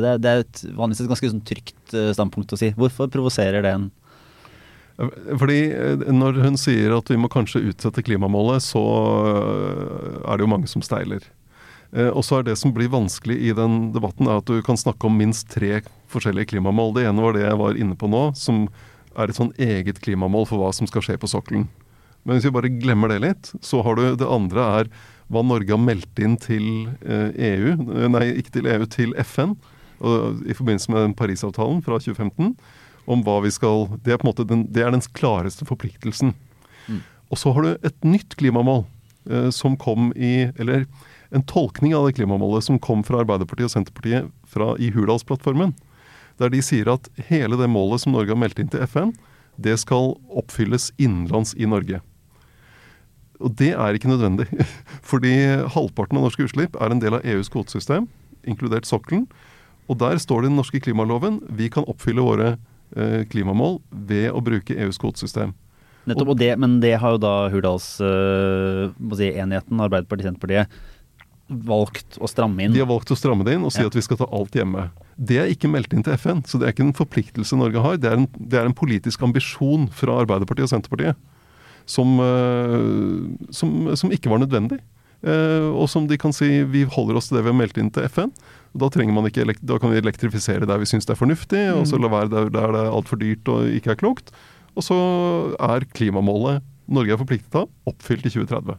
Det 0.04 0.10
er, 0.10 0.18
det 0.20 0.30
er 0.34 0.42
et, 0.44 0.60
vanligvis 0.76 1.00
et 1.06 1.08
ganske 1.14 1.30
sånn 1.32 1.40
trygt 1.48 1.96
standpunkt 2.12 2.52
å 2.52 2.58
si. 2.60 2.68
Hvorfor 2.76 3.08
provoserer 3.10 3.64
det 3.64 3.72
en? 3.72 3.88
Fordi 5.00 5.58
eh, 5.72 6.06
når 6.12 6.40
hun 6.44 6.56
sier 6.60 6.92
at 6.96 7.10
vi 7.10 7.18
må 7.20 7.30
kanskje 7.32 7.62
utsette 7.70 8.04
klimamålet, 8.04 8.64
så 8.64 8.82
eh, 9.30 10.16
er 10.24 10.36
det 10.36 10.44
jo 10.44 10.50
mange 10.52 10.70
som 10.70 10.84
steiler. 10.84 11.24
Eh, 11.94 12.10
Og 12.10 12.22
så 12.26 12.40
er 12.40 12.48
det 12.50 12.58
som 12.60 12.74
blir 12.76 12.92
vanskelig 12.92 13.38
i 13.40 13.54
den 13.56 13.90
debatten, 13.94 14.28
er 14.28 14.42
at 14.42 14.50
du 14.50 14.60
kan 14.66 14.80
snakke 14.80 15.08
om 15.08 15.16
minst 15.16 15.48
tre 15.54 15.80
forskjellige 16.12 16.52
klimamål. 16.52 16.94
Det 16.98 17.06
ene 17.08 17.24
var 17.24 17.36
det 17.36 17.46
jeg 17.46 17.60
var 17.62 17.78
inne 17.80 17.96
på 17.96 18.10
nå, 18.10 18.30
som 18.36 18.66
er 19.16 19.30
et 19.30 19.38
sånn 19.38 19.54
eget 19.58 20.02
klimamål 20.04 20.46
for 20.50 20.60
hva 20.60 20.72
som 20.76 20.88
skal 20.90 21.04
skje 21.06 21.16
på 21.20 21.30
sokkelen. 21.30 21.68
Men 22.24 22.36
hvis 22.36 22.50
vi 22.50 22.52
bare 22.52 22.72
glemmer 22.74 23.10
det 23.10 23.22
litt, 23.24 23.50
så 23.64 23.80
har 23.82 23.96
du 23.96 24.04
det 24.20 24.28
andre 24.28 24.66
er 24.82 24.92
hva 25.32 25.40
Norge 25.46 25.72
har 25.72 25.80
meldt 25.80 26.20
inn 26.20 26.36
til 26.42 26.64
EU, 27.00 27.72
eh, 27.72 28.08
nei 28.12 28.26
ikke 28.42 28.58
til 28.58 28.68
EU, 28.68 28.84
til 28.90 29.16
FN, 29.24 29.56
i 30.00 30.54
forbindelse 30.56 30.88
med 30.88 31.12
Parisavtalen 31.12 31.82
fra 31.84 31.98
2015 32.00 32.54
om 33.10 33.22
hva 33.24 33.40
vi 33.44 33.52
skal 33.54 33.88
Det 34.04 34.12
er 34.12 34.20
på 34.20 34.26
en 34.26 34.32
måte 34.32 34.46
den, 34.48 34.66
det 34.72 34.84
er 34.84 34.92
den 34.92 35.04
klareste 35.16 35.66
forpliktelsen. 35.68 36.34
Mm. 36.88 37.00
Og 37.30 37.38
så 37.38 37.52
har 37.54 37.62
du 37.62 37.86
et 37.86 38.04
nytt 38.04 38.36
klimamål 38.36 38.84
eh, 39.30 39.50
som 39.54 39.78
kom 39.80 40.12
i 40.16 40.50
Eller 40.56 40.86
en 41.30 41.44
tolkning 41.46 41.94
av 41.94 42.08
det 42.08 42.18
klimamålet 42.18 42.66
som 42.66 42.78
kom 42.82 43.04
fra 43.06 43.22
Arbeiderpartiet 43.22 43.68
og 43.68 43.74
Senterpartiet 43.74 44.30
fra, 44.50 44.74
i 44.82 44.90
Hurdalsplattformen. 44.90 45.76
Der 46.42 46.50
de 46.50 46.62
sier 46.64 46.88
at 46.90 47.06
hele 47.28 47.58
det 47.60 47.68
målet 47.70 48.02
som 48.02 48.16
Norge 48.16 48.34
har 48.34 48.40
meldt 48.40 48.58
inn 48.58 48.70
til 48.72 48.82
FN, 48.82 49.12
det 49.60 49.76
skal 49.78 50.16
oppfylles 50.40 50.90
innenlands 50.98 51.52
i 51.54 51.68
Norge. 51.70 52.00
Og 53.40 53.54
det 53.56 53.72
er 53.72 53.96
ikke 53.96 54.10
nødvendig. 54.10 54.48
Fordi 55.10 55.32
halvparten 55.74 56.18
av 56.18 56.26
norske 56.26 56.48
utslipp 56.48 56.76
er 56.80 56.92
en 56.92 57.02
del 57.02 57.16
av 57.20 57.24
EUs 57.24 57.52
kvotesystem, 57.52 58.08
inkludert 58.48 58.88
sokkelen. 58.88 59.28
Og 59.90 59.98
der 60.00 60.18
står 60.22 60.42
det 60.42 60.50
i 60.50 60.52
den 60.52 60.60
norske 60.60 60.82
klimaloven 60.82 61.40
vi 61.56 61.70
kan 61.72 61.86
oppfylle 61.90 62.24
våre 62.24 62.50
klimamål 63.30 63.78
ved 63.90 64.30
å 64.34 64.40
bruke 64.44 64.74
EUs 64.74 64.98
kvotesystem. 64.98 65.52
Nettopp, 66.08 66.32
og 66.32 66.38
det, 66.40 66.54
men 66.58 66.78
det 66.82 66.94
har 66.98 67.14
jo 67.14 67.20
da 67.22 67.34
Hurdalsenigheten, 67.52 69.18
si, 69.18 69.28
enigheten, 69.36 69.82
Arbeiderpartiet, 69.84 70.30
Senterpartiet, 70.30 70.80
valgt 71.50 72.18
å 72.22 72.28
stramme 72.30 72.64
inn. 72.64 72.74
De 72.74 72.82
har 72.82 72.88
valgt 72.88 73.10
å 73.10 73.18
stramme 73.18 73.44
det 73.46 73.56
inn 73.58 73.66
og 73.66 73.72
si 73.74 73.82
Ja. 73.82 73.90
at 73.90 73.94
vi 73.94 74.02
skal 74.02 74.16
ta 74.16 74.28
alt 74.30 74.54
hjemme. 74.54 74.90
Det 75.18 75.38
er 75.38 75.50
ikke 75.50 75.68
meldt 75.68 75.92
inn 75.92 76.02
til 76.02 76.14
FN, 76.14 76.42
så 76.46 76.58
det 76.58 76.66
er 76.66 76.72
ikke 76.72 76.86
en 76.86 76.96
forpliktelse 76.96 77.58
Norge 77.58 77.82
har. 77.82 77.96
Det 77.96 78.10
er 78.10 78.16
en, 78.16 78.28
det 78.38 78.58
er 78.58 78.66
en 78.66 78.74
politisk 78.74 79.22
ambisjon 79.22 79.88
fra 79.90 80.22
Arbeiderpartiet 80.22 80.64
og 80.64 80.72
Senterpartiet 80.72 81.16
som, 81.86 82.18
uh, 82.20 83.50
som, 83.50 83.96
som 83.96 84.12
ikke 84.14 84.30
var 84.30 84.38
nødvendig. 84.38 84.80
Uh, 85.20 85.74
og 85.76 85.90
som 85.90 86.06
de 86.08 86.16
kan 86.16 86.32
si 86.32 86.62
vi 86.64 86.86
holder 86.88 87.18
oss 87.18 87.28
til 87.28 87.36
det 87.36 87.44
vi 87.44 87.52
har 87.52 87.58
meldt 87.58 87.76
inn 87.76 87.90
til 87.90 88.06
FN. 88.08 88.30
Da, 88.70 88.86
man 89.10 89.26
ikke, 89.26 89.44
da 89.66 89.78
kan 89.82 89.90
vi 89.90 89.98
elektrifisere 89.98 90.68
der 90.68 90.78
vi 90.78 90.86
syns 90.86 91.08
det 91.08 91.16
er 91.16 91.18
fornuftig, 91.18 91.62
og 91.74 91.88
så 91.90 91.98
la 91.98 92.10
være 92.12 92.30
der, 92.30 92.52
der 92.54 92.74
det 92.74 92.84
er 92.84 92.92
altfor 92.94 93.18
dyrt 93.18 93.48
og 93.50 93.66
ikke 93.66 93.96
er 93.96 93.98
klokt. 93.98 94.30
Og 94.78 94.86
så 94.86 94.98
er 95.58 95.88
klimamålet 95.96 96.62
Norge 96.90 97.14
er 97.14 97.20
forpliktet 97.20 97.54
av, 97.54 97.68
oppfylt 97.86 98.26
i 98.26 98.32
2030. 98.34 98.78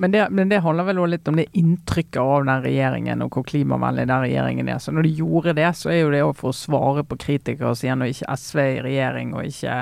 Men 0.00 0.10
det, 0.10 0.24
men 0.34 0.48
det 0.50 0.62
handler 0.64 0.88
vel 0.88 1.02
også 1.02 1.12
litt 1.12 1.28
om 1.30 1.36
det 1.38 1.46
inntrykket 1.54 2.18
av 2.18 2.46
den 2.48 2.64
regjeringen, 2.64 3.22
og 3.22 3.36
hvor 3.36 3.44
klimavennlig 3.46 4.08
den 4.10 4.24
regjeringen 4.24 4.70
er. 4.72 4.80
Så 4.82 4.94
når 4.94 5.06
de 5.06 5.12
gjorde 5.20 5.54
det, 5.60 5.68
så 5.78 5.92
er 5.92 6.00
jo 6.00 6.10
det 6.14 6.22
også 6.24 6.40
for 6.40 6.50
å 6.50 6.58
svare 6.58 7.04
på 7.06 7.18
kritikere 7.20 7.70
og 7.70 7.78
si 7.78 7.90
at 7.92 8.00
når 8.00 8.14
ikke 8.14 8.36
SV 8.40 8.62
er 8.64 8.72
i 8.72 8.82
regjering, 8.88 9.34
og 9.36 9.50
ikke 9.52 9.76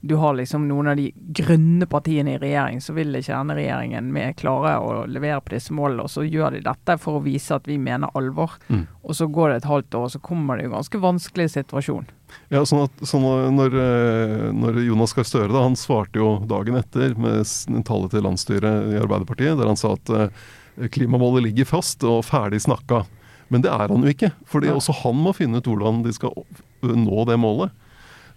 du 0.00 0.14
har 0.16 0.34
liksom 0.34 0.64
noen 0.68 0.88
av 0.88 0.96
de 0.96 1.10
grønne 1.36 1.84
partiene 1.90 2.34
i 2.34 2.38
regjering, 2.40 2.78
så 2.80 2.94
vil 2.96 3.12
ikke 3.18 3.34
denne 3.34 3.56
regjeringen 3.58 4.06
med 4.14 4.38
klare 4.40 4.78
å 4.80 5.02
levere 5.04 5.42
på 5.44 5.52
disse 5.52 5.74
målene. 5.76 6.06
Og 6.06 6.12
så 6.12 6.24
gjør 6.24 6.56
de 6.56 6.62
dette 6.64 6.96
for 7.02 7.18
å 7.18 7.24
vise 7.24 7.52
at 7.56 7.68
vi 7.68 7.76
mener 7.80 8.08
alvor. 8.16 8.54
Mm. 8.72 8.86
Og 9.04 9.18
så 9.18 9.28
går 9.28 9.50
det 9.50 9.58
et 9.60 9.68
halvt 9.68 9.98
år, 9.98 10.06
og 10.08 10.14
så 10.14 10.22
kommer 10.24 10.56
det 10.56 10.64
jo 10.64 10.70
en 10.70 10.78
ganske 10.78 11.02
vanskelig 11.04 11.48
situasjon. 11.52 12.08
Ja, 12.48 12.62
sånn 12.64 12.86
at 12.86 13.04
sånn 13.10 13.26
når, 13.58 13.76
eh, 13.82 14.48
når 14.56 14.80
Jonas 14.86 15.12
Gahr 15.16 15.28
Støre 15.28 15.52
da, 15.52 15.66
han 15.66 15.76
svarte 15.76 16.22
jo 16.22 16.38
dagen 16.48 16.78
etter 16.80 17.12
med 17.20 17.84
tallet 17.84 18.14
til 18.14 18.24
landsstyret 18.24 18.94
i 18.94 19.00
Arbeiderpartiet, 19.02 19.58
der 19.60 19.68
han 19.68 19.80
sa 19.80 19.92
at 19.98 20.14
eh, 20.16 20.44
klimamålet 20.94 21.50
ligger 21.50 21.68
fast 21.68 22.06
og 22.08 22.22
ferdig 22.24 22.62
snakka. 22.64 23.04
Men 23.52 23.66
det 23.66 23.72
er 23.74 23.90
han 23.90 24.06
jo 24.06 24.14
ikke. 24.14 24.32
fordi 24.48 24.70
ja. 24.70 24.78
også 24.78 24.94
han 25.02 25.18
må 25.20 25.34
finne 25.36 25.60
ut 25.60 25.68
hvordan 25.68 26.04
de 26.06 26.14
skal 26.16 26.32
nå 26.80 27.24
det 27.28 27.36
målet. 27.42 27.74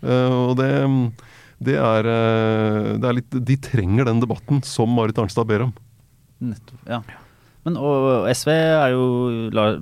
Eh, 0.04 0.40
og 0.50 0.58
det, 0.60 0.72
det, 1.66 1.78
er, 1.80 2.10
eh, 2.14 2.94
det 3.00 3.10
er 3.10 3.18
litt 3.20 3.38
De 3.50 3.60
trenger 3.70 4.10
den 4.10 4.24
debatten 4.24 4.64
som 4.68 4.92
Marit 4.94 5.20
Arnstad 5.22 5.50
ber 5.50 5.68
om. 5.68 5.76
Nettopp, 6.44 6.82
ja. 6.90 7.04
Men 7.64 7.78
og 7.80 8.28
SV 8.28 8.50
er 8.52 8.92
jo, 8.92 9.06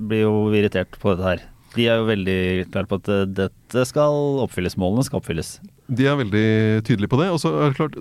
blir 0.06 0.22
jo 0.22 0.36
irritert 0.54 0.98
på 1.02 1.14
dette 1.14 1.26
her. 1.26 1.48
De 1.72 1.86
er 1.88 2.00
jo 2.02 2.08
veldig 2.08 2.40
klare 2.72 2.88
på 2.88 2.98
at 3.00 3.08
eh, 3.10 3.28
dette 3.40 3.84
skal 3.88 4.42
oppfylles, 4.44 4.76
målene 4.80 5.04
skal 5.06 5.22
oppfylles. 5.22 5.56
De 5.92 6.06
er 6.08 6.18
veldig 6.20 6.46
tydelige 6.86 7.10
på 7.10 7.18
det. 7.20 7.30
Og 7.32 7.40
så 7.40 7.52
er 7.56 7.72
det 7.72 7.78
klart, 7.78 7.98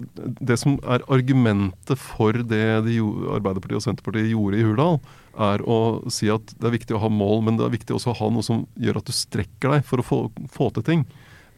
det 0.52 0.58
som 0.60 0.78
er 0.84 1.06
argumentet 1.12 2.00
for 2.00 2.36
det 2.36 2.65
de, 2.88 3.00
Arbeiderpartiet 3.38 3.80
og 3.80 3.86
Senterpartiet 3.86 4.32
gjorde 4.34 4.60
i 4.60 4.65
Hurdal, 4.67 5.00
er 5.52 5.63
å 5.63 5.80
si 6.12 6.30
at 6.32 6.54
det 6.60 6.67
er 6.67 6.76
viktig 6.76 6.98
å 6.98 7.04
ha 7.06 7.12
mål, 7.12 7.46
men 7.48 7.60
det 7.60 7.67
er 7.67 7.76
viktig 7.78 7.96
også 7.96 8.12
å 8.12 8.20
ha 8.20 8.32
noe 8.36 8.46
som 8.46 8.65
gjør 8.80 9.00
at 9.00 9.08
du 9.08 9.15
strekker 9.15 9.78
deg 9.78 9.86
for 9.88 10.04
å 10.04 10.08
få, 10.08 10.24
få 10.52 10.72
til 10.76 10.88
ting. 10.88 11.06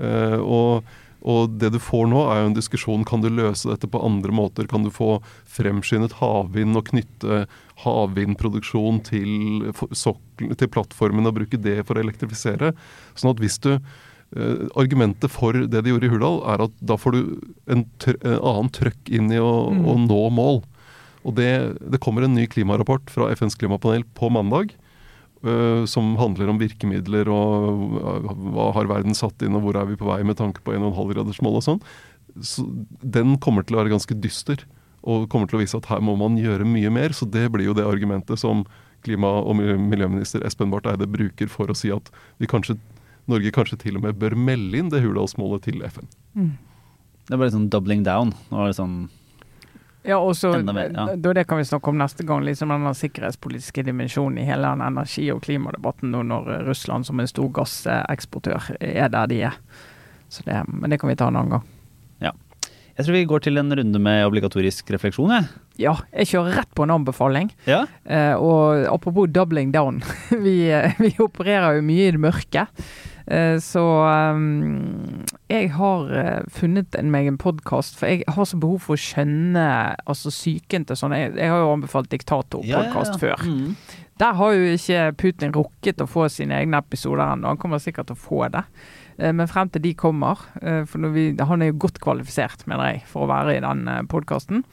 Uh, 0.02 0.40
og, 0.42 0.94
og 1.24 1.56
det 1.60 1.70
du 1.72 1.80
får 1.80 2.08
nå, 2.12 2.22
er 2.30 2.42
jo 2.42 2.48
en 2.52 2.56
diskusjon 2.58 3.06
kan 3.08 3.24
du 3.24 3.30
løse 3.32 3.70
dette 3.70 3.88
på 3.88 4.02
andre 4.04 4.34
måter. 4.36 4.68
Kan 4.68 4.84
du 4.84 4.92
få 4.92 5.22
fremskyndet 5.48 6.18
havvind 6.20 6.76
og 6.76 6.90
knytte 6.92 7.46
havvindproduksjon 7.86 9.00
til, 9.08 9.70
til 10.60 10.72
plattformen 10.74 11.30
og 11.30 11.38
bruke 11.40 11.60
det 11.64 11.80
for 11.88 11.96
å 11.96 12.04
elektrifisere? 12.04 12.74
Sånn 13.16 13.34
at 13.36 13.44
hvis 13.44 13.60
du 13.64 13.78
Uh, 14.34 14.66
Argumentet 14.82 15.30
for 15.30 15.54
det 15.54 15.84
de 15.86 15.92
gjorde 15.92 16.08
i 16.08 16.10
Hurdal, 16.10 16.40
er 16.50 16.64
at 16.66 16.72
da 16.82 16.96
får 16.98 17.14
du 17.14 17.20
en, 17.70 17.84
tr 18.02 18.16
en 18.26 18.40
annen 18.40 18.72
trøkk 18.74 19.12
inn 19.14 19.28
i 19.30 19.38
å, 19.38 19.70
Mm. 19.70 19.84
å 19.86 19.94
nå 20.08 20.22
mål. 20.34 20.64
Og 21.22 21.36
det, 21.38 21.78
det 21.78 22.00
kommer 22.02 22.26
en 22.26 22.34
ny 22.34 22.48
klimarapport 22.50 23.14
fra 23.14 23.28
FNs 23.30 23.54
klimapanel 23.62 24.02
på 24.18 24.32
mandag. 24.34 24.74
Eh, 25.44 25.84
som 25.90 26.14
handler 26.20 26.52
om 26.52 26.62
virkemidler 26.62 27.30
og 27.32 27.98
eh, 28.00 28.30
hva 28.56 28.70
har 28.78 28.90
verden 28.92 29.18
satt 29.18 29.44
inn, 29.46 29.58
og 29.58 29.68
hvor 29.68 29.80
er 29.80 29.90
vi 29.90 30.00
på 30.00 30.10
vei 30.10 30.22
med 30.28 30.40
tanke 30.40 30.64
på 30.64 30.76
1,5-gradersmål 30.76 31.60
og 31.60 31.68
sånn. 31.68 31.84
Så 32.42 32.66
den 33.04 33.38
kommer 33.44 33.66
til 33.66 33.78
å 33.78 33.84
være 33.84 33.94
ganske 33.94 34.18
dyster, 34.18 34.66
og 35.04 35.28
kommer 35.32 35.50
til 35.52 35.60
å 35.60 35.64
vise 35.64 35.78
at 35.78 35.90
her 35.92 36.02
må 36.04 36.16
man 36.20 36.40
gjøre 36.40 36.66
mye 36.68 36.92
mer. 36.94 37.16
Så 37.16 37.28
det 37.30 37.50
blir 37.54 37.68
jo 37.68 37.78
det 37.78 37.86
argumentet 37.86 38.40
som 38.40 38.64
klima- 39.04 39.42
og 39.44 39.58
miljøminister 39.60 40.46
Espen 40.48 40.72
Barth 40.72 40.88
Eide 40.88 41.10
bruker 41.12 41.52
for 41.52 41.68
å 41.68 41.76
si 41.76 41.92
at 41.92 42.08
vi 42.40 42.48
kanskje, 42.48 42.78
Norge 43.28 43.52
kanskje 43.56 43.82
til 43.82 44.00
og 44.00 44.06
med 44.06 44.20
bør 44.20 44.36
melde 44.40 44.80
inn 44.80 44.92
det 44.92 45.04
Hurdalsmålet 45.04 45.68
til 45.68 45.84
FN. 45.88 46.08
Mm. 46.36 46.54
Det 47.28 47.36
er 47.36 47.40
bare 47.40 47.54
sånn 47.56 47.70
doubling 47.72 48.04
down. 48.08 48.34
Nå 48.52 48.64
er 48.64 48.72
det 48.72 48.80
sånn 48.80 48.98
Ja, 50.04 50.18
og 50.20 50.36
så 50.36 50.52
ja. 50.60 51.06
Det 51.16 51.46
kan 51.48 51.58
vi 51.62 51.66
snakke 51.68 51.92
om 51.92 51.98
neste 52.02 52.26
gang, 52.28 52.44
liksom 52.44 52.74
den 52.74 52.96
sikkerhetspolitiske 52.98 53.86
dimensjonen 53.88 54.42
i 54.42 54.48
hele 54.48 54.74
den 54.74 54.84
energi- 54.84 55.30
og 55.32 55.44
klimadebatten 55.46 56.12
nå 56.12 56.26
når 56.28 56.50
eh, 56.58 56.66
Russland 56.68 57.08
som 57.08 57.20
en 57.24 57.30
stor 57.32 57.48
gasseksportør 57.56 58.74
er 58.80 59.14
der 59.14 59.32
de 59.32 59.40
er. 59.52 59.62
Så 60.28 60.44
det, 60.48 60.64
men 60.68 60.92
det 60.92 61.00
kan 61.00 61.12
vi 61.12 61.16
ta 61.16 61.30
en 61.32 61.40
annen 61.40 61.58
gang. 61.58 61.70
Jeg 62.94 63.08
tror 63.08 63.16
vi 63.16 63.26
går 63.26 63.42
til 63.42 63.58
en 63.58 63.74
runde 63.74 64.00
med 64.06 64.20
obligatorisk 64.28 64.92
refleksjon, 64.94 65.32
jeg. 65.34 65.48
Ja, 65.82 65.96
jeg 66.14 66.30
kjører 66.30 66.60
rett 66.60 66.76
på 66.78 66.86
en 66.86 66.94
anbefaling. 66.94 67.50
Ja. 67.66 67.88
Eh, 68.06 68.36
og 68.38 68.86
apropos 68.92 69.32
doubling 69.34 69.72
down, 69.74 70.04
vi, 70.46 70.70
eh, 70.70 70.94
vi 71.02 71.10
opererer 71.24 71.80
jo 71.80 71.88
mye 71.88 72.06
i 72.06 72.14
det 72.14 72.22
mørke. 72.22 72.68
Eh, 73.28 73.60
så 73.60 73.84
um, 74.36 75.24
jeg 75.48 75.70
har 75.78 76.10
eh, 76.12 76.48
funnet 76.52 76.96
en, 77.00 77.12
meg 77.14 77.30
en 77.30 77.40
podkast, 77.40 77.96
for 78.00 78.12
jeg 78.12 78.26
har 78.28 78.48
så 78.50 78.60
behov 78.60 78.84
for 78.84 78.98
å 78.98 79.00
skjønne 79.04 79.68
altså 80.10 80.32
psyken 80.34 80.88
til 80.90 81.00
sånne 81.00 81.20
Jeg, 81.22 81.36
jeg 81.40 81.54
har 81.54 81.62
jo 81.64 81.70
anbefalt 81.72 82.12
Diktator-podkast 82.12 83.16
før. 83.22 83.46
Mm. 83.48 83.78
Der 84.20 84.36
har 84.38 84.58
jo 84.58 84.74
ikke 84.76 85.06
Putin 85.20 85.56
rukket 85.56 86.04
å 86.04 86.10
få 86.10 86.28
sine 86.32 86.60
egne 86.60 86.84
episoder 86.84 87.24
ennå. 87.30 87.54
Han 87.54 87.62
kommer 87.62 87.82
sikkert 87.82 88.12
til 88.12 88.20
å 88.20 88.24
få 88.26 88.44
det. 88.54 88.66
Eh, 89.18 89.32
Men 89.32 89.48
frem 89.52 89.72
til 89.72 89.86
de 89.88 89.96
kommer, 89.96 90.44
for 90.90 91.16
vi, 91.16 91.32
han 91.40 91.64
er 91.64 91.72
jo 91.72 91.80
godt 91.88 92.04
kvalifisert, 92.04 92.68
mener 92.68 92.92
jeg, 92.92 93.08
for 93.10 93.24
å 93.26 93.32
være 93.32 93.58
i 93.58 93.64
den 93.64 93.88
podkasten. 94.12 94.68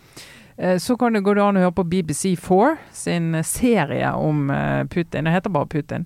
Så 0.76 0.92
kan 1.00 1.14
det 1.16 1.22
gå 1.24 1.32
an 1.40 1.56
å 1.56 1.62
høre 1.62 1.72
på 1.72 1.86
BBC4 1.88 2.74
sin 2.92 3.38
serie 3.48 4.10
om 4.12 4.50
Putin. 4.92 5.24
Det 5.24 5.32
heter 5.32 5.52
bare 5.54 5.70
Putin. 5.72 6.04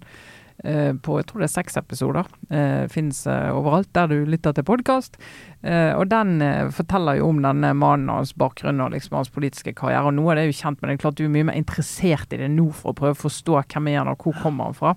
Eh, 0.65 0.93
På 0.97 1.19
jeg 1.21 1.29
tror 1.29 1.45
det 1.45 1.49
er 1.51 1.55
seks 1.55 1.77
episoder. 1.77 2.29
Eh, 2.49 2.87
Fins 2.93 3.25
overalt 3.29 3.93
der 3.93 4.09
du 4.09 4.25
lytter 4.25 4.57
til 4.57 4.65
podkast. 4.65 5.19
og 5.65 6.09
den 6.11 6.43
eh, 6.45 6.69
forteller 6.69 7.17
jo 7.17 7.31
om 7.31 7.39
denne 7.41 7.71
mannen 7.73 8.11
og 8.13 8.19
hans 8.21 8.35
bakgrunn 8.37 8.83
og 8.85 8.91
liksom 8.93 9.17
hans 9.17 9.31
politiske 9.33 9.73
karriere. 9.73 10.11
Og 10.11 10.15
noe 10.15 10.33
av 10.33 10.37
det 10.37 10.43
er 10.45 10.51
jo 10.51 10.59
kjent, 10.59 10.81
men 10.81 10.91
det 10.91 10.99
er 10.99 11.03
klart 11.05 11.17
du 11.17 11.25
er 11.25 11.33
mye 11.33 11.49
mer 11.49 11.57
interessert 11.57 12.33
i 12.37 12.41
det 12.43 12.51
nå 12.53 12.67
for 12.77 12.93
å 12.93 12.99
prøve 12.99 13.17
å 13.17 13.23
forstå 13.23 13.63
hvem 13.63 13.89
er 13.89 14.03
han 14.03 14.13
og 14.13 14.27
hvor 14.27 14.37
kommer 14.43 14.69
han 14.69 14.77
fra. 14.77 14.93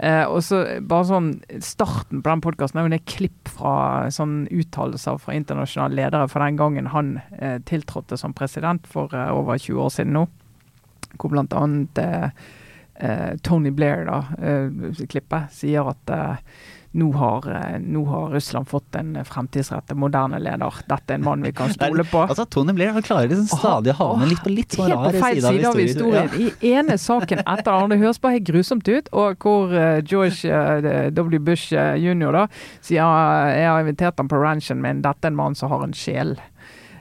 Eh, 0.00 0.24
og 0.24 0.40
så 0.46 0.62
bare 0.86 1.08
sånn 1.08 1.30
Starten 1.64 2.22
på 2.22 2.30
den 2.30 2.42
podkasten 2.44 2.78
er 2.78 2.86
jo 2.86 2.92
det 2.92 3.04
klipp 3.10 3.50
fra 3.50 4.06
sånn 4.14 4.44
uttalelser 4.46 5.18
fra 5.18 5.34
internasjonale 5.34 5.98
ledere 5.98 6.28
fra 6.30 6.46
den 6.46 6.60
gangen 6.60 6.92
han 6.92 7.16
eh, 7.34 7.58
tiltrådte 7.66 8.18
som 8.20 8.36
president 8.36 8.86
for 8.86 9.12
eh, 9.16 9.32
over 9.34 9.58
20 9.58 9.82
år 9.82 9.92
siden 9.96 10.14
nå. 10.16 10.24
Hvor 11.18 11.32
blant 11.32 11.56
annet 11.56 11.98
eh, 11.98 12.28
eh, 12.28 12.56
Tony 13.42 13.70
Blair, 13.70 14.04
da, 14.08 14.24
eh, 14.42 15.04
klippet, 15.06 15.52
sier 15.54 15.86
at 15.92 16.10
eh, 16.10 16.56
nå 16.90 17.12
har, 17.12 17.50
eh, 17.50 17.78
nå 17.78 18.04
har 18.04 18.30
Russland 18.30 18.68
fått 18.68 18.94
en 18.94 19.24
fremtidsrettet, 19.24 19.96
moderne 19.96 20.38
leder. 20.40 20.80
Dette 20.88 21.12
er 21.12 21.18
en 21.18 21.24
mann 21.24 21.44
vi 21.44 21.52
kan 21.52 21.72
stole 21.76 22.04
på. 22.04 22.22
Altså, 22.24 22.46
Tony 22.48 22.72
Blair 22.72 22.94
han 22.96 23.04
klarer 23.04 23.28
liksom 23.28 23.60
stadig 23.60 23.92
å 23.92 23.98
havne 24.00 24.30
litt 24.30 24.42
på 24.44 24.52
litt 24.54 24.76
sånn 24.76 24.92
rar 24.94 25.12
side 25.12 25.68
av 25.68 25.78
historien. 25.78 26.32
I 26.38 26.72
ene 26.72 26.98
saken 26.98 27.44
etter 27.44 27.72
andre. 27.74 27.96
Det 27.96 28.02
høres 28.04 28.20
bare 28.22 28.38
helt 28.38 28.48
grusomt 28.48 28.88
ut. 28.88 29.12
Og 29.12 29.44
hvor 29.44 29.74
eh, 29.76 30.00
George 30.00 30.48
eh, 30.48 31.10
W. 31.12 31.42
Bush 31.44 31.76
eh, 31.76 31.96
jr. 32.00 32.32
da 32.34 32.46
sier 32.80 33.04
jeg 33.04 33.68
har 33.68 33.82
invitert 33.84 34.20
ham 34.20 34.30
på 34.30 34.40
ranchen 34.40 34.80
min, 34.82 35.04
dette 35.04 35.28
er 35.28 35.34
en 35.34 35.38
mann 35.38 35.58
som 35.58 35.72
har 35.72 35.84
en 35.84 35.96
sjel. 35.96 36.38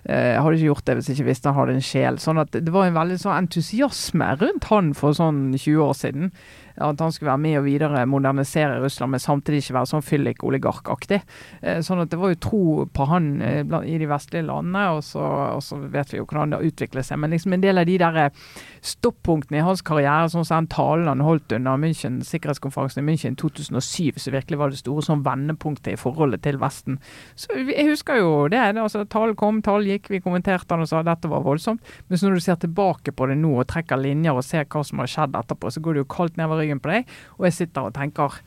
Eh, 0.07 0.33
Jeg 0.33 0.41
hadde 0.41 0.55
ikke 0.55 0.69
gjort 0.71 0.85
det 0.87 0.95
hvis 0.97 1.07
jeg 1.09 1.17
ikke 1.19 1.29
visste 1.31 1.51
han 1.51 1.59
hadde 1.59 1.75
en 1.77 1.83
sjel. 1.83 2.19
Sånn 2.23 2.39
at 2.39 2.51
det 2.55 2.71
var 2.73 2.87
en 2.87 2.95
veldig 2.95 3.17
sånn 3.19 3.35
entusiasme 3.43 4.29
rundt 4.39 4.69
han 4.71 4.93
for 4.95 5.11
sånn 5.17 5.51
20 5.57 5.81
år 5.83 5.95
siden. 5.99 6.31
At 6.77 6.99
han 7.01 7.11
skulle 7.11 7.31
være 7.31 7.41
med 7.41 7.57
og 7.59 7.65
videre 7.65 8.05
modernisere 8.09 8.79
Russland, 8.83 9.11
men 9.15 9.23
samtidig 9.23 9.63
ikke 9.63 9.77
være 9.79 9.91
sånn 9.91 10.05
fyllik-oligarkaktig. 10.05 11.21
Eh, 11.61 11.79
Sånn 11.87 12.01
at 12.03 12.11
det 12.11 12.19
var 12.19 12.33
jo 12.33 12.39
tro 12.43 12.63
på 12.93 13.07
han 13.09 13.29
eh, 13.41 13.61
i 13.87 13.97
de 14.01 14.07
vestlige 14.09 14.45
landene, 14.47 14.83
og 14.97 15.03
så, 15.05 15.21
og 15.57 15.63
så 15.63 15.77
vet 15.89 16.11
vi 16.13 16.19
jo 16.19 16.25
hvordan 16.27 16.51
det 16.53 16.59
har 16.59 16.67
utviklet 16.71 17.07
seg. 17.07 17.19
Men 17.21 17.33
liksom 17.33 17.55
en 17.55 17.63
del 17.63 17.81
av 17.81 17.87
de 17.89 17.97
der 18.01 18.19
eh, 18.25 18.43
stoppunktene 18.85 19.61
i 19.61 19.65
hans 19.65 19.81
karriere, 19.85 20.29
sånn 20.31 20.45
som 20.47 20.63
den 20.63 20.69
talen 20.73 21.09
han 21.09 21.23
holdt 21.25 21.53
under 21.57 21.79
München, 21.81 22.19
sikkerhetskonferansen 22.25 23.01
i 23.03 23.07
München 23.07 23.37
2007, 23.39 24.19
som 24.21 24.35
virkelig 24.35 24.59
var 24.61 24.73
det 24.73 24.81
store 24.81 25.05
sånn 25.05 25.23
vendepunktet 25.25 25.93
i 25.95 25.99
forholdet 25.99 26.43
til 26.45 26.59
Vesten. 26.61 26.99
Så 27.35 27.53
Jeg 27.67 27.87
husker 27.89 28.19
jo 28.21 28.47
det. 28.51 28.59
altså, 28.77 29.03
talen 29.05 29.35
kom, 29.35 29.61
talen 29.61 29.87
gikk, 29.87 30.09
vi 30.13 30.21
kommenterte 30.23 30.73
han 30.73 30.83
og 30.85 30.89
sa 30.89 31.01
at 31.01 31.09
dette 31.09 31.29
var 31.31 31.43
voldsomt. 31.45 31.81
Men 32.07 32.17
så 32.17 32.27
når 32.29 32.39
du 32.39 32.45
ser 32.45 32.59
tilbake 32.61 33.11
på 33.15 33.27
det 33.29 33.37
nå 33.41 33.53
og 33.59 33.67
trekker 33.67 33.99
linjer 33.99 34.35
og 34.37 34.45
ser 34.45 34.65
hva 34.65 34.83
som 34.85 34.99
har 35.01 35.11
skjedd 35.11 35.35
etterpå, 35.37 35.71
så 35.73 35.81
går 35.83 35.97
det 35.97 36.03
jo 36.05 36.09
kaldt 36.11 36.37
nedover 36.39 36.66
ryggen 36.67 36.83
på 36.83 36.93
deg. 36.93 37.13
Og 37.39 37.47
jeg 37.49 37.61
sitter 37.63 37.89
og 37.89 37.95
tenker 37.97 38.41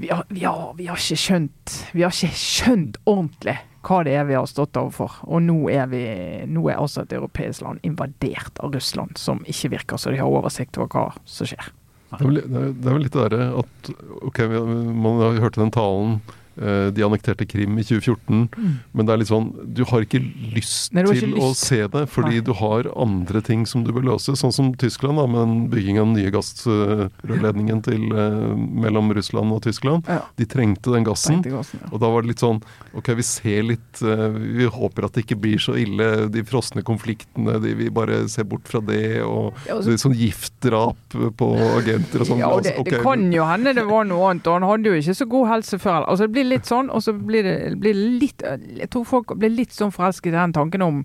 vi 0.00 0.08
har, 0.08 0.24
vi, 0.32 0.44
har, 0.46 0.70
vi 0.78 0.86
har 0.88 0.96
ikke 0.96 1.18
skjønt 1.18 1.74
Vi 1.92 2.04
har 2.06 2.14
ikke 2.14 2.38
skjønt 2.40 2.96
ordentlig 3.04 3.58
hva 3.84 4.02
det 4.04 4.12
er 4.12 4.26
vi 4.28 4.36
har 4.36 4.44
stått 4.48 4.76
overfor. 4.76 5.14
Og 5.24 5.40
nå 5.40 5.56
er 5.72 5.86
vi 5.88 6.02
Nå 6.50 6.66
er 6.68 6.80
altså 6.80 7.04
et 7.04 7.14
europeisk 7.16 7.64
land 7.64 7.80
invadert 7.86 8.60
av 8.60 8.74
Russland, 8.76 9.16
som 9.16 9.40
ikke 9.48 9.72
virker 9.76 10.00
så 10.00 10.12
de 10.12 10.20
har 10.20 10.28
oversikt 10.28 10.76
over 10.76 10.90
hva 10.92 11.06
som 11.24 11.48
skjer. 11.48 11.70
Det 12.10 12.20
er 12.20 12.90
vel, 12.90 13.04
litt 13.04 13.14
det 13.14 13.22
derre 13.30 13.46
at 13.62 13.90
Ok, 14.26 14.42
man 14.50 15.22
har 15.22 15.40
hørt 15.46 15.56
den 15.60 15.72
talen 15.72 16.18
De 16.60 17.02
annekterte 17.06 17.46
Krim 17.48 17.78
i 17.78 17.82
2014, 17.82 18.48
men 18.92 19.06
det 19.06 19.12
er 19.14 19.18
litt 19.22 19.30
sånn 19.30 19.46
Du 19.74 19.82
har 19.88 20.04
ikke 20.04 20.20
lyst 20.54 20.90
Mm. 20.92 20.94
Nei, 20.94 21.02
har 21.06 21.14
til 21.20 21.30
lyst. 21.32 21.42
å 21.42 21.54
se 21.56 21.78
det, 21.88 22.02
fordi 22.10 22.36
Nei. 22.36 22.40
du 22.44 22.52
har 22.52 22.84
andre 22.96 23.40
ting 23.42 23.64
som 23.66 23.82
du 23.84 23.92
bør 23.92 24.02
løse. 24.12 24.34
Sånn 24.36 24.52
som 24.52 24.74
Tyskland, 24.74 25.16
da, 25.16 25.26
med 25.26 25.70
bygging 25.70 25.98
av 25.98 26.06
den 26.06 26.14
nye 26.18 26.30
gassrørledningen 26.30 27.82
til, 27.84 28.04
eh, 28.12 28.54
mellom 28.84 29.12
Russland 29.14 29.52
og 29.52 29.62
Tyskland. 29.62 30.04
Ja. 30.08 30.20
De 30.36 30.44
trengte 30.46 30.92
den 30.92 31.04
gassen. 31.04 31.40
Trengte 31.42 31.50
gassen, 31.56 31.80
ja. 31.82 31.88
Og 31.92 32.00
da 32.00 32.10
var 32.10 32.22
det 32.22 32.28
litt 32.34 32.42
sånn 32.42 32.62
Ok, 32.94 33.06
vi 33.14 33.22
ser 33.22 33.62
litt 33.62 34.00
eh, 34.02 34.28
Vi 34.34 34.66
håper 34.66 35.04
at 35.06 35.12
det 35.14 35.24
ikke 35.26 35.38
blir 35.40 35.58
så 35.62 35.76
ille, 35.78 36.28
de 36.30 36.42
frosne 36.42 36.82
konfliktene. 36.82 37.60
De, 37.62 37.74
vi 37.78 37.88
bare 37.88 38.28
ser 38.28 38.44
bort 38.44 38.66
fra 38.66 38.80
det. 38.80 39.22
Og 39.22 39.54
Ja, 39.66 39.76
og 39.76 39.84
så- 39.84 39.90
det 39.90 40.00
sånn 40.00 40.16
giftdrap 40.16 40.96
på 41.36 41.48
agenter 41.78 42.20
og 42.20 42.26
sånn. 42.26 42.38
Ja, 42.38 42.48
og 42.50 42.62
det, 42.64 42.74
Altså, 42.80 42.84
det 42.90 43.02
kan 43.02 43.32
jo 43.32 43.42
hende 43.44 43.74
det 43.74 43.86
var 43.86 44.04
noe 44.04 44.30
annet, 44.30 44.46
og 44.46 44.60
han 44.60 44.68
hadde 44.70 44.84
jo 44.90 44.96
ikke 45.00 45.14
så 45.16 45.28
god 45.28 45.48
helse 45.48 45.78
før. 45.78 46.06
Altså 46.08 46.26
Det 46.26 46.32
blir 46.32 46.44
litt 46.50 46.68
sånn, 46.68 46.90
og 46.90 47.02
så 47.04 47.14
blir 47.16 47.46
det 47.46 47.54
blir 47.80 47.94
litt 48.20 48.42
Jeg 48.44 48.90
tror 48.92 49.04
folk 49.08 49.34
blir 49.38 49.52
litt 49.54 49.72
sånn 49.76 49.92
forelsket 49.94 50.32
i 50.32 50.36
den 50.36 50.52
tanken 50.56 50.82
om 50.86 51.04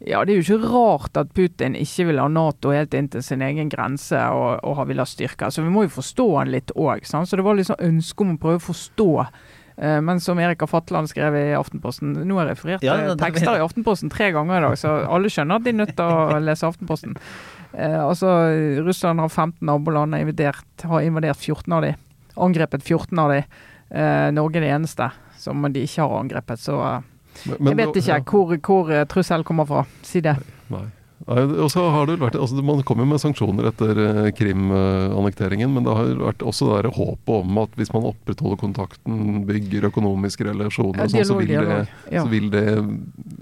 ja, 0.00 0.22
Det 0.24 0.32
er 0.32 0.40
jo 0.40 0.44
ikke 0.56 0.70
rart 0.72 1.16
at 1.20 1.32
Putin 1.36 1.74
ikke 1.76 2.06
vil 2.08 2.20
ha 2.22 2.26
Nato 2.32 2.70
helt 2.72 2.94
inn 2.96 3.08
til 3.12 3.20
sin 3.22 3.42
egen 3.44 3.68
grense 3.68 4.16
og, 4.32 4.62
og 4.64 4.78
vil 4.88 5.02
ha 5.02 5.04
styrker. 5.04 5.50
Så 5.52 5.60
vi 5.62 5.68
må 5.74 5.82
jo 5.84 5.90
forstå 5.92 6.26
han 6.38 6.48
litt 6.54 6.72
òg. 6.72 7.02
Så 7.04 7.20
det 7.36 7.44
var 7.44 7.58
litt 7.58 7.68
sånn 7.68 7.82
ønske 7.84 8.24
om 8.24 8.30
å 8.32 8.40
prøve 8.40 8.62
å 8.62 8.64
forstå. 8.70 9.08
Eh, 9.76 9.98
Men 10.00 10.20
som 10.24 10.40
Erika 10.40 10.64
Fatland 10.66 11.08
skrev 11.12 11.36
i 11.36 11.44
Aftenposten 11.52 12.14
Nå 12.24 12.38
har 12.38 12.48
jeg 12.48 12.56
referert 12.56 12.82
Ja, 12.88 12.96
det- 12.96 13.12
det- 13.18 13.18
tekster 13.26 13.56
i 13.60 13.64
Aftenposten 13.66 14.10
tre 14.10 14.30
ganger 14.32 14.56
i 14.56 14.64
dag, 14.70 14.78
så 14.80 14.96
alle 15.04 15.28
skjønner 15.28 15.56
at 15.60 15.64
de 15.64 15.70
er 15.74 15.80
nødt 15.84 15.94
til 15.96 16.04
å 16.16 16.40
lese 16.48 16.64
Aftenposten. 16.72 17.16
Eh, 17.76 18.00
altså, 18.00 18.32
Russland 18.84 19.20
har 19.20 19.28
15 19.28 19.60
naboland, 19.68 20.14
har 20.16 20.24
invadert, 20.24 20.64
har 20.82 21.00
invadert 21.04 21.36
14 21.36 21.72
av 21.76 21.82
de. 21.82 21.92
Angrepet 22.40 22.82
14 22.82 23.18
av 23.20 23.30
de. 23.36 23.44
Eh, 23.90 24.30
Norge 24.30 24.56
er 24.56 24.60
det 24.60 24.70
eneste 24.74 25.10
som 25.40 25.62
de 25.72 25.82
ikke 25.82 26.02
har 26.06 26.20
angrepet, 26.20 26.58
så 26.60 26.76
eh, 26.96 27.00
men- 27.46 27.56
men 27.60 27.78
jeg 27.78 27.86
vet 27.86 27.96
ikke 28.02 28.16
ja. 28.16 28.20
hvor, 28.20 28.56
hvor 28.66 28.90
eh, 28.92 29.04
trusselen 29.04 29.44
kommer 29.44 29.66
fra. 29.66 29.84
Si 30.02 30.20
det. 30.20 30.36
Nei. 30.70 30.84
Og 31.26 31.68
så 31.68 31.82
har 31.92 32.06
det 32.08 32.14
vel 32.14 32.22
vært, 32.24 32.36
altså 32.40 32.62
Man 32.64 32.80
kommer 32.86 33.04
med 33.08 33.20
sanksjoner 33.20 33.68
etter 33.68 33.98
eh, 34.00 34.30
Krim-annekteringen, 34.36 35.68
men 35.74 35.84
det 35.84 35.92
har 35.92 36.12
vært 36.16 36.44
også 36.46 36.70
det 36.80 36.94
håpet 36.96 37.32
om 37.34 37.58
at 37.60 37.74
hvis 37.76 37.92
man 37.92 38.06
opprettholder 38.08 38.60
kontakten, 38.60 39.42
bygger 39.48 39.90
økonomiske 39.90 40.46
relasjoner, 40.48 41.02
Ja, 41.02 41.08
og 41.08 41.12
sånn, 41.12 41.28
så, 41.28 41.36
vil 41.36 41.52
det. 41.52 41.78
Ja. 42.10 42.24
så 42.24 42.32
vil 42.32 42.48
det 42.52 42.64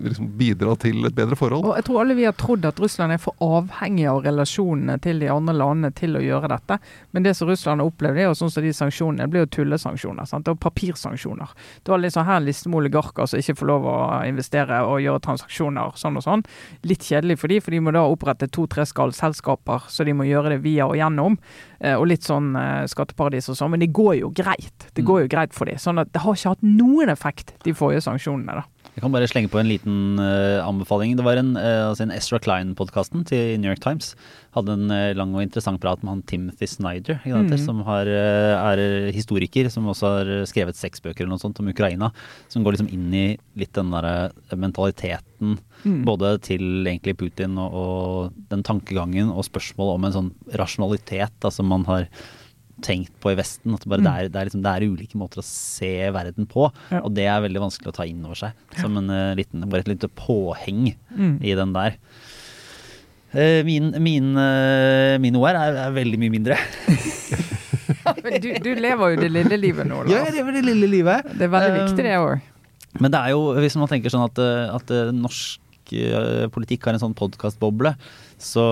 liksom 0.08 0.30
bidra 0.40 0.74
til 0.80 1.06
et 1.06 1.14
bedre 1.14 1.38
forhold. 1.38 1.68
Og 1.70 1.78
jeg 1.78 1.86
tror 1.86 2.02
alle 2.02 2.16
vi 2.18 2.26
har 2.26 2.34
trodd 2.38 2.66
at 2.68 2.82
Russland 2.82 3.14
er 3.14 3.22
for 3.22 3.38
avhengig 3.44 4.08
av 4.10 4.24
relasjonene 4.26 4.98
til 5.04 5.22
de 5.22 5.30
andre 5.32 5.54
landene 5.56 5.92
til 5.94 6.18
å 6.18 6.24
gjøre 6.24 6.50
dette. 6.50 6.80
Men 7.14 7.26
det 7.26 7.36
som 7.38 7.48
Russland 7.48 7.82
har 7.82 7.92
opplevd, 7.92 8.18
er 8.18 8.28
jo 8.28 8.36
sånn 8.38 8.52
som 8.52 8.66
de 8.66 8.74
sanksjonene 8.74 9.30
blir 9.30 9.46
jo 9.46 9.52
tullesanksjoner. 9.60 10.26
Sant? 10.28 10.48
Det 10.48 10.54
er 10.56 10.60
papirsanksjoner. 10.66 11.54
Du 11.86 11.94
har 11.94 12.02
sånn 12.08 12.26
her 12.26 12.40
en 12.42 12.48
liste 12.48 12.70
med 12.70 12.82
oligarker 12.82 13.30
som 13.30 13.38
ikke 13.38 13.58
får 13.60 13.70
lov 13.70 13.86
å 13.86 13.96
investere 14.26 14.82
og 14.88 15.00
gjøre 15.04 15.22
transaksjoner 15.24 15.96
sånn 15.98 16.18
og 16.18 16.24
sånn. 16.26 16.44
Litt 16.88 17.06
kjedelig 17.06 17.38
for 17.38 17.52
de, 17.52 17.60
for 17.68 17.76
de 17.76 17.80
må 17.84 17.92
da 17.92 18.00
opprette 18.08 18.46
to-tre 18.48 18.86
skallselskaper, 18.88 19.84
så 19.92 20.06
de 20.08 20.14
må 20.16 20.24
gjøre 20.24 20.54
det 20.54 20.62
via 20.64 20.86
og 20.88 20.96
gjennom. 20.96 21.36
Eh, 21.80 21.92
Og 21.98 22.06
litt 22.08 22.24
sånn 22.24 22.54
eh, 22.56 22.86
skatteparadis 22.88 23.50
og 23.52 23.58
sånn. 23.58 23.74
Men 23.74 23.82
det 23.84 23.90
går 23.92 24.14
jo 24.22 24.30
greit. 24.32 24.86
Det 24.96 25.04
går 25.04 25.26
jo 25.26 25.28
greit 25.28 25.52
for 25.52 25.68
de. 25.68 25.76
Sånn 25.76 26.00
at 26.00 26.08
det 26.14 26.22
har 26.24 26.32
ikke 26.38 26.54
hatt 26.54 26.64
noen 26.64 27.12
effekt, 27.12 27.52
de 27.66 27.74
forrige 27.76 28.00
sanksjonene. 28.06 28.62
da. 28.62 28.64
Jeg 28.96 29.04
kan 29.04 29.12
bare 29.14 29.28
slenge 29.30 29.50
på 29.52 29.60
en 29.60 29.68
liten 29.70 30.18
uh, 30.18 30.64
anbefaling. 30.66 31.14
Det 31.18 31.24
var 31.26 31.38
en, 31.38 31.52
uh, 31.56 31.90
altså 31.90 32.06
en 32.06 32.14
Ezra 32.14 32.40
Klein-podkasten 32.42 33.24
til 33.28 33.60
New 33.60 33.70
York 33.70 33.82
Times. 33.84 34.14
Hadde 34.56 34.74
en 34.74 34.90
uh, 34.90 35.14
lang 35.14 35.34
og 35.36 35.44
interessant 35.44 35.78
prat 35.82 36.02
med 36.02 36.10
han 36.16 36.22
Timothy 36.26 36.66
Snyder, 36.66 37.20
mm 37.24 37.36
Mhm. 37.48 37.58
som 37.62 37.82
har, 37.86 38.06
er 38.06 39.12
historiker, 39.14 39.70
som 39.70 39.86
også 39.86 40.06
har 40.16 40.46
skrevet 40.50 40.76
seks 40.76 41.00
bøker 41.00 41.22
eller 41.24 41.36
noe 41.36 41.42
sånt 41.44 41.60
om 41.60 41.68
Ukraina. 41.70 42.10
Som 42.48 42.64
går 42.64 42.74
liksom 42.74 42.90
inn 42.92 43.14
i 43.14 43.38
litt 43.56 43.72
den 43.72 43.90
der 43.90 44.32
mentaliteten 44.56 45.58
Mm. 45.84 46.04
både 46.04 46.40
til 46.42 46.82
egentlig 46.82 47.16
Putin 47.16 47.56
og, 47.56 47.70
og 47.72 48.32
den 48.50 48.64
tankegangen 48.66 49.30
og 49.30 49.44
spørsmålet 49.46 49.94
om 49.94 50.04
en 50.08 50.12
sånn 50.16 50.30
rasjonalitet 50.58 51.46
som 51.54 51.68
man 51.70 51.84
har 51.86 52.08
tenkt 52.84 53.12
på 53.22 53.32
i 53.32 53.36
Vesten. 53.38 53.74
At 53.74 53.84
bare, 53.88 54.00
Mm. 54.00 54.06
det, 54.06 54.12
er, 54.12 54.28
det, 54.28 54.40
er 54.40 54.48
liksom, 54.50 54.62
det 54.64 54.72
er 54.74 54.86
ulike 54.88 55.18
måter 55.18 55.40
å 55.42 55.44
se 55.46 55.92
verden 56.14 56.46
på, 56.46 56.68
Ja. 56.92 57.00
og 57.04 57.14
det 57.16 57.26
er 57.26 57.40
veldig 57.44 57.60
vanskelig 57.66 57.90
å 57.92 57.96
ta 57.96 58.06
inn 58.06 58.24
over 58.24 58.34
seg. 58.38 58.52
Som 58.80 58.96
en 59.00 59.10
uh, 59.10 59.34
liten, 59.38 59.64
bare 59.68 59.80
et 59.84 59.88
lite 59.94 60.08
påheng 60.08 60.94
Mm. 61.14 61.38
i 61.42 61.54
den 61.58 61.72
der. 61.74 61.96
Uh, 63.34 63.60
min, 63.66 63.90
min, 64.00 64.30
uh, 64.38 65.18
min 65.20 65.36
OR 65.36 65.52
er, 65.58 65.76
er 65.88 65.90
veldig 65.92 66.18
mye 66.18 66.30
mindre. 66.38 66.56
Du, 68.08 68.48
du 68.64 68.68
lever 68.80 69.12
jo 69.14 69.16
det 69.20 69.28
lille 69.32 69.56
livet 69.60 69.86
nå, 69.88 69.98
Ja, 70.08 70.22
jeg 70.28 70.38
lever 70.38 70.56
det 70.58 70.62
lille 70.64 70.88
livet. 70.88 71.26
Det 71.36 71.44
er 71.44 71.50
veldig 71.52 71.74
viktig, 71.82 72.04
det 72.06 72.14
òg. 72.20 72.40
Men 73.00 73.12
det 73.12 73.20
er 73.20 73.32
jo, 73.34 73.40
hvis 73.60 73.76
man 73.80 73.88
tenker 73.90 74.12
sånn 74.12 74.24
at, 74.24 74.38
at 74.78 74.92
norsk 75.14 75.60
politikk 76.54 76.84
har 76.88 76.96
en 76.96 77.02
sånn 77.02 77.14
podkastboble, 77.16 77.94
så, 78.42 78.64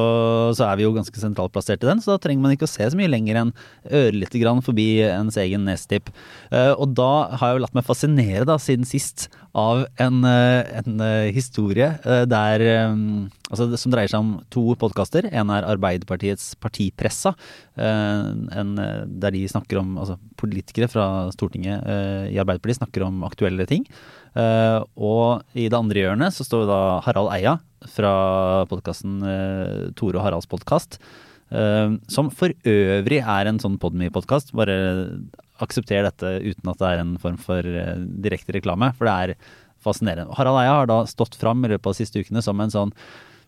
så 0.56 0.66
er 0.68 0.78
vi 0.78 0.86
jo 0.86 0.94
ganske 0.94 1.20
sentralt 1.20 1.54
plassert 1.54 1.82
i 1.82 1.88
den. 1.88 2.02
Så 2.02 2.14
da 2.14 2.20
trenger 2.22 2.44
man 2.44 2.54
ikke 2.54 2.68
å 2.68 2.70
se 2.70 2.86
så 2.86 2.98
mye 2.98 3.10
lenger 3.10 3.40
enn 3.42 3.52
ørlite 3.90 4.40
grann 4.42 4.62
forbi 4.64 4.88
ens 5.06 5.38
egen 5.42 5.66
nestipp. 5.68 6.10
Eh, 6.50 6.72
og 6.74 6.94
da 6.98 7.10
har 7.34 7.52
jeg 7.52 7.58
jo 7.58 7.64
latt 7.66 7.76
meg 7.76 7.86
fascinere 7.86 8.46
da, 8.48 8.58
siden 8.62 8.86
sist 8.88 9.28
av 9.56 9.86
en, 10.02 10.20
eh, 10.28 10.80
en 10.82 11.00
eh, 11.00 11.30
historie 11.32 11.88
der 12.28 12.64
altså, 12.66 13.68
som 13.80 13.94
dreier 13.94 14.12
seg 14.12 14.22
om 14.22 14.34
to 14.52 14.76
podkaster. 14.78 15.28
En 15.32 15.52
er 15.54 15.66
Arbeiderpartiets 15.68 16.54
Partipressa, 16.62 17.34
en, 17.76 18.70
der 18.76 19.34
de 19.34 19.42
snakker 19.50 19.82
om 19.82 19.96
altså 20.00 20.16
politikere 20.40 20.88
fra 20.88 21.06
Stortinget 21.34 21.84
i 22.32 22.38
Arbeiderpartiet 22.40 22.80
snakker 22.80 23.04
om 23.04 23.26
aktuelle 23.28 23.66
ting. 23.68 23.84
Eh, 24.36 24.80
og 25.00 25.56
i 25.56 25.68
det 25.72 25.78
andre 25.78 26.02
hjørnet 26.02 26.36
så 26.36 26.44
står 26.44 26.66
da 26.68 26.80
Harald 27.06 27.32
Eia 27.32 27.56
fra 27.86 28.12
podkasten 28.68 29.20
uh, 29.22 29.88
Tore 29.96 30.18
og 30.18 30.24
Haralds 30.26 30.48
podkast. 30.50 30.98
som 32.10 32.26
for 32.34 32.50
øvrig 32.66 33.20
er 33.22 33.46
en 33.46 33.60
sånn 33.62 33.76
Podme-podkast. 33.78 34.50
Bare 34.58 34.74
aksepter 35.62 36.04
dette 36.06 36.32
uten 36.44 36.70
at 36.72 36.80
det 36.80 36.90
er 36.90 37.02
en 37.02 37.14
form 37.20 37.38
for 37.40 37.64
eh, 37.64 37.94
direkte 38.24 38.54
reklame, 38.56 38.92
for 38.96 39.08
det 39.08 39.16
er 39.16 39.52
fascinerende. 39.84 40.34
Harald 40.36 40.60
Eia 40.60 40.78
har 40.80 40.90
da 40.90 41.02
stått 41.08 41.36
fram 41.38 41.64
i 41.64 41.72
løpet 41.72 41.88
av 41.88 41.96
de 41.96 42.02
siste 42.02 42.22
ukene 42.22 42.42
som 42.44 42.60
en 42.60 42.72
sånn 42.72 42.94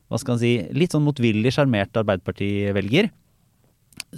hva 0.09 0.21
skal 0.21 0.37
man 0.37 0.41
si, 0.41 0.53
litt 0.73 0.95
sånn 0.95 1.05
motvillig 1.05 1.53
sjarmert 1.53 1.97
Arbeiderparti-velger. 2.01 3.11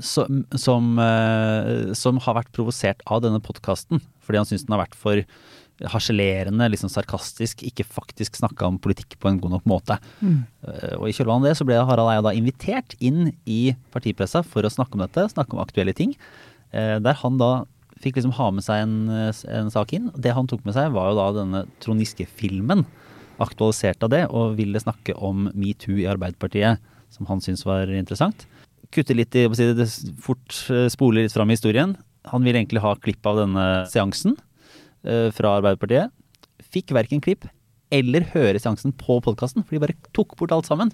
Som, 0.07 0.45
som, 0.55 0.93
eh, 1.03 1.91
som 1.99 2.21
har 2.23 2.37
vært 2.37 2.53
provosert 2.55 3.01
av 3.11 3.25
denne 3.25 3.41
podkasten 3.43 3.99
fordi 4.23 4.39
han 4.39 4.47
syns 4.47 4.63
den 4.67 4.77
har 4.77 4.85
vært 4.85 4.95
for 4.95 5.23
harselerende, 5.89 6.67
liksom 6.73 6.91
sarkastisk, 6.93 7.63
ikke 7.65 7.87
faktisk 7.89 8.37
snakka 8.37 8.69
om 8.69 8.79
politikk 8.83 9.17
på 9.21 9.31
en 9.31 9.41
god 9.41 9.55
nok 9.57 9.69
måte. 9.71 9.97
Mm. 10.21 10.43
Og 10.99 11.07
i 11.09 11.15
kjølvannet 11.17 11.47
av 11.47 11.49
det 11.49 11.59
så 11.61 11.67
ble 11.69 11.79
Harald 11.89 12.13
Eia 12.13 12.25
da 12.27 12.35
invitert 12.37 12.97
inn 13.01 13.31
i 13.49 13.73
partipressa 13.95 14.43
for 14.45 14.67
å 14.67 14.73
snakke 14.73 14.99
om 14.99 15.05
dette, 15.05 15.29
snakke 15.33 15.57
om 15.57 15.63
aktuelle 15.63 15.95
ting. 15.97 16.17
eh, 16.73 16.99
Der 17.01 17.17
han 17.23 17.39
da 17.41 17.65
fikk 18.01 18.17
liksom 18.17 18.35
ha 18.37 18.51
med 18.51 18.65
seg 18.65 18.83
en, 18.85 18.97
eh, 19.09 19.33
en 19.49 19.71
sak 19.71 19.93
inn. 19.97 20.11
Det 20.17 20.35
han 20.37 20.47
tok 20.47 20.65
med 20.65 20.75
seg, 20.75 20.93
var 20.93 21.11
jo 21.11 21.19
da 21.21 21.29
denne 21.41 21.67
Trond 21.81 22.01
Giske-filmen. 22.01 22.85
Aktualisert 23.41 24.03
av 24.03 24.11
det, 24.13 24.27
og 24.29 24.57
ville 24.57 24.81
snakke 24.81 25.17
om 25.17 25.51
metoo 25.55 25.97
i 25.97 26.09
Arbeiderpartiet, 26.09 26.79
som 27.11 27.27
han 27.27 27.41
syntes 27.41 27.65
var 27.65 27.89
interessant. 27.89 28.47
Kutte 28.93 29.15
litt 29.15 29.35
i, 29.35 29.47
det 29.49 29.89
fort 30.21 30.51
spoler 30.51 30.91
spole 30.91 31.23
litt 31.23 31.33
fram 31.33 31.51
i 31.51 31.57
historien. 31.57 31.97
Han 32.27 32.45
ville 32.45 32.59
egentlig 32.61 32.83
ha 32.83 32.95
klipp 32.97 33.25
av 33.27 33.39
denne 33.39 33.87
seansen 33.89 34.37
eh, 34.37 34.50
fra 35.03 35.57
Arbeiderpartiet. 35.57 36.13
Fikk 36.71 36.93
verken 36.97 37.23
klipp 37.25 37.47
eller 37.91 38.23
høre 38.35 38.61
seansen 38.63 38.93
på 38.95 39.17
podkasten, 39.25 39.65
for 39.67 39.75
de 39.75 39.83
bare 39.83 39.97
tok 40.15 40.37
bort 40.39 40.53
alt 40.55 40.69
sammen. 40.69 40.93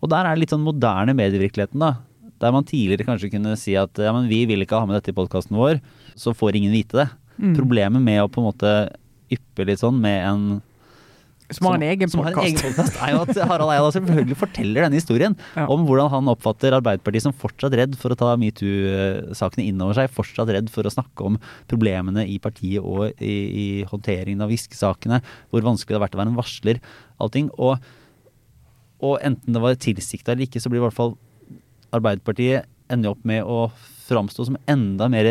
Og 0.00 0.08
der 0.12 0.24
er 0.24 0.32
det 0.32 0.44
litt 0.44 0.54
sånn 0.54 0.64
moderne 0.64 1.12
medievirkeligheten, 1.18 1.82
da. 1.82 1.96
Der 2.42 2.54
man 2.54 2.64
tidligere 2.66 3.06
kanskje 3.06 3.30
kunne 3.34 3.52
si 3.60 3.74
at 3.78 3.98
ja, 4.00 4.14
men 4.16 4.30
vi 4.30 4.40
vil 4.48 4.64
ikke 4.64 4.80
ha 4.80 4.88
med 4.88 4.96
dette 4.96 5.12
i 5.12 5.18
podkasten 5.18 5.58
vår, 5.58 5.82
så 6.18 6.32
får 6.34 6.56
ingen 6.58 6.72
vite 6.74 7.02
det. 7.02 7.08
Mm. 7.36 7.52
Problemet 7.58 8.02
med 8.02 8.22
å 8.22 8.30
på 8.32 8.40
en 8.40 8.48
måte 8.48 8.72
yppe 9.32 9.66
litt 9.68 9.82
sånn 9.82 10.00
med 10.02 10.18
en 10.26 10.46
Som 11.56 11.68
har 11.68 11.78
en 11.78 11.84
egen 11.86 12.10
podkast. 12.12 12.62
podcast, 12.64 12.96
er 13.02 13.12
jo 13.14 13.20
at 13.24 13.40
Harald 13.50 13.72
Eia 13.74 13.88
selvfølgelig 13.96 14.36
forteller 14.40 14.86
denne 14.86 14.98
historien 15.00 15.36
Ja. 15.58 15.66
om 15.72 15.84
hvordan 15.88 16.10
han 16.12 16.30
oppfatter 16.32 16.74
Arbeiderpartiet 16.78 17.26
som 17.26 17.34
fortsatt 17.36 17.74
redd 17.78 17.96
for 18.00 18.14
å 18.14 18.18
ta 18.18 18.32
metoo-sakene 18.40 19.66
inn 19.68 19.80
over 19.84 19.98
seg, 19.98 20.10
fortsatt 20.12 20.52
redd 20.54 20.70
for 20.72 20.88
å 20.88 20.92
snakke 20.92 21.26
om 21.28 21.38
problemene 21.70 22.24
i 22.28 22.38
partiet 22.42 22.82
og 22.82 23.12
i, 23.22 23.32
i 23.32 23.66
håndteringen 23.90 24.42
av 24.44 24.52
Giske-sakene, 24.54 25.20
hvor 25.52 25.64
vanskelig 25.66 25.94
det 25.94 26.00
har 26.00 26.06
vært 26.06 26.16
å 26.18 26.22
være 26.22 26.32
en 26.34 26.40
varsler, 26.40 26.80
allting. 27.22 27.50
Og, 27.58 27.78
og 29.02 29.18
enten 29.24 29.56
det 29.56 29.62
var 29.62 29.78
tilsikta 29.82 30.32
eller 30.34 30.46
ikke, 30.48 30.62
så 30.62 30.72
blir 30.72 30.82
i 30.82 30.86
hvert 30.86 30.96
fall 30.96 31.16
Arbeiderpartiet 31.92 32.68
ender 32.92 33.12
opp 33.12 33.24
med 33.28 33.44
å 33.44 33.66
framstå 34.06 34.46
som 34.48 34.56
enda 34.68 35.06
mer 35.12 35.26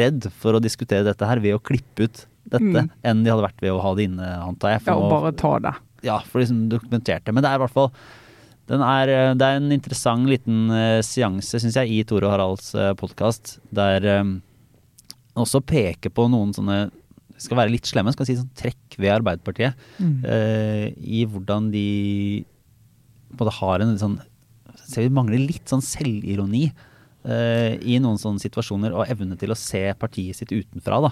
redd 0.00 0.28
for 0.40 0.56
å 0.56 0.62
diskutere 0.62 1.04
dette 1.06 1.26
her 1.28 1.42
ved 1.42 1.56
å 1.56 1.62
klippe 1.62 2.06
ut 2.08 2.22
dette, 2.50 2.84
Mm. 2.84 2.90
enn 3.04 3.24
de 3.24 3.30
hadde 3.32 3.46
vært 3.46 3.60
ved 3.64 3.72
å 3.72 3.80
ha 3.82 3.94
det 3.94 4.08
inne, 4.10 4.28
antar 4.44 4.74
jeg. 4.74 4.82
for 4.82 4.92
Ja, 4.92 4.98
og 4.98 5.10
bare 5.10 5.32
ta 5.32 5.58
det. 5.58 5.74
ja, 6.02 6.18
for 6.20 6.40
liksom 6.40 6.68
dokumentert 6.68 7.24
det. 7.24 7.34
Men 7.34 7.42
det 7.42 7.50
er 7.50 7.56
i 7.56 7.64
hvert 7.64 7.72
fall 7.74 7.92
den 8.66 8.80
er, 8.80 9.08
eh, 9.12 9.34
det 9.36 9.44
er 9.44 9.56
en 9.60 9.72
interessant 9.72 10.24
liten 10.26 10.70
uh, 10.72 11.02
seanse, 11.04 11.58
syns 11.60 11.74
jeg, 11.76 11.90
i 11.90 12.04
Tore 12.08 12.24
og 12.24 12.32
Haralds 12.32 12.70
uh, 12.74 12.94
podkast, 12.96 13.58
der 13.70 14.04
eh, 14.08 14.22
han 14.24 15.42
også 15.44 15.60
peker 15.60 16.08
på 16.14 16.30
noen 16.32 16.54
sånne 16.56 16.90
skal 17.36 17.58
være 17.58 17.72
litt 17.74 17.84
slemme, 17.90 18.12
skal 18.14 18.24
si 18.28 18.36
sånn 18.38 18.48
trekk 18.56 18.94
ved 18.96 19.10
Arbeiderpartiet. 19.18 19.74
Mm. 19.98 20.16
Uh, 20.24 20.86
I 20.96 21.24
hvordan 21.26 21.70
de 21.74 22.44
både 23.34 23.52
har 23.60 23.84
en 23.84 23.96
sånn 23.98 24.20
Ser 24.84 25.06
vi 25.06 25.14
mangler 25.16 25.40
litt 25.40 25.70
sånn 25.70 25.80
selvironi 25.80 26.66
uh, 27.24 27.72
i 27.80 27.96
noen 28.02 28.18
sånne 28.20 28.42
situasjoner, 28.42 28.92
og 28.92 29.08
evne 29.08 29.36
til 29.40 29.52
å 29.54 29.56
se 29.56 29.80
partiet 29.96 30.36
sitt 30.36 30.52
utenfra, 30.52 30.98
da. 31.06 31.10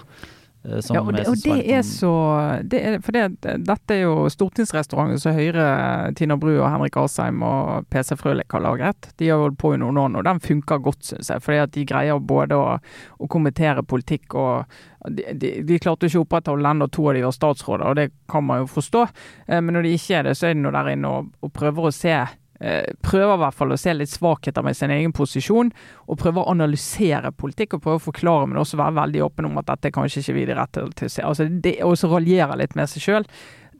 Eh, 0.65 0.79
Ja, 0.93 1.01
og 1.01 1.11
det, 1.13 1.25
og 1.27 1.35
det 1.43 1.65
er 1.67 1.81
sånn- 1.83 1.99
så 1.99 2.69
det 2.69 2.79
er, 2.85 2.99
For 3.03 3.11
det, 3.11 3.41
dette 3.67 3.91
er 3.91 4.01
jo 4.05 4.29
stortingsrestauranten 4.31 5.19
som 5.19 5.33
Høyre, 5.35 6.13
Tina 6.15 6.37
Bru 6.37 6.53
og 6.61 6.69
Henrik 6.71 6.95
Asheim 6.97 7.41
og 7.43 7.85
PC 7.89 8.15
Frølik 8.15 8.51
har 8.55 8.61
laget. 8.63 9.09
De 9.17 9.27
har 9.27 9.39
holdt 9.39 9.57
på 9.57 9.73
i 9.73 9.77
noen 9.77 9.97
år 9.97 10.09
nå, 10.13 10.23
den 10.23 10.39
funker 10.39 10.79
godt, 10.81 11.03
syns 11.03 11.29
jeg. 11.33 11.41
Fordi 11.43 11.57
at 11.65 11.71
de 11.75 11.85
greier 11.85 12.19
både 12.19 12.55
å, 12.55 12.77
å 13.19 13.27
kommentere 13.27 13.83
politikk 13.83 14.35
og 14.35 14.65
de, 15.09 15.33
de, 15.35 15.49
de 15.67 15.79
klarte 15.83 16.07
ikke 16.07 16.21
å 16.21 16.23
opprettholde 16.23 16.79
da 16.79 16.87
to 16.87 17.09
av 17.09 17.13
de 17.17 17.21
var 17.25 17.35
statsråder, 17.35 17.85
og 17.89 17.95
det 17.99 18.11
kan 18.31 18.43
man 18.47 18.61
jo 18.63 18.67
forstå. 18.71 19.01
Eh, 19.49 19.59
Men 19.59 19.75
når 19.75 19.83
de 19.83 19.93
ikke 19.97 20.15
er 20.19 20.23
det, 20.23 20.37
så 20.39 20.47
er 20.47 20.53
de 20.55 20.61
nå 20.63 20.71
der 20.71 20.93
inne 20.95 21.11
og, 21.11 21.27
og 21.43 21.51
prøver 21.51 21.89
å 21.89 21.93
se 21.93 22.15
Prøver 23.03 23.33
i 23.33 23.41
hvert 23.41 23.57
fall 23.57 23.73
å 23.75 23.79
se 23.79 23.91
litt 23.95 24.11
svakheter 24.11 24.63
med 24.63 24.77
sin 24.77 24.93
egen 24.93 25.11
posisjon, 25.15 25.73
og 26.07 26.19
prøver 26.21 26.43
å 26.43 26.53
analysere 26.53 27.33
politikk 27.35 27.75
og 27.77 27.83
prøver 27.83 27.99
å 27.99 28.05
forklare, 28.05 28.47
men 28.47 28.61
også 28.61 28.79
være 28.79 28.97
veldig 29.01 29.25
åpen 29.25 29.49
om 29.49 29.59
at 29.59 29.67
dette 29.71 29.89
er 29.89 29.95
kanskje 29.97 30.23
ikke 30.23 30.37
vi 30.37 30.45
de 30.47 30.55
rette 30.57 30.85
til 30.95 31.09
å 31.09 31.13
se. 31.15 31.25
Altså 31.27 31.49
det, 31.49 31.75
og 31.83 31.97
så 31.99 32.11
raljere 32.13 32.59
litt 32.61 32.77
med 32.79 32.91
seg 32.91 33.03
sjøl. 33.03 33.27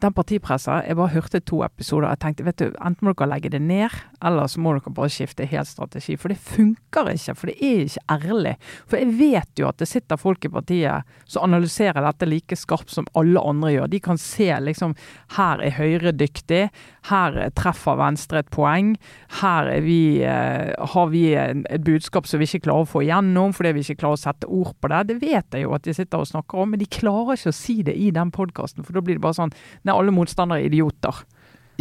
Den 0.03 0.11
partipressa, 0.11 0.81
jeg 0.83 0.97
bare 0.99 1.13
hørte 1.13 1.39
to 1.47 1.61
episoder 1.63 2.09
og 2.09 2.19
tenkte 2.19 2.43
vet 2.43 2.59
du, 2.59 2.73
enten 2.83 3.07
må 3.07 3.13
dere 3.13 3.29
legge 3.31 3.51
det 3.53 3.61
ned, 3.63 3.93
eller 4.19 4.49
så 4.51 4.59
må 4.59 4.73
dere 4.75 4.91
bare 4.91 5.11
skifte 5.13 5.47
helt 5.47 5.69
strategi. 5.69 6.17
For 6.19 6.33
det 6.33 6.41
funker 6.43 7.07
ikke, 7.13 7.35
for 7.39 7.51
det 7.51 7.55
er 7.63 7.85
ikke 7.85 8.03
ærlig. 8.11 8.53
For 8.83 8.99
jeg 8.99 9.13
vet 9.21 9.61
jo 9.61 9.69
at 9.69 9.79
det 9.79 9.87
sitter 9.87 10.19
folk 10.19 10.43
i 10.43 10.51
partiet 10.51 11.13
som 11.23 11.45
analyserer 11.47 12.03
dette 12.03 12.27
like 12.27 12.57
skarpt 12.59 12.91
som 12.91 13.07
alle 13.15 13.39
andre 13.39 13.71
gjør. 13.77 13.91
De 13.93 14.01
kan 14.03 14.19
se 14.19 14.49
liksom 14.65 14.97
her 15.37 15.63
er 15.63 15.77
Høyre 15.77 16.11
dyktig, 16.19 16.65
her 17.09 17.39
treffer 17.55 17.97
Venstre 17.99 18.43
et 18.43 18.51
poeng, 18.53 18.93
her 19.39 19.71
er 19.71 19.81
vi, 19.87 20.21
eh, 20.23 20.73
har 20.93 21.07
vi 21.11 21.23
et 21.35 21.83
budskap 21.83 22.27
som 22.27 22.43
vi 22.43 22.47
ikke 22.47 22.67
klarer 22.67 22.85
å 22.85 22.91
få 22.91 23.05
igjennom 23.05 23.55
fordi 23.55 23.73
vi 23.75 23.85
ikke 23.87 24.01
klarer 24.03 24.19
å 24.19 24.23
sette 24.25 24.51
ord 24.51 24.75
på 24.79 24.91
det. 24.91 25.01
Det 25.13 25.17
vet 25.23 25.55
jeg 25.55 25.63
jo 25.63 25.73
at 25.75 25.87
de 25.87 25.95
sitter 25.95 26.19
og 26.19 26.29
snakker 26.29 26.59
om, 26.59 26.75
men 26.75 26.83
de 26.83 26.91
klarer 26.91 27.39
ikke 27.39 27.55
å 27.55 27.57
si 27.63 27.79
det 27.87 27.95
i 27.95 28.11
den 28.11 28.31
podkasten. 28.35 28.83
For 28.83 28.95
da 28.95 29.03
blir 29.03 29.19
det 29.19 29.23
bare 29.23 29.39
sånn 29.39 29.55
Nei, 29.83 29.92
alle 29.93 30.11
motstandere 30.15 30.61
er 30.63 30.69
idioter. 30.71 31.23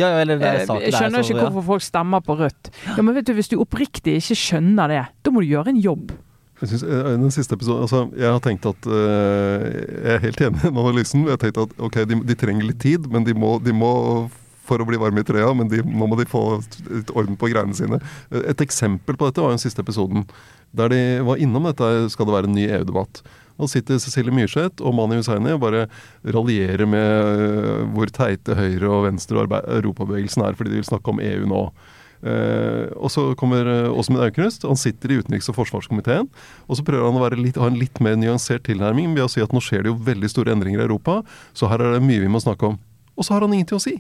Ja, 0.01 0.09
ja, 0.09 0.21
eller 0.23 0.39
det 0.41 0.47
er 0.49 0.55
Eh, 0.55 0.81
Jeg 0.87 0.93
der, 0.93 0.99
skjønner 0.99 1.21
så- 1.23 1.31
ikke 1.35 1.43
ja. 1.43 1.49
hvorfor 1.51 1.65
folk 1.67 1.83
stemmer 1.83 2.21
på 2.25 2.37
Rødt. 2.39 2.71
Ja, 2.97 3.03
Men 3.03 3.15
vet 3.15 3.27
du, 3.27 3.35
hvis 3.35 3.49
du 3.49 3.59
oppriktig 3.61 4.15
ikke 4.17 4.37
skjønner 4.39 4.89
det, 4.89 5.03
da 5.23 5.31
må 5.31 5.41
du 5.43 5.49
gjøre 5.53 5.69
en 5.69 5.81
jobb. 5.83 6.13
Jeg 6.63 6.69
synes, 6.71 6.83
eh, 6.85 7.17
den 7.19 7.31
siste 7.31 7.53
episoden, 7.57 7.83
altså, 7.83 8.11
jeg 8.17 8.31
har 8.31 8.39
tenkt 8.41 8.65
at 8.65 8.87
eh, 8.87 10.05
Jeg 10.05 10.15
er 10.15 10.19
helt 10.21 10.41
enig 10.41 10.63
med 10.73 10.81
analysen. 10.85 11.25
Jeg 11.27 11.31
har 11.37 11.43
tenkt 11.43 11.59
at 11.59 11.71
ok, 11.79 11.95
de, 12.07 12.21
de 12.25 12.35
trenger 12.35 12.63
litt 12.65 12.79
tid, 12.81 13.11
men 13.11 13.25
de 13.25 13.35
må, 13.35 13.59
de 13.63 13.73
må 13.73 14.31
for 14.65 14.79
å 14.79 14.87
bli 14.87 14.97
varme 14.97 15.19
i 15.21 15.25
trøya, 15.27 15.51
men 15.59 15.67
de, 15.69 15.83
nå 15.83 16.07
må 16.09 16.17
de 16.17 16.25
få 16.25 16.63
litt 16.89 17.11
orden 17.19 17.37
på 17.37 17.51
greiene 17.51 17.75
sine. 17.75 17.99
Et 18.31 18.57
eksempel 18.63 19.17
på 19.19 19.27
dette 19.27 19.43
var 19.43 19.51
den 19.51 19.59
siste 19.59 19.83
episoden, 19.83 20.25
der 20.73 20.89
de 20.89 21.01
var 21.27 21.37
innom 21.37 21.65
dette 21.67 22.09
skal 22.15 22.27
det 22.27 22.33
være 22.37 22.49
en 22.49 22.55
ny 22.55 22.69
EU-debatt. 22.69 23.23
Og 23.63 23.71
sitter 23.71 24.01
Cecilie 24.03 24.35
Myrseth 24.35 24.83
og 24.83 24.97
Mani 24.99 25.21
Hussaini 25.21 25.55
og 25.55 25.63
bare 25.63 25.87
raljerer 26.27 26.89
med 26.89 27.09
øh, 27.33 27.83
hvor 27.95 28.11
teite 28.13 28.59
Høyre 28.59 28.91
og 28.91 29.07
Venstre 29.07 29.45
og 29.45 29.59
Europabevegelsen 29.63 30.45
er 30.47 30.59
fordi 30.59 30.75
de 30.75 30.81
vil 30.83 30.91
snakke 30.91 31.13
om 31.15 31.23
EU 31.23 31.49
nå. 31.51 31.67
Uh, 32.23 32.87
og 33.03 33.11
så 33.11 33.23
kommer 33.35 33.67
uh, 33.67 33.99
Åsmund 33.99 34.23
Aukrust. 34.23 34.63
Han 34.63 34.79
sitter 34.79 35.11
i 35.11 35.17
utenriks- 35.19 35.51
og 35.51 35.57
forsvarskomiteen. 35.57 36.29
Og 36.71 36.79
så 36.79 36.85
prøver 36.87 37.09
han 37.09 37.19
å 37.19 37.31
litt, 37.35 37.59
ha 37.59 37.67
en 37.67 37.79
litt 37.81 37.99
mer 37.99 38.15
nyansert 38.15 38.63
tilnærming 38.69 39.11
ved 39.17 39.27
å 39.27 39.31
si 39.33 39.43
at 39.43 39.51
nå 39.51 39.63
skjer 39.63 39.83
det 39.83 39.91
jo 39.91 39.99
veldig 40.07 40.31
store 40.31 40.55
endringer 40.55 40.85
i 40.85 40.87
Europa, 40.87 41.21
så 41.51 41.71
her 41.73 41.83
er 41.83 41.97
det 41.97 42.07
mye 42.07 42.23
vi 42.23 42.31
må 42.31 42.39
snakke 42.43 42.71
om. 42.71 42.79
Og 43.19 43.27
så 43.27 43.35
har 43.35 43.43
han 43.43 43.57
ingenting 43.57 43.81
å 43.81 43.83
si. 43.83 43.97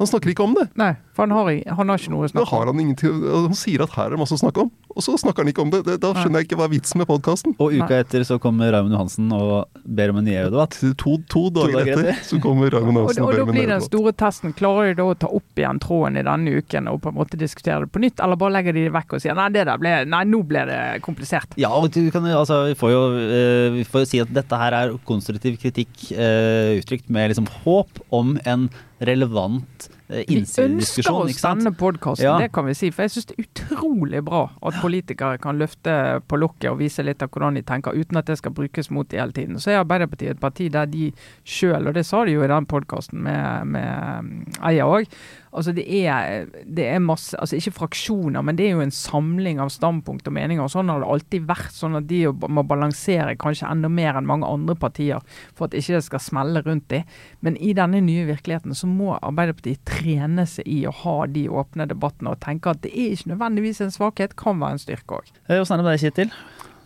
Han 0.00 0.08
snakker 0.08 0.32
ikke 0.32 0.44
om 0.44 0.54
det. 0.56 0.64
Nei, 0.80 0.94
for 1.12 1.28
han 1.28 1.34
har, 1.36 1.48
han 1.76 1.90
har 1.92 2.00
ikke 2.00 2.10
noe 2.14 2.24
å 2.24 2.28
Da 2.28 2.32
snakke 2.32 2.50
har 2.50 2.70
om. 2.70 2.72
han 2.72 2.80
ingenting 2.82 3.18
Han 3.28 3.56
sier 3.56 3.84
at 3.84 3.92
her 3.94 4.08
er 4.08 4.16
det 4.16 4.20
masse 4.22 4.34
å 4.34 4.40
snakke 4.40 4.64
om, 4.64 4.70
og 4.92 5.04
så 5.04 5.14
snakker 5.20 5.44
han 5.44 5.50
ikke 5.52 5.62
om 5.62 5.72
det. 5.72 5.82
det 5.86 5.98
da 6.02 6.12
skjønner 6.16 6.42
jeg 6.42 6.48
ikke 6.48 6.58
hva 6.58 6.66
er 6.66 6.72
vitsen 6.72 7.02
med 7.02 7.08
podkasten. 7.10 7.54
Og 7.62 7.76
uka 7.76 7.98
etter 8.00 8.24
så 8.28 8.38
kommer 8.42 8.72
Raymond 8.72 8.96
Johansen 8.96 9.28
og 9.36 9.82
ber 9.84 10.12
om 10.12 10.20
en 10.20 10.26
ny 10.26 10.34
EU-debatt. 10.40 10.78
To, 11.00 11.14
to, 11.28 11.44
dager 11.54 11.76
dager 11.78 12.02
etter 12.02 12.24
så 12.26 12.40
kommer 12.42 12.72
Raymond 12.72 13.02
Og, 13.02 13.04
Johansen 13.04 13.24
og, 13.24 13.28
og, 13.28 13.36
da 13.36 13.38
ber 13.38 13.44
om 13.44 13.52
blir 13.52 13.62
en 13.62 13.68
den 13.68 13.74
debatt. 13.76 13.88
store 13.90 14.14
testen. 14.24 14.56
Klarer 14.58 14.92
de 14.92 14.98
da 15.00 15.08
å 15.12 15.16
ta 15.24 15.32
opp 15.40 15.62
igjen 15.62 15.82
tråden 15.84 16.20
i 16.20 16.26
denne 16.28 16.56
uken 16.58 16.92
og 16.92 17.00
på 17.04 17.12
en 17.12 17.18
måte 17.20 17.40
diskutere 17.40 17.86
det 17.86 17.92
på 17.92 18.02
nytt, 18.02 18.22
eller 18.24 18.40
bare 18.40 18.56
legger 18.58 18.78
de 18.78 18.86
det 18.88 18.94
vekk 18.96 19.16
og 19.18 19.24
sier 19.24 19.38
nei, 19.38 19.48
det 19.54 19.66
der 19.68 19.82
ble, 19.82 19.96
nei 20.08 20.22
nå 20.28 20.42
ble 20.48 20.64
det 20.68 20.80
komplisert. 21.04 21.58
Ja, 21.60 21.72
og 21.76 21.92
du 21.94 22.00
kan, 22.14 22.26
altså, 22.32 22.62
vi 22.72 22.78
får 22.80 22.94
jo 22.96 23.02
eh, 23.22 23.68
vi 23.76 23.84
får 23.88 24.08
si 24.08 24.22
at 24.24 24.32
dette 24.32 24.60
her 24.64 24.76
er 24.76 24.96
konstruktiv 25.08 25.60
kritikk 25.62 25.92
uh, 26.16 26.78
uttrykt 26.80 27.12
med 27.12 27.30
liksom 27.32 27.48
håp 27.62 28.02
om 28.14 28.34
en 28.48 28.70
relevant 29.10 29.88
eh, 30.12 30.24
Vi 30.28 30.38
ønsker 30.42 31.10
oss 31.12 31.40
denne 31.42 31.72
podkasten, 31.74 32.24
Ja. 32.26 32.38
det 32.38 32.52
kan 32.52 32.66
vi 32.68 32.74
si. 32.78 32.90
For 32.90 33.02
jeg 33.06 33.14
syns 33.16 33.26
det 33.30 33.38
er 33.38 33.46
utrolig 33.48 34.22
bra 34.24 34.44
at 34.62 34.78
politikere 34.82 35.38
kan 35.42 35.58
løfte 35.58 36.20
på 36.28 36.38
lokket 36.38 36.70
og 36.70 36.78
vise 36.78 37.02
litt 37.02 37.22
av 37.22 37.30
hvordan 37.32 37.54
de 37.58 37.62
tenker, 37.62 37.96
uten 37.96 38.16
at 38.20 38.26
det 38.26 38.38
skal 38.38 38.52
brukes 38.56 38.90
mot 38.90 39.08
de 39.08 39.18
hele 39.18 39.32
tiden. 39.32 39.56
Så 39.58 39.72
er 39.72 39.82
Arbeiderpartiet 39.82 40.36
et 40.36 40.40
parti 40.40 40.68
der 40.72 40.86
de 40.86 41.12
sjøl, 41.44 41.88
og 41.88 41.94
det 41.94 42.04
sa 42.06 42.24
de 42.24 42.32
jo 42.36 42.44
i 42.44 42.50
den 42.52 42.66
podkasten 42.66 43.22
med, 43.22 43.66
med 43.66 44.18
um, 44.20 44.44
Eia 44.62 44.84
òg, 44.86 45.06
altså 45.52 45.72
det 45.76 45.84
er, 46.06 46.46
det 46.64 46.86
er 46.88 46.98
masse 47.04 47.36
Altså 47.36 47.56
ikke 47.58 47.72
fraksjoner, 47.76 48.42
men 48.42 48.56
det 48.56 48.66
er 48.66 48.76
jo 48.76 48.80
en 48.84 48.90
samling 48.94 49.58
av 49.60 49.68
standpunkt 49.72 50.26
og 50.28 50.32
meninger. 50.36 50.62
og 50.64 50.70
Sånn 50.72 50.88
har 50.88 51.00
det 51.02 51.08
alltid 51.12 51.46
vært. 51.48 51.72
Sånn 51.74 51.96
at 51.98 52.06
de 52.08 52.22
må 52.48 52.62
balansere 52.68 53.34
kanskje 53.40 53.68
enda 53.68 53.88
mer 53.92 54.16
enn 54.16 54.26
mange 54.28 54.46
andre 54.48 54.74
partier 54.78 55.20
for 55.54 55.66
at 55.66 55.74
ikke 55.76 55.96
det 55.98 56.04
skal 56.06 56.22
smelle 56.22 56.62
rundt 56.64 56.88
dem. 56.92 57.04
Men 57.40 57.56
i 57.56 57.72
denne 57.76 58.00
nye 58.04 58.24
virkeligheten 58.30 58.74
så 58.78 58.88
må 58.88 59.16
Arbeiderpartiet 59.18 59.84
trene 60.02 60.46
seg 60.50 60.66
i 60.68 60.82
å 60.88 60.94
ha 61.02 61.16
de 61.30 61.46
åpne 61.50 61.86
debattene 61.90 62.34
og 62.34 62.42
tenke 62.42 62.72
at 62.72 62.82
det 62.84 62.92
er 62.92 63.14
ikke 63.14 63.32
nødvendigvis 63.34 63.82
en 63.84 63.94
svakhet, 63.94 64.34
kan 64.38 64.58
være 64.60 64.78
en 64.78 64.82
styrke 64.82 65.20
òg. 65.20 65.30
Hvordan 65.46 65.64
Åssen 65.64 65.76
er 65.76 65.82
det 65.82 65.86
med 65.86 65.94
deg, 65.94 66.04
Kjetil? 66.06 66.34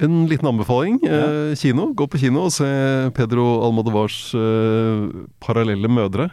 En 0.07 0.17
liten 0.29 0.51
anbefaling. 0.51 0.99
Ja. 1.07 1.23
kino. 1.57 1.89
Gå 1.97 2.05
på 2.13 2.21
kino 2.21 2.47
og 2.51 2.53
se 2.53 2.69
Pedro 3.17 3.47
Almodovars 3.65 4.19
eh, 4.37 5.07
parallelle 5.41 5.89
mødre. 5.89 6.29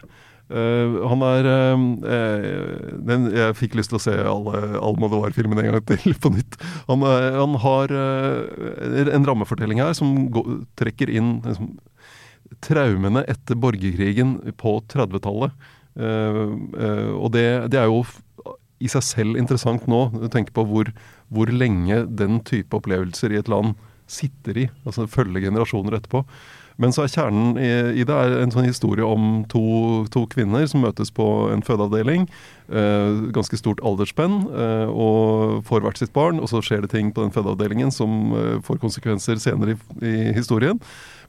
Uh, 0.52 1.00
han 1.08 1.22
er 1.24 1.46
eh, 1.48 1.84
eh, 2.04 2.88
den, 3.08 3.30
Jeg 3.32 3.54
fikk 3.56 3.78
lyst 3.78 3.88
til 3.88 3.96
å 3.96 4.02
se 4.04 4.12
alle 4.12 4.58
Almodovar-filmene 4.76 5.62
en 5.64 5.70
gang 5.72 5.86
til 5.88 6.12
på 6.20 6.34
nytt. 6.34 6.58
Han, 6.90 7.00
er, 7.08 7.30
han 7.40 7.56
har 7.62 7.94
eh, 7.96 9.08
en 9.16 9.24
rammefortelling 9.24 9.80
her 9.80 9.96
som 9.96 10.28
går, 10.34 10.58
trekker 10.76 11.08
inn 11.08 11.38
liksom, 11.46 11.72
traumene 12.64 13.24
etter 13.30 13.56
borgerkrigen 13.56 14.36
på 14.60 14.76
30-tallet. 14.92 15.56
Eh, 15.94 16.44
eh, 16.84 17.10
og 17.14 17.32
det, 17.36 17.46
det 17.72 17.80
er 17.80 17.90
jo 17.90 18.02
i 18.82 18.90
seg 18.90 19.04
selv 19.06 19.40
interessant 19.40 19.86
nå, 19.88 20.00
tenke 20.34 20.54
på 20.54 20.66
hvor, 20.68 20.90
hvor 21.32 21.50
lenge 21.52 22.02
den 22.10 22.40
type 22.46 22.76
opplevelser 22.76 23.32
i 23.32 23.40
et 23.40 23.50
land 23.50 23.76
sitter 24.10 24.58
i, 24.64 24.68
altså 24.84 25.06
følger 25.08 25.46
generasjoner 25.46 25.96
etterpå. 25.96 26.24
Men 26.80 26.94
så 26.94 27.04
er 27.04 27.12
kjernen 27.12 27.58
i, 27.60 27.70
i 28.02 28.06
det 28.06 28.16
en 28.40 28.52
sånn 28.54 28.66
historie 28.66 29.06
om 29.06 29.44
to, 29.50 29.62
to 30.14 30.24
kvinner 30.32 30.66
som 30.70 30.82
møtes 30.82 31.12
på 31.14 31.26
en 31.52 31.62
fødeavdeling. 31.66 32.26
Eh, 32.68 33.24
ganske 33.36 33.58
stort 33.60 33.82
aldersspenn, 33.86 34.40
eh, 34.50 34.90
og 34.90 35.62
får 35.68 35.84
hvert 35.84 36.00
sitt 36.00 36.14
barn. 36.16 36.42
Og 36.42 36.50
så 36.50 36.62
skjer 36.64 36.84
det 36.84 36.94
ting 36.94 37.12
på 37.14 37.22
den 37.22 37.34
fødeavdelingen 37.34 37.94
som 37.94 38.34
eh, 38.34 38.56
får 38.66 38.82
konsekvenser 38.82 39.38
senere 39.42 39.76
i, 39.76 39.80
i 40.02 40.16
historien. 40.36 40.82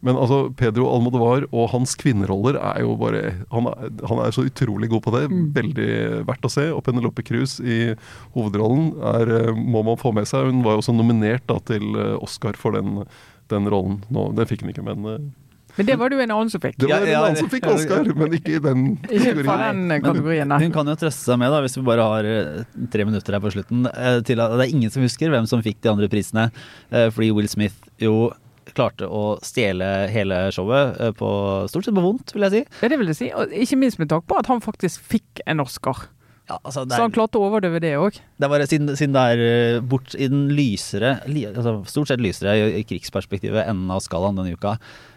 Men 0.05 0.19
altså, 0.19 0.49
Pedro 0.57 0.87
Almodovar 0.91 1.45
og 1.49 1.69
hans 1.71 1.95
kvinneroller 1.99 2.57
er 2.59 2.81
jo 2.83 2.95
bare 2.99 3.21
Han 3.53 3.69
er, 3.71 3.91
han 4.09 4.21
er 4.21 4.33
så 4.35 4.45
utrolig 4.45 4.89
god 4.91 5.03
på 5.05 5.13
det. 5.15 5.23
Veldig 5.55 5.89
verdt 6.27 6.45
å 6.45 6.51
se. 6.51 6.67
Og 6.73 6.83
Penelope 6.85 7.25
Cruz 7.25 7.57
i 7.59 7.95
hovedrollen 8.35 8.91
er, 9.15 9.31
eh, 9.39 9.53
må 9.55 9.83
man 9.87 9.99
få 10.01 10.13
med 10.15 10.29
seg. 10.29 10.51
Hun 10.51 10.65
var 10.65 10.75
jo 10.75 10.83
også 10.83 10.95
nominert 10.95 11.47
da, 11.49 11.59
til 11.71 11.95
eh, 11.95 12.17
Oscar 12.21 12.59
for 12.59 12.77
den, 12.77 13.05
den 13.53 13.67
rollen. 13.71 13.99
Nå, 14.13 14.29
det 14.37 14.47
fikk 14.49 14.63
hun 14.65 14.71
ikke, 14.73 14.83
men 14.85 15.05
eh, 15.11 15.25
Men 15.77 15.85
det 15.89 15.97
var 15.99 16.09
det 16.09 16.15
jo 16.15 16.23
en 16.23 16.31
annen 16.31 16.49
som 16.53 16.61
fikk. 16.63 16.77
det 16.79 16.87
var 16.87 17.03
Ja, 17.03 17.09
ja, 17.11 17.17
en 17.19 17.25
annen 17.25 17.39
som 17.41 17.49
fikk 17.51 17.65
Oscar, 17.67 18.07
men 18.15 18.31
ikke 18.37 18.53
i 18.55 18.61
den 18.63 18.85
kategorien. 19.03 19.81
den 19.89 20.05
kategorien. 20.05 20.51
Hun 20.63 20.71
kan 20.71 20.87
jo 20.87 20.95
trøste 21.01 21.25
seg 21.27 21.41
med, 21.41 21.51
da, 21.51 21.59
hvis 21.65 21.75
vi 21.77 21.83
bare 21.89 22.05
har 22.13 22.29
eh, 22.29 22.63
tre 22.93 23.05
minutter 23.09 23.35
her 23.35 23.43
på 23.43 23.51
slutten, 23.57 23.83
eh, 23.91 24.21
til 24.25 24.39
at 24.39 24.55
det 24.55 24.65
er 24.69 24.73
ingen 24.77 24.93
som 24.93 25.03
husker 25.03 25.29
hvem 25.33 25.45
som 25.51 25.61
fikk 25.65 25.81
de 25.83 25.91
andre 25.91 26.07
prisene. 26.11 26.47
Fordi 26.89 27.31
Will 27.35 27.51
Smith 27.51 27.75
jo 27.99 28.31
klarte 28.75 29.05
å 29.07 29.35
stjele 29.45 29.85
hele 30.11 30.39
showet 30.55 30.97
på 31.19 31.27
stort 31.69 31.85
sett 31.85 31.93
på 31.95 32.01
vondt, 32.03 32.33
vil 32.33 32.47
jeg 32.47 32.51
si. 32.55 32.61
Ja, 32.81 32.89
det 32.91 32.97
vil 32.99 33.11
jeg 33.11 33.19
si. 33.19 33.27
Og 33.37 33.51
ikke 33.53 33.77
minst 33.83 33.99
med 34.01 34.09
takk 34.11 34.25
på 34.27 34.39
at 34.39 34.47
han 34.51 34.63
faktisk 34.63 35.03
fikk 35.11 35.43
en 35.45 35.61
Oscar. 35.63 36.07
Ja, 36.45 36.59
altså, 36.61 36.83
det, 36.85 36.93
Så 36.93 37.01
han 37.01 37.09
er, 37.09 37.15
klarte 37.15 37.39
å 37.39 37.47
overdøve 37.47 37.79
det 37.81 37.95
òg. 37.97 38.19
er 38.45 38.63
siden, 38.69 38.91
siden 38.93 39.15
det 39.15 39.23
er 39.33 39.43
eh, 39.45 39.77
bort 39.81 40.13
i 40.13 40.27
den 40.29 40.45
lysere, 40.53 41.17
altså 41.25 41.79
stort 41.89 42.11
sett 42.11 42.21
lysere 42.21 42.53
i, 42.69 42.83
krigsperspektivet 42.85 43.65
enden 43.65 43.89
av 43.93 44.03
skalaen 44.05 44.37
denne 44.37 44.53
uka. 44.53 44.75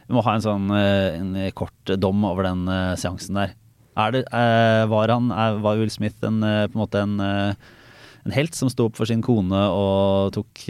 Vi 0.09 0.16
må 0.16 0.24
ha 0.24 0.37
en 0.39 0.45
sånn 0.45 0.72
eh, 0.72 1.18
en 1.18 1.35
kort 1.59 1.93
dom 2.01 2.24
over 2.24 2.49
den 2.49 2.64
eh, 2.72 2.95
seansen 3.01 3.43
der. 3.43 3.53
Er 3.99 4.14
det, 4.14 4.22
var, 4.31 5.11
han, 5.11 5.33
er, 5.35 5.59
var 5.61 5.81
Will 5.81 5.91
Smith 5.91 6.22
en, 6.22 6.39
på 6.39 6.79
en 6.79 6.79
måte 6.79 7.01
en, 7.03 7.16
en 7.18 8.35
helt 8.37 8.55
som 8.55 8.70
sto 8.70 8.87
opp 8.87 8.95
for 8.95 9.11
sin 9.11 9.24
kone 9.26 9.59
og 9.74 10.31
tok 10.37 10.68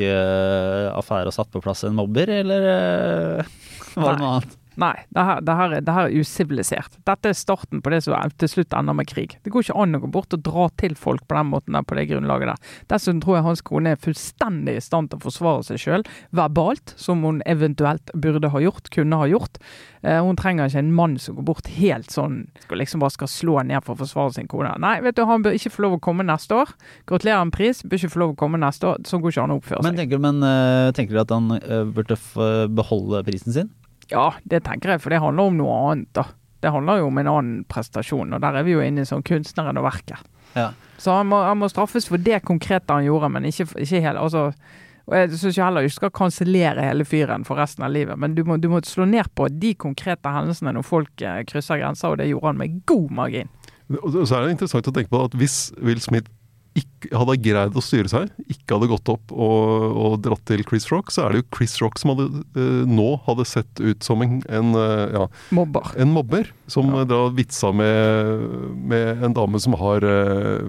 affære 0.96 1.28
og 1.28 1.36
satte 1.36 1.52
på 1.52 1.60
plass 1.66 1.84
en 1.84 1.98
mobber, 1.98 2.32
eller 2.38 2.64
var 4.00 4.16
det 4.16 4.22
noe 4.22 4.32
annet? 4.38 4.57
Nei, 4.78 4.94
det 5.10 5.24
her, 5.26 5.40
det, 5.42 5.54
her, 5.58 5.72
er- 5.74 5.82
det 5.82 5.94
her 5.96 6.06
er 6.06 6.14
usivilisert. 6.22 6.98
Dette 7.08 7.32
er 7.32 7.34
starten 7.34 7.80
på 7.82 7.90
det 7.90 8.02
som 8.04 8.14
til 8.38 8.50
slutt 8.52 8.74
ender 8.78 8.94
med 8.94 9.08
krig. 9.10 9.34
Det 9.42 9.50
går 9.50 9.64
ikke 9.66 9.78
an 9.82 9.98
å 9.98 10.00
gå 10.04 10.10
bort 10.14 10.36
og 10.36 10.42
dra 10.46 10.68
til 10.78 10.94
folk 10.98 11.24
på 11.26 11.34
den 11.34 11.50
måten 11.50 11.74
der, 11.74 11.82
på 11.82 11.96
det 11.98 12.04
grunnlaget 12.12 12.52
der. 12.52 12.68
Dessuten 12.92 13.20
tror 13.24 13.38
jeg 13.40 13.46
hans 13.48 13.62
kone 13.66 13.96
er 13.96 13.98
fullstendig 14.04 14.76
i 14.78 14.84
stand 14.84 15.10
til 15.10 15.18
å 15.18 15.24
forsvare 15.26 15.64
seg 15.66 15.80
sjøl 15.82 16.04
verbalt, 16.36 16.94
som 17.00 17.24
hun 17.26 17.40
eventuelt 17.50 18.12
burde 18.14 18.52
ha 18.54 18.62
gjort, 18.62 18.90
kunne 18.94 19.18
ha 19.18 19.26
gjort. 19.30 19.58
Eh, 20.06 20.20
hun 20.22 20.38
trenger 20.38 20.70
ikke 20.70 20.78
en 20.84 20.92
mann 20.94 21.16
som 21.18 21.34
går 21.40 21.48
bort 21.48 21.66
helt 21.74 22.14
sånn, 22.14 22.44
skal 22.62 22.78
liksom 22.78 23.02
bare 23.02 23.16
skal 23.16 23.32
slå 23.32 23.58
ned 23.66 23.82
for 23.82 23.96
å 23.96 24.02
forsvare 24.04 24.36
sin 24.38 24.46
kone. 24.50 24.76
Nei, 24.78 25.00
vet 25.02 25.18
du, 25.18 25.24
han 25.26 25.42
bør 25.42 25.58
ikke 25.58 25.74
få 25.74 25.82
lov 25.88 25.98
å 25.98 26.00
komme 26.06 26.22
neste 26.28 26.54
år. 26.54 26.70
Gratulerer 27.10 27.42
en 27.42 27.50
pris, 27.54 27.82
bør 27.82 27.98
ikke 27.98 28.12
få 28.14 28.22
lov 28.22 28.36
å 28.36 28.38
komme 28.44 28.62
neste 28.62 28.92
år. 28.92 29.02
Sånn 29.08 29.24
går 29.24 29.34
ikke 29.34 29.48
an 29.48 29.56
å 29.56 29.58
oppføre 29.58 29.82
seg. 29.82 30.20
men, 30.22 30.38
eh, 30.46 30.92
tenker 30.94 31.18
du 31.18 31.20
at 31.26 31.34
han 31.34 31.50
eh, 31.58 31.84
burde 31.90 32.16
beholde 32.78 33.24
prisen 33.26 33.52
sin? 33.58 33.74
Ja, 34.12 34.32
det 34.48 34.62
tenker 34.66 34.94
jeg, 34.94 35.02
for 35.04 35.12
det 35.12 35.22
handler 35.22 35.50
om 35.50 35.58
noe 35.60 35.78
annet, 35.92 36.10
da. 36.16 36.28
Det 36.58 36.72
handler 36.74 36.98
jo 36.98 37.10
om 37.12 37.20
en 37.20 37.30
annen 37.30 37.62
prestasjon, 37.70 38.32
og 38.34 38.42
der 38.42 38.56
er 38.58 38.66
vi 38.66 38.74
jo 38.74 38.82
inne 38.82 39.04
i 39.04 39.08
sånn 39.08 39.22
kunstneren 39.26 39.78
og 39.78 39.86
verket. 39.86 40.24
Ja. 40.56 40.72
Så 40.98 41.14
han 41.14 41.28
må, 41.30 41.38
han 41.46 41.60
må 41.60 41.68
straffes 41.70 42.08
for 42.10 42.18
det 42.18 42.40
konkrete 42.48 42.96
han 42.96 43.06
gjorde, 43.06 43.30
men 43.36 43.46
ikke, 43.46 43.68
ikke 43.78 44.02
hele 44.02 44.18
altså, 44.18 44.48
og 45.08 45.14
Jeg 45.16 45.38
syns 45.40 45.56
heller 45.56 45.86
ikke 45.86 45.94
skal 45.94 46.10
kansellere 46.12 46.84
hele 46.84 47.04
fyren 47.08 47.46
for 47.48 47.56
resten 47.56 47.86
av 47.86 47.94
livet, 47.94 48.18
men 48.20 48.34
du 48.36 48.42
må, 48.44 48.58
du 48.60 48.68
må 48.68 48.82
slå 48.84 49.06
ned 49.08 49.30
på 49.38 49.46
de 49.48 49.72
konkrete 49.72 50.28
hendelsene 50.34 50.74
når 50.76 50.84
folk 50.84 51.22
eh, 51.24 51.40
krysser 51.48 51.80
grenser, 51.80 52.12
og 52.12 52.20
det 52.20 52.28
gjorde 52.28 52.50
han 52.50 52.60
med 52.60 52.82
god 52.88 53.14
margin. 53.16 53.48
Og 54.02 54.18
så 54.18 54.36
er 54.36 54.44
det 54.44 54.58
interessant 54.58 54.90
å 54.90 54.92
tenke 54.92 55.08
på 55.08 55.22
at 55.24 55.36
hvis 55.40 55.70
Will 55.80 56.02
Smith 56.04 56.28
ikke 56.76 57.10
hadde 57.16 57.36
greid 57.42 57.76
å 57.78 57.82
styre 57.82 58.10
seg, 58.10 58.28
ikke 58.50 58.76
hadde 58.76 58.88
gått 58.90 59.08
opp 59.10 59.32
og, 59.32 59.96
og 59.98 60.16
dratt 60.22 60.42
til 60.50 60.62
Chris 60.66 60.86
Rock, 60.92 61.10
så 61.14 61.24
er 61.24 61.32
det 61.32 61.40
jo 61.42 61.46
Chris 61.56 61.76
Rock 61.82 61.98
som 61.98 62.12
hadde, 62.12 62.42
eh, 62.58 62.82
nå 62.86 63.06
hadde 63.26 63.46
sett 63.48 63.80
ut 63.80 64.02
som 64.06 64.22
en, 64.22 64.40
en, 64.50 64.74
eh, 64.78 65.14
ja, 65.16 65.24
Mobber. 65.54 65.92
en 65.96 66.12
mobber. 66.14 66.50
Som 66.70 66.90
Ja. 66.94 67.04
da 67.08 67.20
vitsa 67.34 67.72
med, 67.72 68.44
med 68.92 69.22
en 69.24 69.34
dame 69.34 69.58
som 69.62 69.74
har 69.80 70.04
eh, 70.04 70.68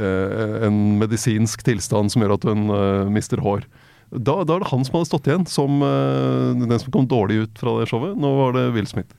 eh, 0.00 0.66
en 0.66 0.98
medisinsk 1.00 1.62
tilstand 1.66 2.10
som 2.12 2.22
gjør 2.24 2.34
at 2.38 2.48
hun 2.50 2.66
eh, 2.72 3.04
mister 3.12 3.40
hår. 3.44 3.64
Da, 4.12 4.44
da 4.46 4.54
er 4.56 4.62
det 4.62 4.70
han 4.70 4.84
som 4.86 4.98
hadde 5.00 5.08
stått 5.10 5.26
igjen 5.30 5.46
som 5.50 5.80
eh, 5.82 6.52
den 6.66 6.78
som 6.82 6.92
kom 6.94 7.08
dårlig 7.10 7.40
ut 7.46 7.58
fra 7.58 7.78
det 7.80 7.88
showet. 7.90 8.16
Nå 8.16 8.34
var 8.38 8.52
det 8.56 8.68
Will 8.76 8.86
Smith. 8.86 9.12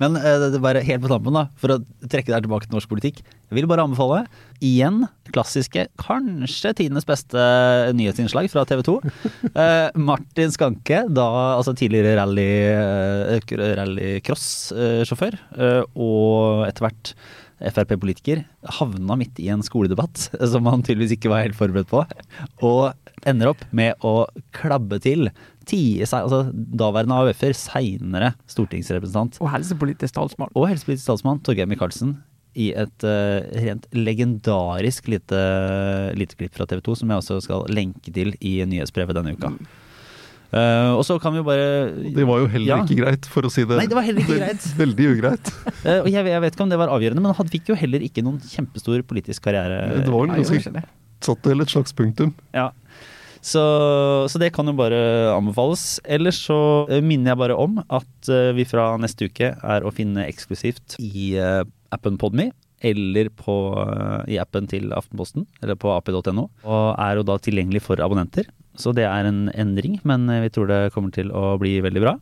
Men 0.00 0.16
eh, 0.16 0.46
det 0.52 0.62
bare 0.64 0.82
helt 0.86 1.02
på 1.04 1.10
tampen, 1.12 1.36
da, 1.36 1.46
for 1.60 1.74
å 1.74 1.80
trekke 2.08 2.32
deg 2.32 2.46
tilbake 2.46 2.68
til 2.68 2.76
norsk 2.76 2.90
politikk. 2.90 3.20
Jeg 3.22 3.58
vil 3.58 3.68
bare 3.70 3.84
anbefale 3.84 4.24
igjen 4.64 5.04
klassiske, 5.30 5.86
kanskje 6.00 6.72
tidenes 6.78 7.06
beste 7.08 7.44
nyhetsinnslag 7.96 8.50
fra 8.52 8.66
TV 8.68 8.84
2. 8.88 8.98
Eh, 9.60 9.90
Martin 9.98 10.52
Skanke, 10.54 11.02
da 11.12 11.24
altså 11.56 11.74
tidligere 11.76 12.14
rally, 12.16 12.46
eh, 12.70 13.54
rallycross-sjåfør, 13.80 15.36
eh, 15.58 15.82
og 16.00 16.64
etter 16.68 16.86
hvert 16.86 17.12
Frp-politiker, 17.60 18.42
havna 18.78 19.16
midt 19.20 19.38
i 19.42 19.50
en 19.52 19.64
skoledebatt 19.64 20.30
som 20.52 20.68
han 20.70 20.84
tydeligvis 20.86 21.18
ikke 21.18 21.32
var 21.32 21.44
helt 21.44 21.58
forberedt 21.58 21.90
på, 21.90 22.04
og 22.66 23.28
ender 23.28 23.52
opp 23.52 23.64
med 23.76 24.00
å 24.06 24.24
klabbe 24.56 25.00
til 25.02 25.28
ti, 25.68 26.00
altså 26.02 26.46
daværende 26.54 27.20
AUF-er, 27.20 27.54
seinere 27.54 28.32
stortingsrepresentant 28.50 29.38
Og 29.44 29.52
helsepolitisk 29.52 30.16
talsmann. 30.16 30.50
og 30.56 30.70
helsepolitisk 30.70 31.10
talsmann 31.12 31.42
Torgeir 31.44 31.68
Micaelsen 31.70 32.16
i 32.58 32.72
et 32.74 33.04
uh, 33.06 33.44
rent 33.62 33.86
legendarisk 33.94 35.06
lite, 35.12 35.42
lite 36.18 36.38
klipp 36.38 36.56
fra 36.56 36.66
TV 36.66 36.82
2, 36.88 36.96
som 36.98 37.12
jeg 37.12 37.22
også 37.22 37.38
skal 37.46 37.68
lenke 37.70 38.10
til 38.14 38.34
i 38.40 38.56
nyhetsbrevet 38.66 39.16
denne 39.20 39.36
uka. 39.36 39.52
Eh, 40.50 40.90
og 40.98 41.04
så 41.06 41.14
kan 41.22 41.30
vi 41.30 41.38
jo 41.38 41.44
bare 41.46 41.66
Det 42.10 42.24
var 42.26 42.40
jo 42.42 42.48
heller 42.50 42.72
Ja. 42.72 42.78
ikke 42.82 42.98
greit, 42.98 43.26
for 43.30 43.46
å 43.46 43.50
si 43.54 43.62
det 43.62 43.76
Nei, 43.78 43.86
det 43.86 43.94
var 43.94 44.02
heller 44.02 44.24
ikke 44.24 44.38
greit. 44.40 44.64
Veldig 44.82 45.06
ugreit. 45.14 45.52
Uh, 45.84 46.00
og 46.00 46.08
jeg, 46.10 46.26
jeg 46.26 46.42
vet 46.42 46.56
ikke 46.56 46.64
om 46.66 46.72
det 46.72 46.80
var 46.80 46.90
avgjørende, 46.90 47.22
men 47.22 47.36
han 47.38 47.52
fikk 47.52 47.70
jo 47.70 47.78
heller 47.78 48.02
ikke 48.02 48.24
noen 48.26 48.40
kjempestor 48.42 49.04
politisk 49.06 49.46
karriere. 49.46 50.02
Det 50.02 50.10
var 50.10 50.26
vel 50.26 50.40
ganske 50.42 50.82
satt 51.20 51.42
til 51.44 51.62
et 51.62 51.70
slags 51.70 51.94
punktum. 51.94 52.32
Ja. 52.56 52.70
Så, 53.40 53.62
så 54.28 54.40
det 54.40 54.50
kan 54.52 54.68
jo 54.68 54.74
bare 54.76 54.98
anbefales. 55.32 56.00
Ellers 56.04 56.40
så 56.48 56.58
eh, 56.90 57.00
minner 57.04 57.32
jeg 57.32 57.40
bare 57.44 57.56
om 57.60 57.78
at 57.86 58.32
vi 58.56 58.66
fra 58.68 58.90
neste 59.00 59.30
uke 59.30 59.52
er 59.54 59.86
å 59.86 59.94
finne 59.94 60.26
eksklusivt 60.26 60.98
i 60.98 61.32
appen 61.94 62.18
Podme. 62.20 62.50
Eller 62.80 63.28
på, 63.36 63.54
eh, 63.84 64.34
i 64.34 64.38
appen 64.40 64.68
til 64.70 64.92
Aftenposten, 64.96 65.46
eller 65.62 65.76
på 65.76 65.92
ap.no. 65.92 66.48
Og 66.64 66.86
er 66.96 67.18
jo 67.18 67.26
da 67.28 67.36
tilgjengelig 67.38 67.82
for 67.84 68.00
abonnenter. 68.00 68.48
Så 68.80 68.94
det 68.96 69.04
er 69.04 69.28
en 69.28 69.50
endring, 69.52 69.98
men 70.08 70.28
eh, 70.30 70.40
vi 70.46 70.52
tror 70.54 70.70
det 70.70 70.80
kommer 70.94 71.12
til 71.12 71.32
å 71.32 71.58
bli 71.60 71.76
veldig 71.84 72.04
bra. 72.04 72.16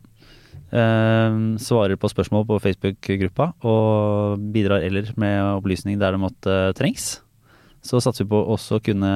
Eh, 0.69 1.37
svarer 1.63 1.95
på 1.97 2.11
spørsmål 2.11 2.45
på 2.49 2.59
Facebook-gruppa, 2.65 3.53
og 3.63 4.43
bidrar 4.53 4.83
eller 4.83 5.13
med 5.15 5.39
opplysning 5.55 5.99
der 6.01 6.17
det 6.17 6.23
måtte 6.25 6.59
trengs. 6.77 7.21
Så 7.81 8.01
satser 8.03 8.25
vi 8.27 8.33
på 8.33 8.43
også 8.43 8.77
å 8.77 8.83
kunne 8.83 9.13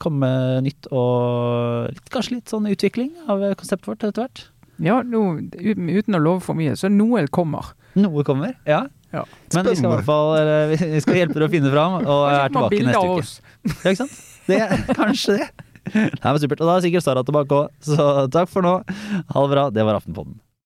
komme 0.00 0.24
med 0.24 0.64
nytt 0.68 0.88
og 0.96 1.90
litt, 1.92 2.08
kanskje 2.12 2.38
litt 2.38 2.52
sånn 2.52 2.68
utvikling 2.70 3.12
av 3.28 3.42
konseptet 3.60 3.88
vårt 3.88 4.04
etter 4.06 4.24
hvert. 4.24 4.46
Ja, 4.80 5.00
uten 5.04 5.90
uten 5.92 6.16
å 6.16 6.22
love 6.22 6.44
for 6.44 6.56
mye, 6.56 6.76
så 6.76 6.88
noe 6.92 7.26
kommer. 7.32 7.74
Noe 8.00 8.24
kommer, 8.24 8.54
ja. 8.68 8.86
Ja. 9.12 9.24
Men 9.54 9.66
vi 9.66 9.74
skal 9.76 9.88
i 9.90 9.94
hvert 9.96 10.06
fall 10.06 10.36
eller, 10.38 10.68
vi- 10.74 10.90
vi 10.92 11.00
skal 11.02 11.16
hjelpe 11.18 11.34
dere 11.38 11.48
å 11.48 11.52
finne 11.52 11.70
fram, 11.72 11.96
og 12.04 12.20
er 12.30 12.52
tilbake 12.54 12.84
neste 12.86 13.08
uke. 13.08 13.24
Ja, 13.84 13.90
ikke 13.90 13.96
sant? 14.04 14.20
Det, 14.46 14.60
kanskje 15.00 15.38
det. 15.40 15.48
Nei, 15.94 16.30
men 16.30 16.38
supert. 16.42 16.60
Og 16.62 16.68
da 16.70 16.76
er 16.76 16.84
sikkert 16.84 17.02
Sara 17.06 17.22
tilbake 17.26 17.56
òg, 17.56 17.72
så 17.82 18.06
takk 18.30 18.48
for 18.52 18.62
nå. 18.62 18.76
Ha 19.34 19.42
det 19.46 19.50
bra. 19.54 19.64
Det 19.74 19.84
var 19.88 19.98
Aftenpodden. 19.98 20.38